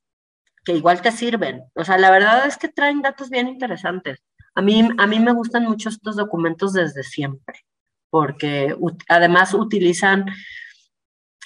[0.63, 1.63] que igual te sirven.
[1.75, 4.23] O sea, la verdad es que traen datos bien interesantes.
[4.55, 7.65] A mí, a mí me gustan mucho estos documentos desde siempre,
[8.09, 8.75] porque
[9.09, 10.25] además utilizan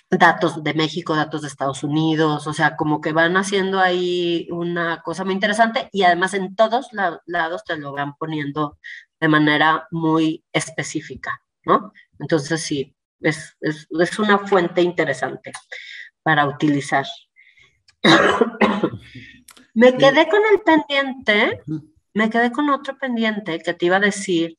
[0.09, 5.01] datos de México, datos de Estados Unidos, o sea, como que van haciendo ahí una
[5.01, 6.89] cosa muy interesante y además en todos
[7.25, 8.77] lados te lo van poniendo
[9.19, 11.94] de manera muy específica, ¿no?
[12.19, 15.52] Entonces sí, es, es, es una fuente interesante
[16.23, 17.06] para utilizar.
[19.73, 21.61] me quedé con el pendiente,
[22.14, 24.57] me quedé con otro pendiente que te iba a decir.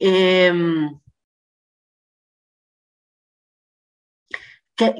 [0.00, 0.98] Em,
[4.76, 4.94] que,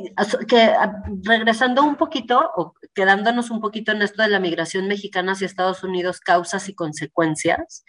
[0.49, 0.75] que,
[1.23, 5.85] regresando un poquito o quedándonos un poquito en esto de la migración mexicana hacia Estados
[5.85, 7.85] Unidos, causas y consecuencias,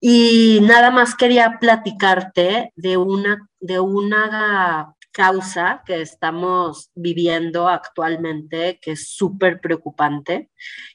[0.00, 8.92] y nada más quería platicarte de una, de una causa que estamos viviendo actualmente, que
[8.92, 10.50] es súper preocupante,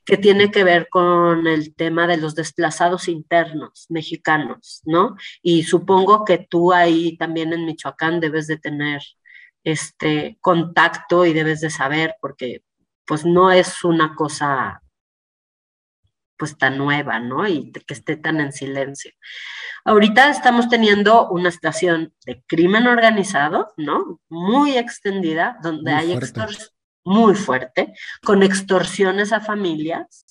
[0.06, 5.16] que tiene que ver con el tema de los desplazados internos mexicanos, ¿no?
[5.42, 9.02] Y supongo que tú ahí también en Michoacán debes de tener
[9.64, 12.64] este contacto y debes de saber, porque
[13.08, 14.81] pues no es una cosa
[16.42, 17.48] pues tan nueva, ¿no?
[17.48, 19.12] Y que esté tan en silencio.
[19.86, 24.20] Ahorita estamos teniendo una situación de crimen organizado, ¿no?
[24.28, 26.70] Muy extendida, donde hay extorsión
[27.04, 27.94] muy fuerte,
[28.24, 30.26] con extorsiones a familias,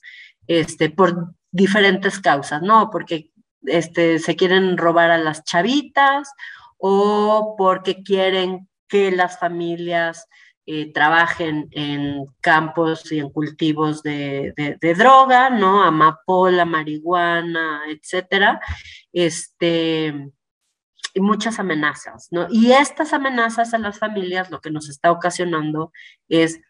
[0.49, 2.91] este, por diferentes causas, ¿no?
[2.91, 3.31] Porque
[3.62, 6.32] este, se quieren robar a las chavitas
[6.77, 10.27] o porque quieren que las familias
[10.73, 14.55] eh, trabajen en campos y en cultivos de,
[14.97, 15.83] droga, ¿no?
[15.83, 18.61] Amapola, marihuana, etcétera,
[19.13, 20.31] este,
[21.13, 22.47] y muchas amenazas, ¿no?
[22.49, 25.91] Y estas amenazas a las familias lo que nos está ocasionando
[26.29, 26.61] es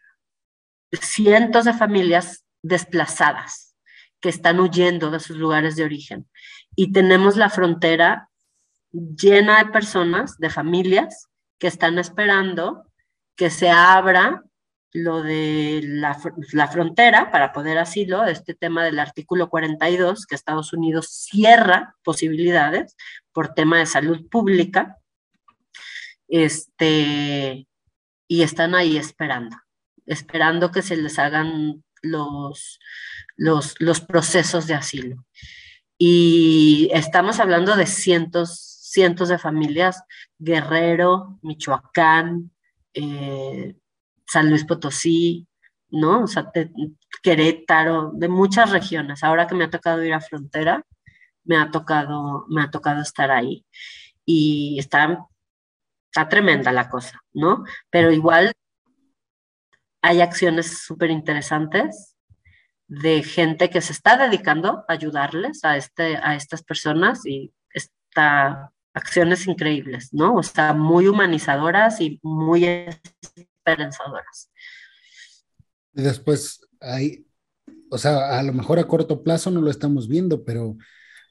[0.91, 3.75] cientos de familias desplazadas
[4.19, 6.27] que están huyendo de sus lugares de origen.
[6.75, 8.31] Y tenemos la frontera
[8.91, 11.27] llena de personas, de familias,
[11.59, 12.90] que están esperando
[13.35, 14.43] que se abra
[14.93, 21.07] lo de la, frontera para poder asilo, este tema del artículo 42, que Estados Unidos
[21.09, 22.95] cierra posibilidades
[23.31, 24.97] por tema de salud pública,
[26.27, 27.67] este,
[28.27, 29.55] y están ahí esperando,
[30.05, 32.79] esperando que se les hagan los,
[33.37, 35.25] los, los procesos de asilo.
[35.97, 40.03] Y estamos hablando de cientos, cientos de familias,
[40.39, 42.51] Guerrero, Michoacán,
[42.93, 43.75] eh,
[44.25, 45.47] San Luis Potosí,
[45.89, 46.23] ¿no?
[46.23, 46.51] O sea,
[47.21, 49.23] Querétaro, de muchas regiones.
[49.23, 50.85] Ahora que me ha tocado ir a frontera,
[51.43, 53.65] me ha tocado, me ha tocado estar ahí.
[54.25, 55.25] Y está,
[56.05, 57.65] está tremenda la cosa, ¿no?
[57.89, 58.53] Pero igual
[60.01, 62.15] hay acciones súper interesantes
[62.87, 68.71] de gente que se está dedicando a ayudarles a, este, a estas personas y está
[68.93, 70.35] acciones increíbles, ¿no?
[70.35, 74.51] O sea, muy humanizadoras y muy esperanzadoras.
[75.93, 77.25] Y después hay,
[77.89, 80.77] o sea, a lo mejor a corto plazo no lo estamos viendo, pero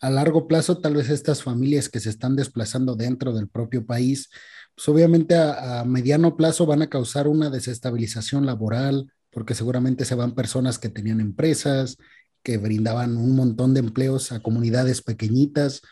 [0.01, 4.31] a largo plazo tal vez estas familias que se están desplazando dentro del propio país,
[4.74, 10.15] pues obviamente a, a mediano plazo van a causar una desestabilización laboral, porque seguramente se
[10.15, 11.99] van personas que tenían empresas,
[12.43, 15.82] que brindaban un montón de empleos a comunidades pequeñitas,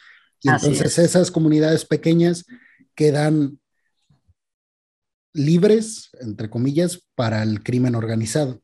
[0.41, 2.45] y entonces esas comunidades pequeñas
[2.95, 3.59] quedan
[5.33, 8.61] libres, entre comillas, para el crimen organizado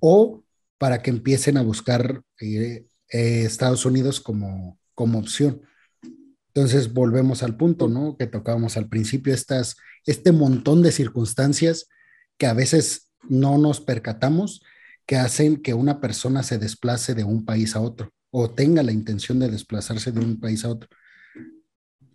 [0.00, 0.44] o
[0.78, 5.62] para que empiecen a buscar eh, eh, Estados Unidos como, como opción.
[6.48, 8.16] Entonces volvemos al punto, ¿no?
[8.16, 11.88] Que tocábamos al principio, estas, este montón de circunstancias
[12.38, 14.62] que a veces no nos percatamos
[15.06, 18.92] que hacen que una persona se desplace de un país a otro o tenga la
[18.92, 20.90] intención de desplazarse de un país a otro.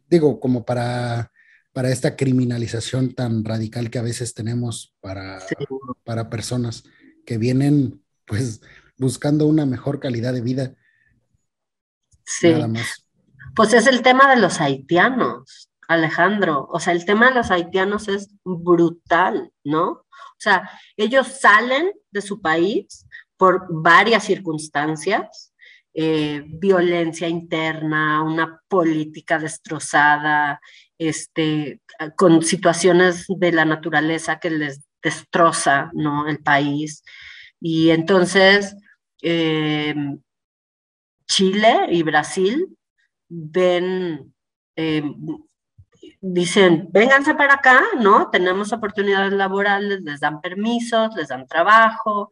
[0.07, 1.31] Digo, como para,
[1.73, 5.39] para esta criminalización tan radical que a veces tenemos para,
[6.03, 6.83] para personas
[7.25, 8.61] que vienen pues
[8.97, 10.75] buscando una mejor calidad de vida.
[12.23, 12.51] Sí.
[12.51, 13.07] Nada más.
[13.55, 16.69] Pues es el tema de los haitianos, Alejandro.
[16.71, 19.89] O sea, el tema de los haitianos es brutal, ¿no?
[19.89, 23.07] O sea, ellos salen de su país
[23.37, 25.50] por varias circunstancias,
[25.93, 30.61] eh, violencia interna, una política destrozada,
[30.97, 31.81] este,
[32.15, 36.27] con situaciones de la naturaleza que les destroza ¿no?
[36.27, 37.03] el país.
[37.59, 38.75] Y entonces
[39.21, 39.95] eh,
[41.27, 42.77] Chile y Brasil
[43.29, 44.33] ven,
[44.75, 45.03] eh,
[46.19, 48.29] dicen, vénganse para acá, ¿no?
[48.29, 52.31] Tenemos oportunidades laborales, les dan permisos, les dan trabajo,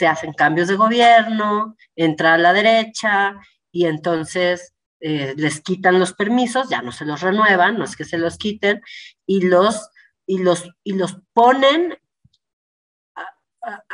[0.00, 3.38] se hacen cambios de gobierno, entra a la derecha
[3.70, 8.06] y entonces eh, les quitan los permisos, ya no se los renuevan, no es que
[8.06, 8.80] se los quiten,
[9.26, 9.90] y los,
[10.24, 11.98] y los, y los ponen,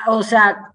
[0.07, 0.73] o sea,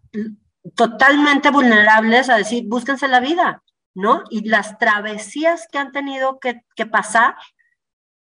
[0.76, 3.64] totalmente vulnerables a decir, búsquense la vida,
[3.95, 4.26] ¿no?
[4.30, 7.36] Y las travesías que han tenido que, que pasar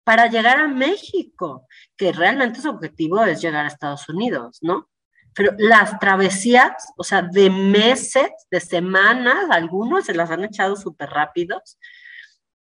[0.03, 4.89] para llegar a México, que realmente su objetivo es llegar a Estados Unidos, ¿no?
[5.37, 11.11] Pero las travesías, o sea, de meses, de semanas, algunos se las han echado súper
[11.11, 11.79] rápidos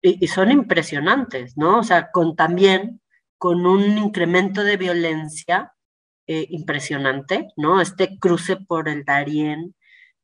[0.03, 1.79] y, son impresionantes, ¿no?
[1.79, 3.01] O sea, con también
[3.39, 5.73] con un incremento de violencia
[6.27, 7.81] eh, impresionante, ¿no?
[7.81, 9.75] Este cruce por el Darién,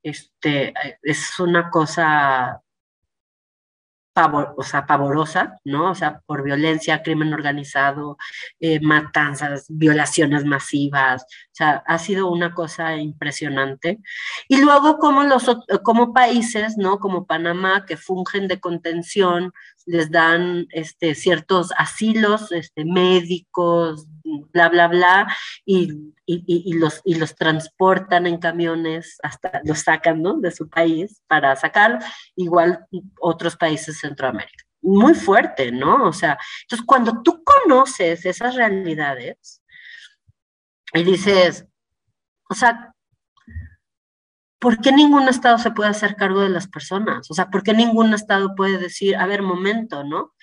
[0.03, 2.63] este, es una cosa
[4.13, 5.91] pavorosa, ¿no?
[5.91, 8.17] O sea, por violencia, crimen organizado,
[8.59, 14.01] eh, matanzas, violaciones masivas, o sea, ha sido una cosa impresionante.
[14.49, 15.45] Y luego como los
[15.83, 16.99] como países, ¿no?
[16.99, 19.53] Como Panamá que fungen de contención,
[19.87, 24.07] les dan este, ciertos asilos este, médicos,
[24.53, 30.39] bla, bla, bla, y, y, los, y los transportan en camiones, hasta los sacan ¿no?
[30.39, 31.99] de su país para sacar,
[32.37, 32.87] igual
[33.21, 34.65] otros países de Centroamérica.
[34.83, 36.07] Muy fuerte, ¿no?
[36.07, 39.63] O sea, entonces cuando tú conoces esas realidades
[40.95, 41.67] y dices,
[42.49, 42.95] o sea,
[44.61, 47.29] ¿por qué ningún Estado se puede hacer cargo de las personas?
[47.31, 50.35] O sea, ¿por qué ningún Estado puede decir, a ver, momento, ¿no?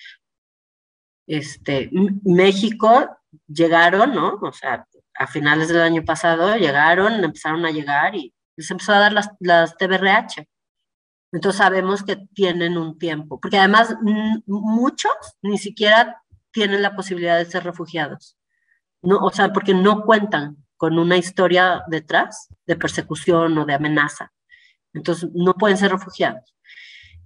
[1.26, 1.88] Este,
[2.24, 4.38] México llegaron, ¿no?
[4.42, 8.98] O sea, a finales del año pasado llegaron, empezaron a llegar y les empezó a
[8.98, 10.48] dar las, las TBRH.
[11.32, 13.94] Entonces sabemos que tienen un tiempo, porque además
[14.46, 15.12] muchos
[15.42, 18.36] ni siquiera tienen la posibilidad de ser refugiados,
[19.02, 19.18] ¿no?
[19.18, 24.32] O sea, porque no cuentan con una historia detrás de persecución o de amenaza.
[24.94, 26.54] Entonces, no pueden ser refugiados.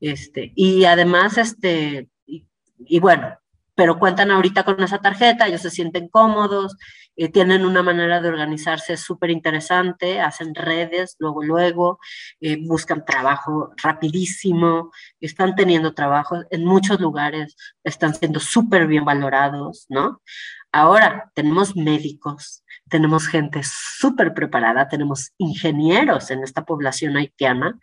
[0.01, 3.39] Este, y además, este, y, bueno,
[3.83, 6.77] pero cuentan ahorita con esa tarjeta, ellos se sienten cómodos,
[7.17, 11.99] eh, tienen una manera de organizarse súper interesante, hacen redes, luego, luego,
[12.41, 19.87] eh, buscan trabajo rapidísimo, están teniendo trabajo en muchos lugares, están siendo súper bien valorados,
[19.89, 20.23] ¿no?
[20.71, 27.81] Ahora tenemos médicos, tenemos gente súper preparada, tenemos ingenieros en esta población haitiana,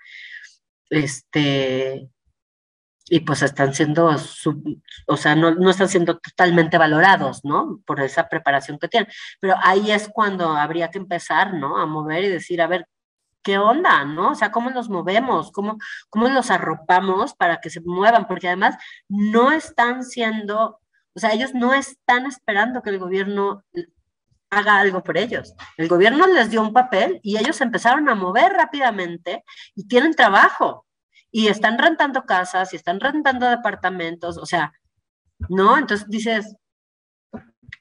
[0.90, 2.08] este,
[3.10, 4.16] y pues están siendo,
[5.08, 7.82] o sea, no, no, están siendo totalmente valorados, ¿no?
[7.86, 9.10] Por esa preparación que tienen.
[9.40, 11.78] Pero ahí es cuando habría que empezar, ¿no?
[11.78, 12.88] A mover y decir, a ver,
[13.44, 14.32] ¿qué onda, no?
[14.32, 15.52] O sea, ¿cómo los movemos?
[15.52, 15.78] ¿Cómo,
[16.10, 18.28] cómo los arropamos para que se muevan?
[18.28, 18.76] Porque además
[19.08, 20.80] no están siendo
[21.16, 23.64] o sea, ellos no están esperando que el gobierno
[24.50, 25.54] haga algo por ellos.
[25.78, 29.44] El gobierno les dio un papel y ellos empezaron a mover rápidamente
[29.76, 30.86] y tienen trabajo
[31.32, 34.74] y están rentando casas y están rentando departamentos, o sea,
[35.50, 35.78] ¿no?
[35.78, 36.56] Entonces dices,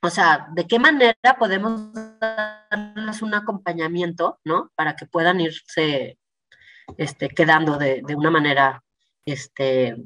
[0.02, 4.70] o sea, ¿de qué manera podemos darles un acompañamiento, ¿no?
[4.74, 6.18] Para que puedan irse
[6.96, 8.82] este, quedando de, de una manera
[9.24, 9.96] este,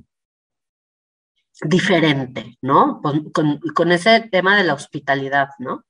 [1.60, 3.00] diferente, ¿no?
[3.02, 5.84] Con, ese tema de la hospitalidad, ¿no?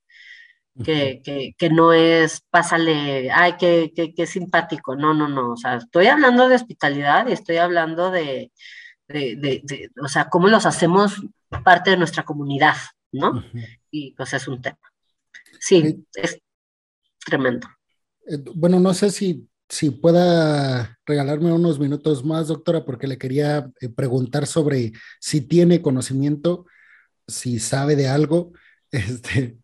[0.82, 1.20] Que,
[1.58, 6.48] que, no es, pásale, ay, qué, qué, simpático, no, no, no, o sea, estoy hablando
[6.48, 8.50] de hospitalidad y estoy hablando de,
[9.06, 11.20] de, de, o sea, cómo los hacemos
[11.62, 12.76] parte de nuestra comunidad,
[13.12, 13.44] ¿no?
[13.90, 14.78] Y pues es un tema.
[15.60, 16.40] Sí, es
[17.22, 17.68] tremendo.
[18.26, 23.70] Eh, bueno, no sé si si pueda regalarme unos minutos más, doctora, porque le quería
[23.80, 26.66] eh, preguntar sobre si tiene conocimiento,
[27.26, 28.52] si sabe de algo,
[28.90, 29.56] este,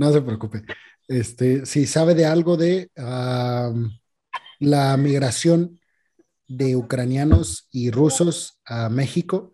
[0.00, 0.64] no se preocupe,
[1.08, 2.90] este, si sabe de algo de
[4.58, 5.78] la migración
[6.48, 9.52] de ucranianos y rusos a México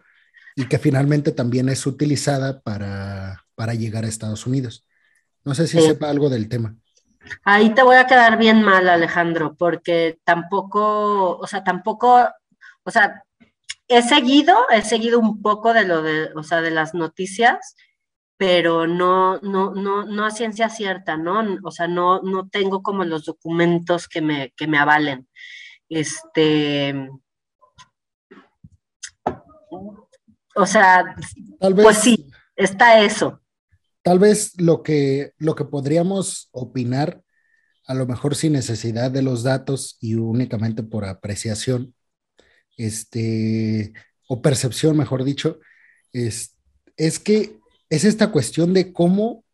[0.54, 4.86] y que finalmente también es utilizada para, para llegar a Estados Unidos.
[5.44, 6.76] No sé si sepa algo del tema.
[7.42, 12.28] Ahí te voy a quedar bien mal, Alejandro, porque tampoco, o sea, tampoco,
[12.84, 13.24] o sea,
[13.88, 17.74] he seguido, he seguido un poco de lo de, o sea, de las noticias,
[18.36, 21.58] pero no, no, no, no a ciencia cierta, ¿no?
[21.62, 25.26] O sea, no, no tengo como los documentos que me, que me avalen.
[25.88, 27.08] Este,
[30.54, 31.16] o sea,
[31.58, 33.40] pues sí, está eso.
[34.02, 37.22] Tal vez lo que, lo que podríamos opinar,
[37.86, 41.94] a lo mejor sin necesidad de los datos y únicamente por apreciación,
[42.76, 43.94] este,
[44.28, 45.58] o percepción, mejor dicho,
[46.12, 46.56] es,
[46.96, 47.58] es que
[47.90, 49.44] es esta cuestión de cómo,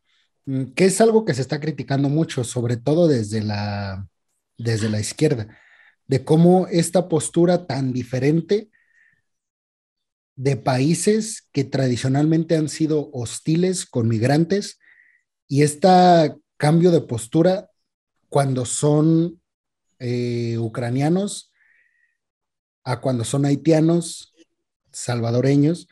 [0.47, 4.09] mm, que es algo que se está criticando mucho, sobre todo desde la,
[4.59, 5.59] desde la izquierda,
[6.07, 8.71] de cómo esta postura tan diferente
[10.35, 14.79] de países que tradicionalmente han sido hostiles con migrantes
[15.47, 15.89] y este
[16.57, 17.71] cambio de postura
[18.29, 19.41] cuando son
[19.99, 21.53] eh, ucranianos
[22.85, 24.35] a cuando son haitianos,
[24.91, 25.87] salvadoreños,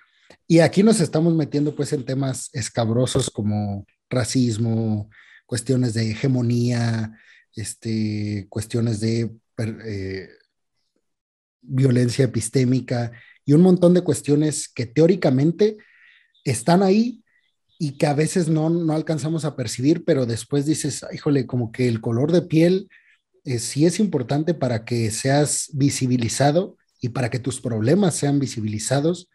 [0.51, 5.09] Y aquí nos estamos metiendo pues en temas escabrosos como racismo,
[5.47, 7.16] cuestiones de hegemonía,
[7.55, 10.28] este, cuestiones de eh,
[11.60, 13.12] violencia epistémica
[13.44, 15.77] y un montón de cuestiones que teóricamente
[16.43, 17.22] están ahí
[17.78, 21.86] y que a veces no, no alcanzamos a percibir, pero después dices, híjole, como que
[21.86, 22.89] el color de piel
[23.44, 29.31] eh, sí es importante para que seas visibilizado y para que tus problemas sean visibilizados.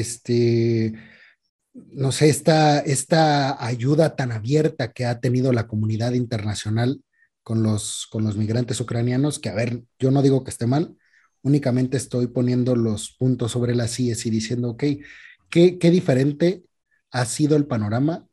[0.00, 0.94] Este,
[1.74, 7.02] no sé, esta, esta ayuda tan abierta que ha tenido la comunidad internacional
[7.42, 10.96] con los, con los migrantes ucranianos, que a ver, yo no digo que esté mal,
[11.42, 14.84] únicamente estoy poniendo los puntos sobre las IES y diciendo, ok,
[15.50, 16.64] ¿qué, qué diferente
[17.10, 18.26] ha sido el panorama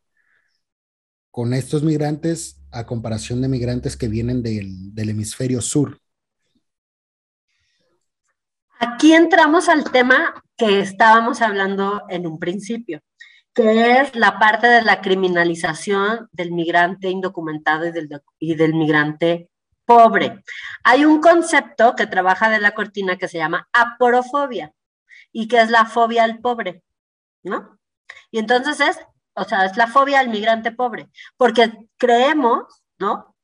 [1.30, 5.99] con estos migrantes a comparación de migrantes que vienen del, del hemisferio sur?
[8.80, 13.02] Aquí entramos al tema que estábamos hablando en un principio
[13.53, 19.49] que es la parte de la criminalización del migrante indocumentado y del, y del migrante
[19.86, 20.44] pobre.
[20.84, 24.73] Hay un concepto que trabaja de la cortina que se llama aporofobia
[25.31, 26.84] y que es la fobia al pobre,
[27.44, 27.77] ¿no?
[28.31, 28.99] Y entonces es,
[29.34, 33.36] o sea, es la fobia al migrante pobre, porque creemos, ¿no?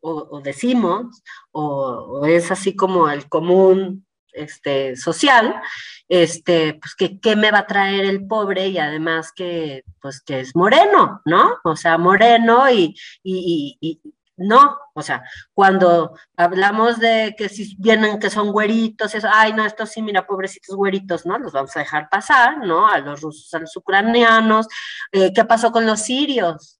[0.00, 4.06] O, decimos, o, o, es así como el común
[4.42, 5.60] este, social,
[6.08, 10.40] este, pues que qué me va a traer el pobre y además que, pues que
[10.40, 11.58] es moreno, ¿no?
[11.64, 14.00] O sea, moreno y, y, y,
[14.38, 19.66] no, o sea, cuando hablamos de que si vienen que son güeritos, eso, ay, no,
[19.66, 21.38] estos sí, mira, pobrecitos güeritos, ¿no?
[21.38, 22.86] Los vamos a dejar pasar, ¿no?
[22.86, 24.68] A los rusos, a los ucranianos,
[25.10, 26.78] eh, ¿qué pasó con los sirios?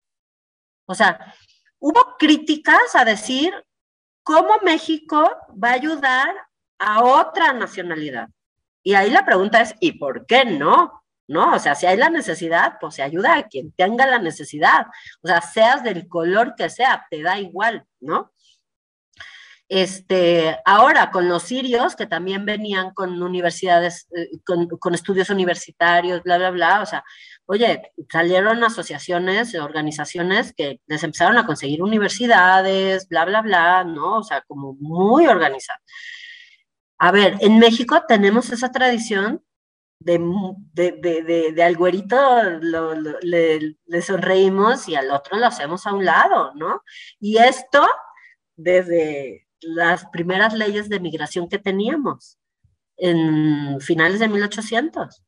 [0.86, 1.34] O sea,
[1.80, 3.52] hubo críticas a decir
[4.22, 6.28] cómo México va a ayudar
[6.78, 8.28] a otra nacionalidad.
[8.82, 11.02] Y ahí la pregunta es, ¿y por qué no?
[11.26, 11.54] ¿No?
[11.54, 14.86] O sea, si hay la necesidad, pues se ayuda a quien tenga la necesidad.
[15.20, 18.32] O sea, seas del color que sea, te da igual, ¿no?
[19.68, 26.38] Este, ahora con los sirios, que también venían con universidades, eh, con, estudios universitarios, bla,
[26.38, 27.04] bla, bla, o sea,
[27.44, 34.18] oye, salieron asociaciones, organizaciones que les empezaron a conseguir universidades, bla, bla, bla, ¿no?
[34.18, 35.82] O sea, como muy organizadas.
[36.98, 39.44] A ver, en México tenemos esa tradición
[40.00, 40.18] de,
[40.72, 42.16] de, de, al güerito
[43.22, 46.82] le, le, sonreímos y al otro lo hacemos a un lado, ¿no?
[47.20, 47.86] Y esto
[48.56, 52.38] desde las primeras leyes de migración que teníamos
[52.96, 55.22] en finales de 1800.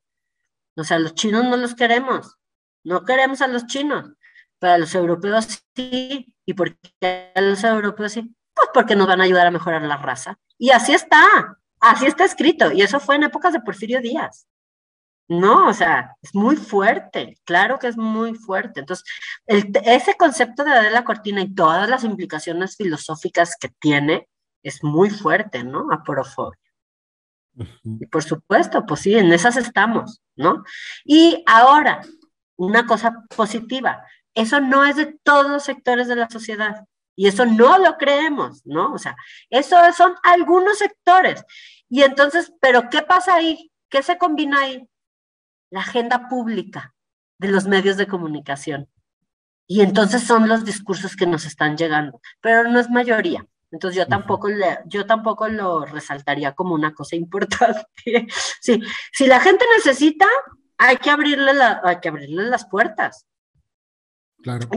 [0.77, 2.39] O sea, los chinos no los queremos,
[2.85, 4.13] no queremos a los chinos,
[4.59, 6.35] pero a los europeos sí.
[6.47, 8.35] ¿Y por qué a los europeos sí?
[8.55, 10.39] Pues porque nos van a ayudar a mejorar la raza.
[10.59, 11.60] Y así está.
[11.81, 14.47] Así está escrito, y eso fue en épocas de Porfirio Díaz.
[15.28, 18.81] No, o sea, es muy fuerte, claro que es muy fuerte.
[18.81, 19.05] Entonces,
[19.47, 24.28] ese concepto de Adela Cortina y todas las implicaciones filosóficas que tiene
[24.65, 25.86] es muy fuerte, ¿no?
[25.93, 26.59] Aporofobia.
[27.85, 30.65] Y por supuesto, pues sí, en esas estamos, ¿no?
[31.05, 32.01] Y ahora,
[32.57, 34.05] una cosa positiva,
[34.35, 36.86] eso no es de todos los sectores de la sociedad.
[37.21, 38.95] Y eso no lo creemos, ¿no?
[38.95, 39.15] O sea,
[39.51, 41.45] eso son algunos sectores.
[41.91, 43.71] Y entonces, ¿pero qué pasa ahí?
[43.91, 44.89] ¿Qué se combina ahí?
[45.69, 46.95] La agenda pública
[47.37, 48.89] de los medios de comunicación.
[49.67, 53.47] Y entonces son los discursos que nos están llegando, pero no es mayoría.
[53.71, 58.29] Entonces yo tampoco, le, yo tampoco lo resaltaría como una cosa importante.
[58.63, 58.81] sí,
[59.13, 60.27] si la gente necesita,
[60.79, 63.27] hay que abrirle, la, hay que abrirle las puertas.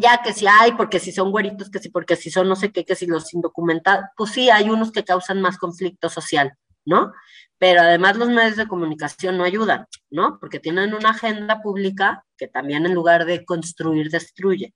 [0.01, 2.71] Ya que si hay, porque si son güeritos, que si porque si son no sé
[2.71, 6.53] qué, que si los indocumentados, pues sí, hay unos que causan más conflicto social,
[6.85, 7.13] ¿no?
[7.57, 10.37] Pero además los medios de comunicación no ayudan, ¿no?
[10.39, 14.73] Porque tienen una agenda pública que también en lugar de construir, destruye.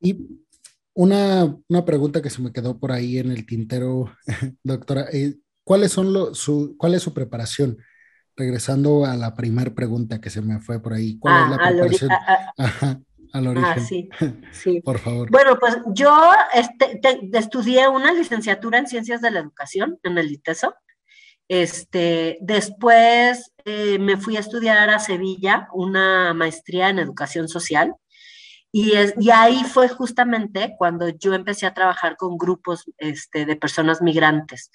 [0.00, 0.44] Y
[0.94, 4.14] una, pregunta que se me quedó por ahí en el tintero,
[4.62, 7.78] doctora, eh, ¿cuáles son los, su, ¿cuál es su preparación?
[8.36, 11.68] Regresando a la primera pregunta que se me fue por ahí, ¿cuál es la ah,
[11.68, 12.10] preparación?
[13.32, 13.72] al origen.
[13.72, 14.08] Ah, sí,
[14.52, 14.80] sí.
[14.82, 15.30] por favor.
[15.30, 16.14] Bueno, pues yo
[16.54, 17.00] este,
[17.32, 20.74] estudié una licenciatura en Ciencias de la Educación en el ITESO.
[21.48, 27.94] Este, después eh, me fui a estudiar a Sevilla una maestría en Educación Social
[28.72, 34.00] y, y, ahí fue justamente cuando yo empecé a trabajar con grupos este, de personas
[34.00, 34.70] migrantes.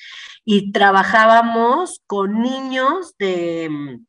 [0.45, 3.99] Y trabajábamos con niños de,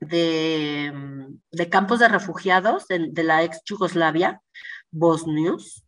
[0.00, 4.42] de, campos de refugiados de, la ex Yugoslavia,
[4.90, 5.84] bosnios,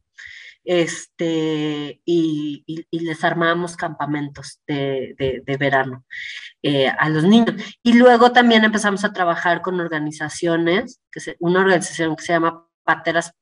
[0.64, 6.05] este, y, les armábamos campamentos de, verano
[6.62, 7.56] eh, a los niños.
[7.82, 13.35] Y luego también empezamos a trabajar con organizaciones, que una organización que se llama Pateras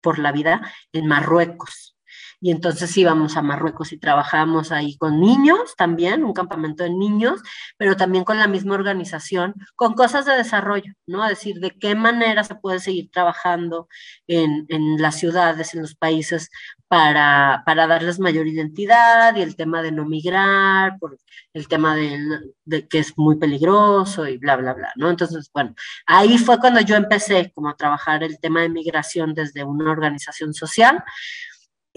[0.00, 0.60] por la Vida
[0.92, 1.96] en Marruecos
[2.40, 7.40] y entonces íbamos a Marruecos y trabajábamos ahí con niños también, un campamento de niños,
[7.76, 11.24] pero también con la misma organización, con cosas de desarrollo, ¿no?
[11.24, 13.88] Es decir, de qué manera se puede seguir trabajando
[14.26, 16.50] en, en las ciudades, en los países,
[16.88, 21.18] para, para, darles mayor identidad y el tema de no migrar, por
[21.52, 22.18] el tema de,
[22.64, 25.10] de, que es muy peligroso y bla, bla, bla, ¿no?
[25.10, 25.74] Entonces, bueno,
[26.06, 30.54] ahí fue cuando yo empecé como a trabajar el tema de migración desde una organización
[30.54, 31.04] social.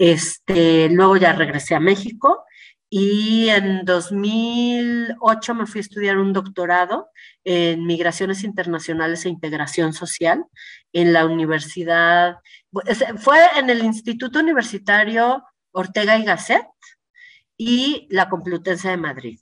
[0.02, 2.44] Este, luego ya regresé a México
[2.90, 7.10] y en 2008 me fui a estudiar un doctorado
[7.44, 10.44] en migraciones internacionales e integración social
[10.92, 12.38] en la universidad,
[13.18, 16.66] fue en el Instituto Universitario Ortega y Gasset
[17.56, 19.38] y la Complutense de Madrid.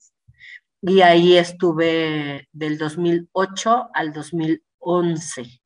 [0.83, 5.63] Y ahí estuve del 2008 al 2011.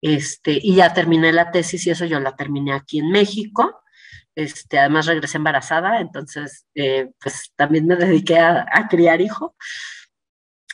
[0.00, 3.82] Este, y ya terminé la tesis y eso yo la terminé aquí en México.
[4.34, 9.54] Este, además regresé embarazada, entonces eh, pues también me dediqué a, criar hijo.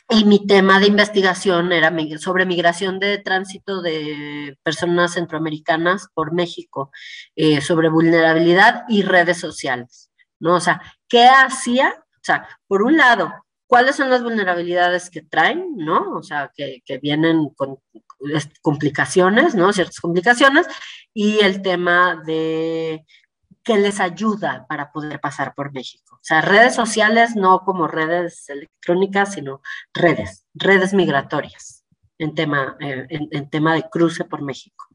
[0.09, 6.91] Y mi tema de investigación era sobre migración de tránsito de personas centroamericanas por México,
[7.35, 10.09] eh, sobre vulnerabilidad y redes sociales,
[10.39, 10.55] ¿no?
[10.55, 11.89] O sea, ¿qué hacía?
[11.89, 13.33] O sea, por un lado,
[13.67, 16.13] ¿cuáles son las vulnerabilidades que traen, ¿no?
[16.13, 17.77] O sea, que, que vienen con
[18.61, 19.73] complicaciones, ¿no?
[19.73, 20.67] Ciertas complicaciones,
[21.13, 23.05] y el tema de
[23.67, 26.15] que les ayuda para poder pasar por México.
[26.15, 29.61] O sea, redes sociales no como redes electrónicas, sino
[29.93, 31.83] redes, redes migratorias
[32.17, 34.85] en tema, eh, en, tema de cruce por México.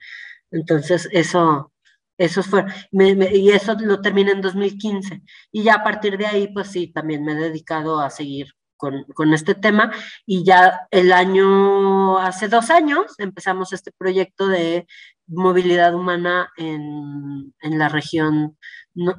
[0.51, 1.70] Entonces, eso,
[2.16, 5.20] eso fue, y eso lo terminé en 2015.
[5.53, 9.05] Y ya a partir de ahí, pues sí, también me he dedicado a seguir con,
[9.15, 9.93] con, este tema
[10.24, 14.86] y ya el año, hace dos años, empezamos este proyecto de
[15.27, 18.59] movilidad humana en, la región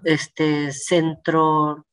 [0.04, 1.86] este, centro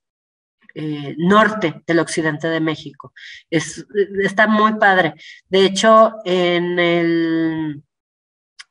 [0.75, 3.13] eh, norte del occidente de México.
[3.49, 3.85] Es,
[4.23, 5.15] está muy padre.
[5.49, 7.83] De hecho, en el,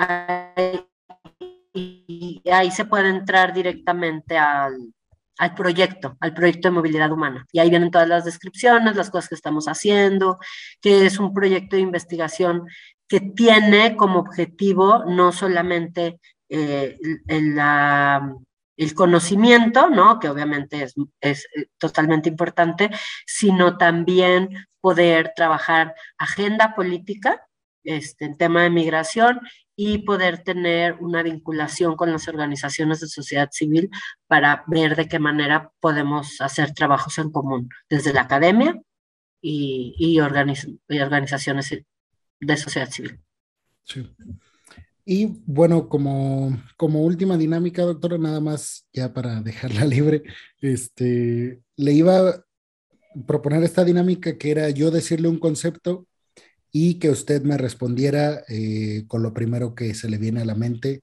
[1.74, 4.94] ahí, ahí se puede entrar directamente al,
[5.38, 7.46] al proyecto, al proyecto de movilidad humana.
[7.52, 10.38] Y ahí vienen todas las descripciones, las cosas que estamos haciendo,
[10.82, 12.64] que es un proyecto de investigación
[13.08, 16.20] que tiene como objetivo no solamente
[16.50, 16.98] eh,
[17.28, 20.20] el, conocimiento, ¿no?
[20.20, 20.88] que obviamente
[21.22, 22.90] es, eh, totalmente importante,
[23.26, 24.50] sino también
[24.82, 27.42] poder trabajar agenda política
[27.84, 29.40] este, en tema de migración
[29.80, 33.92] y poder tener una vinculación con las organizaciones de sociedad civil
[34.26, 38.76] para ver de qué manera podemos hacer trabajos en común desde la academia
[39.40, 41.70] y, y, organizaciones
[42.40, 43.20] de sociedad civil.
[43.84, 44.10] Sí.
[45.06, 50.24] Y bueno, como, como última dinámica, doctora, nada más ya para dejarla libre,
[50.60, 52.46] este, le iba a
[53.28, 56.07] proponer esta dinámica que era yo decirle un concepto
[56.80, 60.54] y que usted me respondiera eh, con lo primero que se le viene a la
[60.54, 61.02] mente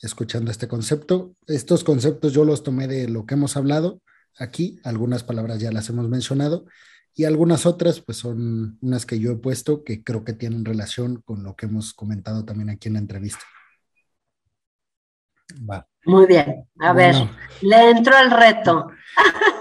[0.00, 1.34] escuchando este concepto.
[1.48, 4.00] Estos conceptos yo los tomé de lo que hemos hablado
[4.38, 6.66] aquí, algunas palabras ya las hemos mencionado
[7.12, 11.20] y algunas otras pues son unas que yo he puesto que creo que tienen relación
[11.22, 13.42] con lo que hemos comentado también aquí en la entrevista.
[15.68, 15.88] Va.
[16.04, 17.16] Muy bien, a ver,
[17.62, 18.90] le entro al reto.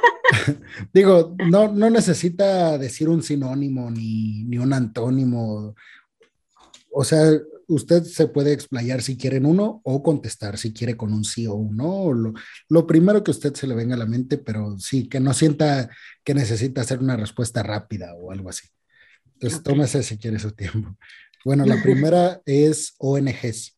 [0.94, 5.76] Digo, no, no necesita decir un sinónimo ni, ni, un antónimo.
[6.92, 7.32] O sea,
[7.68, 11.48] usted se puede explayar si quiere en uno o contestar si quiere con un sí
[11.48, 12.14] o un no.
[12.14, 12.34] Lo,
[12.70, 15.34] lo, primero que a usted se le venga a la mente, pero sí, que no
[15.34, 15.90] sienta
[16.24, 18.68] que necesita hacer una respuesta rápida o algo así.
[19.34, 20.96] Entonces, tómese si quiere su tiempo.
[21.44, 23.78] Bueno, la primera es ONGs.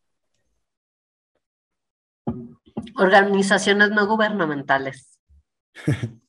[2.96, 5.18] Organizaciones no gubernamentales.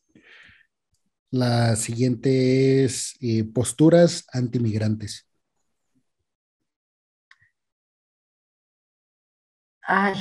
[1.32, 5.28] La siguiente es eh, posturas antimigrantes.
[9.82, 10.16] Ay,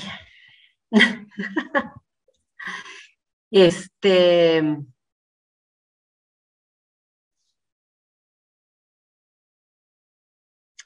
[3.51, 4.63] este.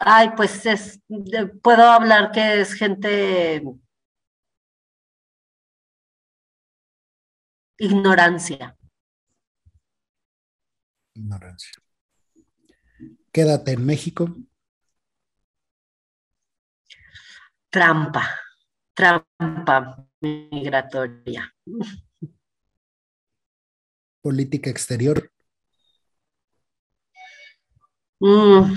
[0.04, 1.00] Ay, pues es,
[1.62, 3.62] puedo hablar que es gente
[7.78, 8.76] ignorancia.
[11.14, 11.82] Ignorancia.
[13.32, 14.34] Quédate en México.
[17.70, 18.24] Trampa,
[18.94, 21.54] trampa migratoria.
[24.20, 25.32] Política exterior.
[28.20, 28.74] Mm.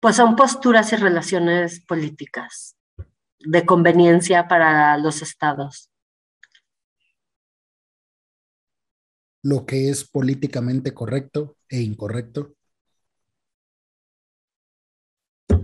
[0.00, 2.75] Pues son posturas y relaciones políticas
[3.46, 5.90] de conveniencia para los estados.
[9.46, 12.54] lo que es políticamente correcto e incorrecto?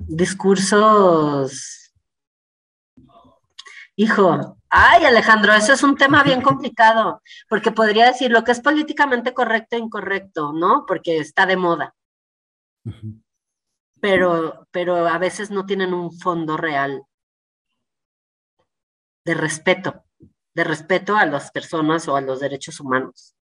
[0.07, 1.93] Discursos.
[3.97, 8.61] Hijo, ay Alejandro, eso es un tema bien complicado, porque podría decir lo que es
[8.61, 10.85] políticamente correcto e incorrecto, ¿no?
[10.87, 11.95] Porque está de moda.
[14.01, 17.03] Pero, pero a veces no tienen un fondo real
[19.25, 20.05] de respeto,
[20.55, 23.37] de respeto a las personas o a los derechos humanos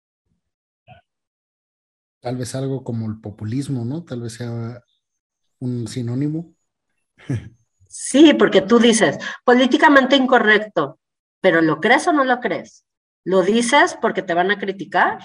[2.26, 4.02] tal vez algo como el populismo, ¿no?
[4.02, 4.82] Tal vez sea
[5.60, 6.52] un sinónimo.
[7.88, 10.98] Sí, porque tú dices, políticamente incorrecto,
[11.40, 12.84] pero ¿lo crees o no lo crees?
[13.24, 15.20] ¿Lo dices porque te van a criticar?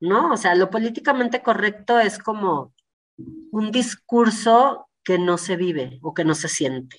[0.00, 0.32] ¿No?
[0.32, 2.74] O sea, lo políticamente correcto es como
[3.16, 6.96] un discurso que no se vive o que no se siente.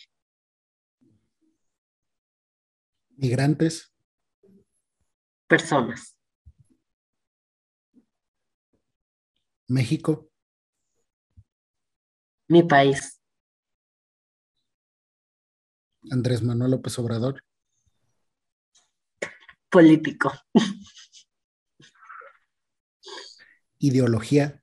[3.21, 3.93] Migrantes.
[5.47, 6.17] Personas.
[9.67, 10.31] México.
[12.47, 13.21] Mi país.
[16.09, 17.43] Andrés Manuel López Obrador.
[19.69, 20.33] Político.
[23.77, 24.60] Ideología.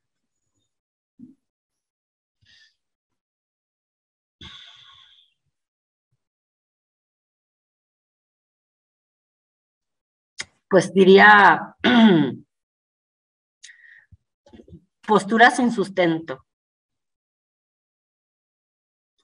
[10.69, 11.77] Pues diría
[15.07, 16.45] postura sin sustento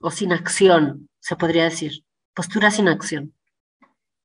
[0.01, 2.03] o sin acción, se podría decir,
[2.33, 3.33] postura sin acción.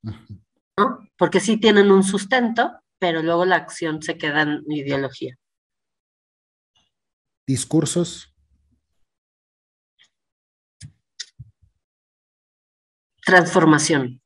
[0.03, 1.07] ¿no?
[1.17, 5.37] Porque sí tienen un sustento, pero luego la acción se queda en ideología.
[7.47, 8.35] Discursos.
[13.25, 14.23] Transformación.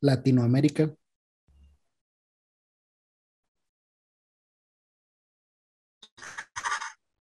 [0.00, 0.94] Latinoamérica.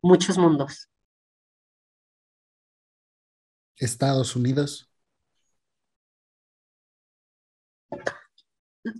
[0.01, 0.89] muchos mundos.
[3.77, 4.89] Estados Unidos.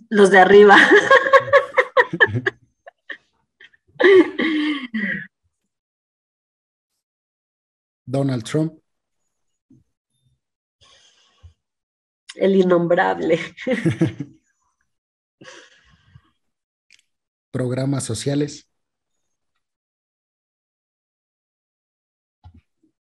[0.08, 0.76] Los de arriba.
[8.06, 8.80] Donald Trump.
[12.34, 13.38] El innombrable.
[17.52, 18.68] Programas sociales.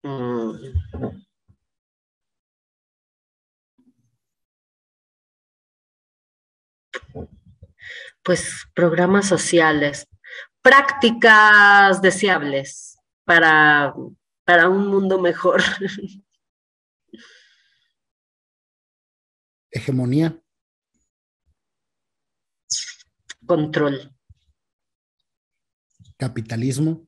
[0.02, 0.52] Mm.
[8.22, 10.06] Pues programas sociales,
[10.62, 13.94] prácticas deseables para,
[14.44, 15.62] para un mundo mejor.
[19.70, 20.42] Hegemonía.
[23.46, 24.14] Control.
[26.16, 27.06] Capitalismo.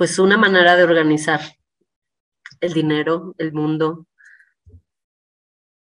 [0.00, 1.42] pues una manera de organizar
[2.58, 4.06] el dinero, el mundo.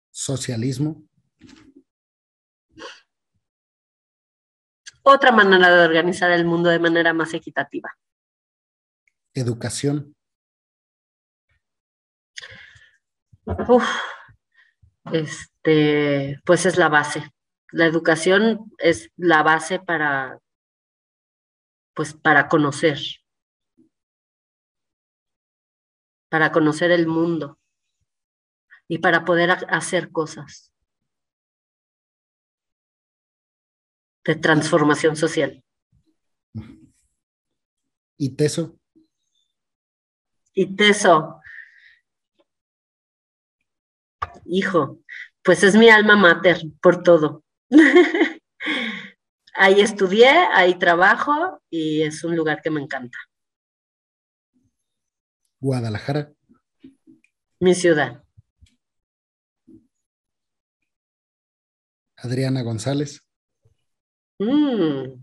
[0.10, 1.08] Socialismo.
[5.04, 7.96] Otra manera de organizar el mundo de manera más equitativa.
[9.36, 10.16] Educación.
[15.12, 17.32] Este, pues es la base.
[17.72, 20.40] La educación es la base para,
[21.94, 23.00] pues para conocer,
[26.30, 27.60] para conocer el mundo
[28.88, 30.74] y para poder hacer cosas
[34.26, 35.64] de transformación social.
[38.18, 38.78] ¿Y Teso?
[40.54, 41.39] Y Teso,
[44.50, 45.00] hijo,
[45.44, 47.44] pues es mi alma mater por todo.
[49.54, 53.18] ahí estudié, ahí trabajo y es un lugar que me encanta.
[55.60, 56.32] Guadalajara.
[57.60, 58.24] Mi ciudad.
[62.16, 63.22] Adriana González.
[64.40, 65.22] Mm.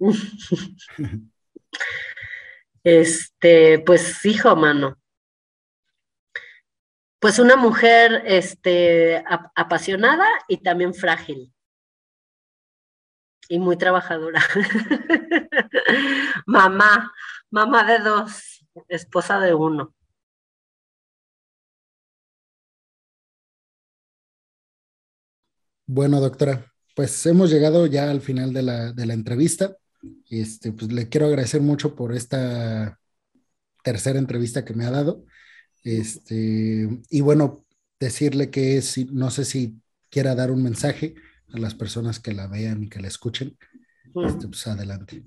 [2.84, 4.96] este, pues hijo, mano.
[7.18, 9.24] Pues una mujer este,
[9.54, 11.52] apasionada y también frágil.
[13.48, 14.42] Y muy trabajadora.
[16.46, 17.12] mamá,
[17.50, 19.94] mamá de dos, esposa de uno.
[25.86, 29.76] Bueno, doctora, pues hemos llegado ya al final de la, de la entrevista.
[30.28, 32.98] Este, pues le quiero agradecer mucho por esta
[33.84, 35.24] tercera entrevista que me ha dado.
[35.86, 37.64] Este, y bueno,
[38.00, 39.80] decirle que si, no sé si
[40.10, 41.14] quiera dar un mensaje
[41.54, 43.56] a las personas que la vean y que la escuchen.
[44.16, 45.22] Este, pues adelante.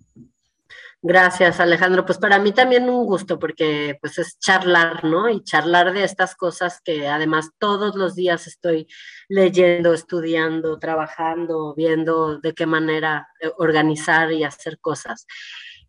[1.02, 2.06] Gracias, Alejandro.
[2.06, 5.30] Pues para mí también un gusto porque pues es charlar, ¿no?
[5.30, 8.86] Y charlar de estas cosas que además todos los días estoy
[9.30, 15.26] leyendo, estudiando, trabajando, viendo de qué manera eh, organizar y hacer cosas.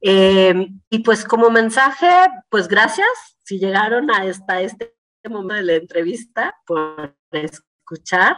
[0.01, 2.09] Eh, y pues como mensaje,
[2.49, 3.09] pues gracias
[3.51, 4.95] si llegaron a esta, este
[5.29, 8.37] momento de la entrevista por escuchar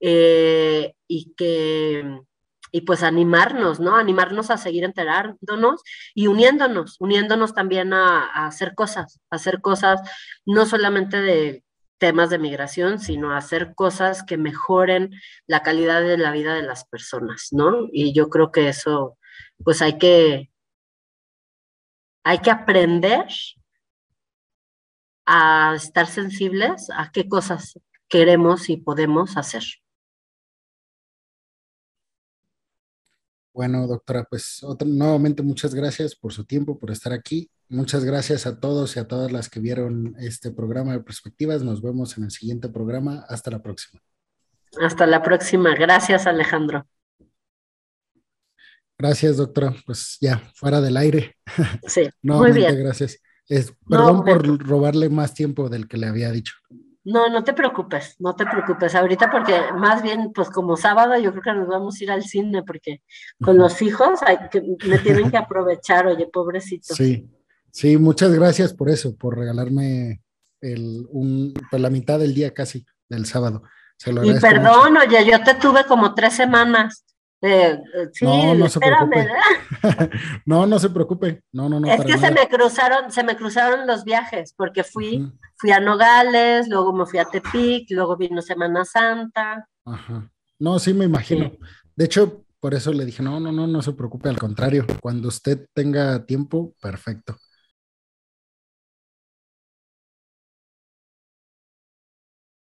[0.00, 2.22] eh, y que
[2.72, 3.96] y pues animarnos, ¿no?
[3.96, 5.82] Animarnos a seguir enterándonos
[6.14, 10.00] y uniéndonos, uniéndonos también a, hacer cosas, a hacer cosas
[10.46, 11.62] no solamente de
[11.98, 15.10] temas de migración, sino a hacer cosas que mejoren
[15.46, 17.88] la calidad de la vida de las personas, ¿no?
[17.92, 19.18] Y yo creo que eso,
[19.62, 20.50] pues hay que,
[22.24, 23.26] hay que aprender
[25.32, 27.78] a estar sensibles a qué cosas
[28.08, 29.62] queremos y podemos hacer.
[33.52, 37.48] Bueno, doctora, pues nuevamente muchas gracias por su tiempo, por estar aquí.
[37.68, 41.62] Muchas gracias a todos y a todas las que vieron este programa de perspectivas.
[41.62, 43.24] Nos vemos en el siguiente programa.
[43.28, 44.02] Hasta la próxima.
[44.80, 45.74] Hasta la próxima.
[45.76, 46.86] Gracias, Alejandro.
[48.98, 49.74] Gracias, doctora.
[49.86, 51.36] Pues ya, fuera del aire.
[51.86, 52.76] Sí, muy bien.
[52.76, 53.20] gracias.
[53.88, 56.54] Perdón por robarle más tiempo del que le había dicho.
[57.02, 61.30] No, no te preocupes, no te preocupes ahorita porque más bien, pues como sábado yo
[61.32, 63.02] creo que nos vamos a ir al cine porque
[63.42, 66.94] con los hijos hay que, me tienen que aprovechar, oye, pobrecito.
[66.94, 67.26] Sí,
[67.72, 70.20] sí, muchas gracias por eso, por regalarme
[70.60, 73.62] el, un, pues la mitad del día casi del sábado.
[74.22, 77.04] y perdón, oye, yo te tuve como tres semanas.
[77.42, 77.80] Eh,
[78.12, 79.28] sí, no, no se preocupe.
[80.46, 81.42] no, no se preocupe.
[81.52, 81.90] No, no, no.
[81.90, 86.68] Es que se me cruzaron, se me cruzaron los viajes, porque fui, fui a Nogales,
[86.68, 89.66] luego me fui a Tepic, luego vino Semana Santa.
[89.86, 90.30] Ajá.
[90.58, 91.50] No, sí me imagino.
[91.96, 95.28] De hecho, por eso le dije, no, no, no, no se preocupe, al contrario, cuando
[95.28, 97.36] usted tenga tiempo, perfecto.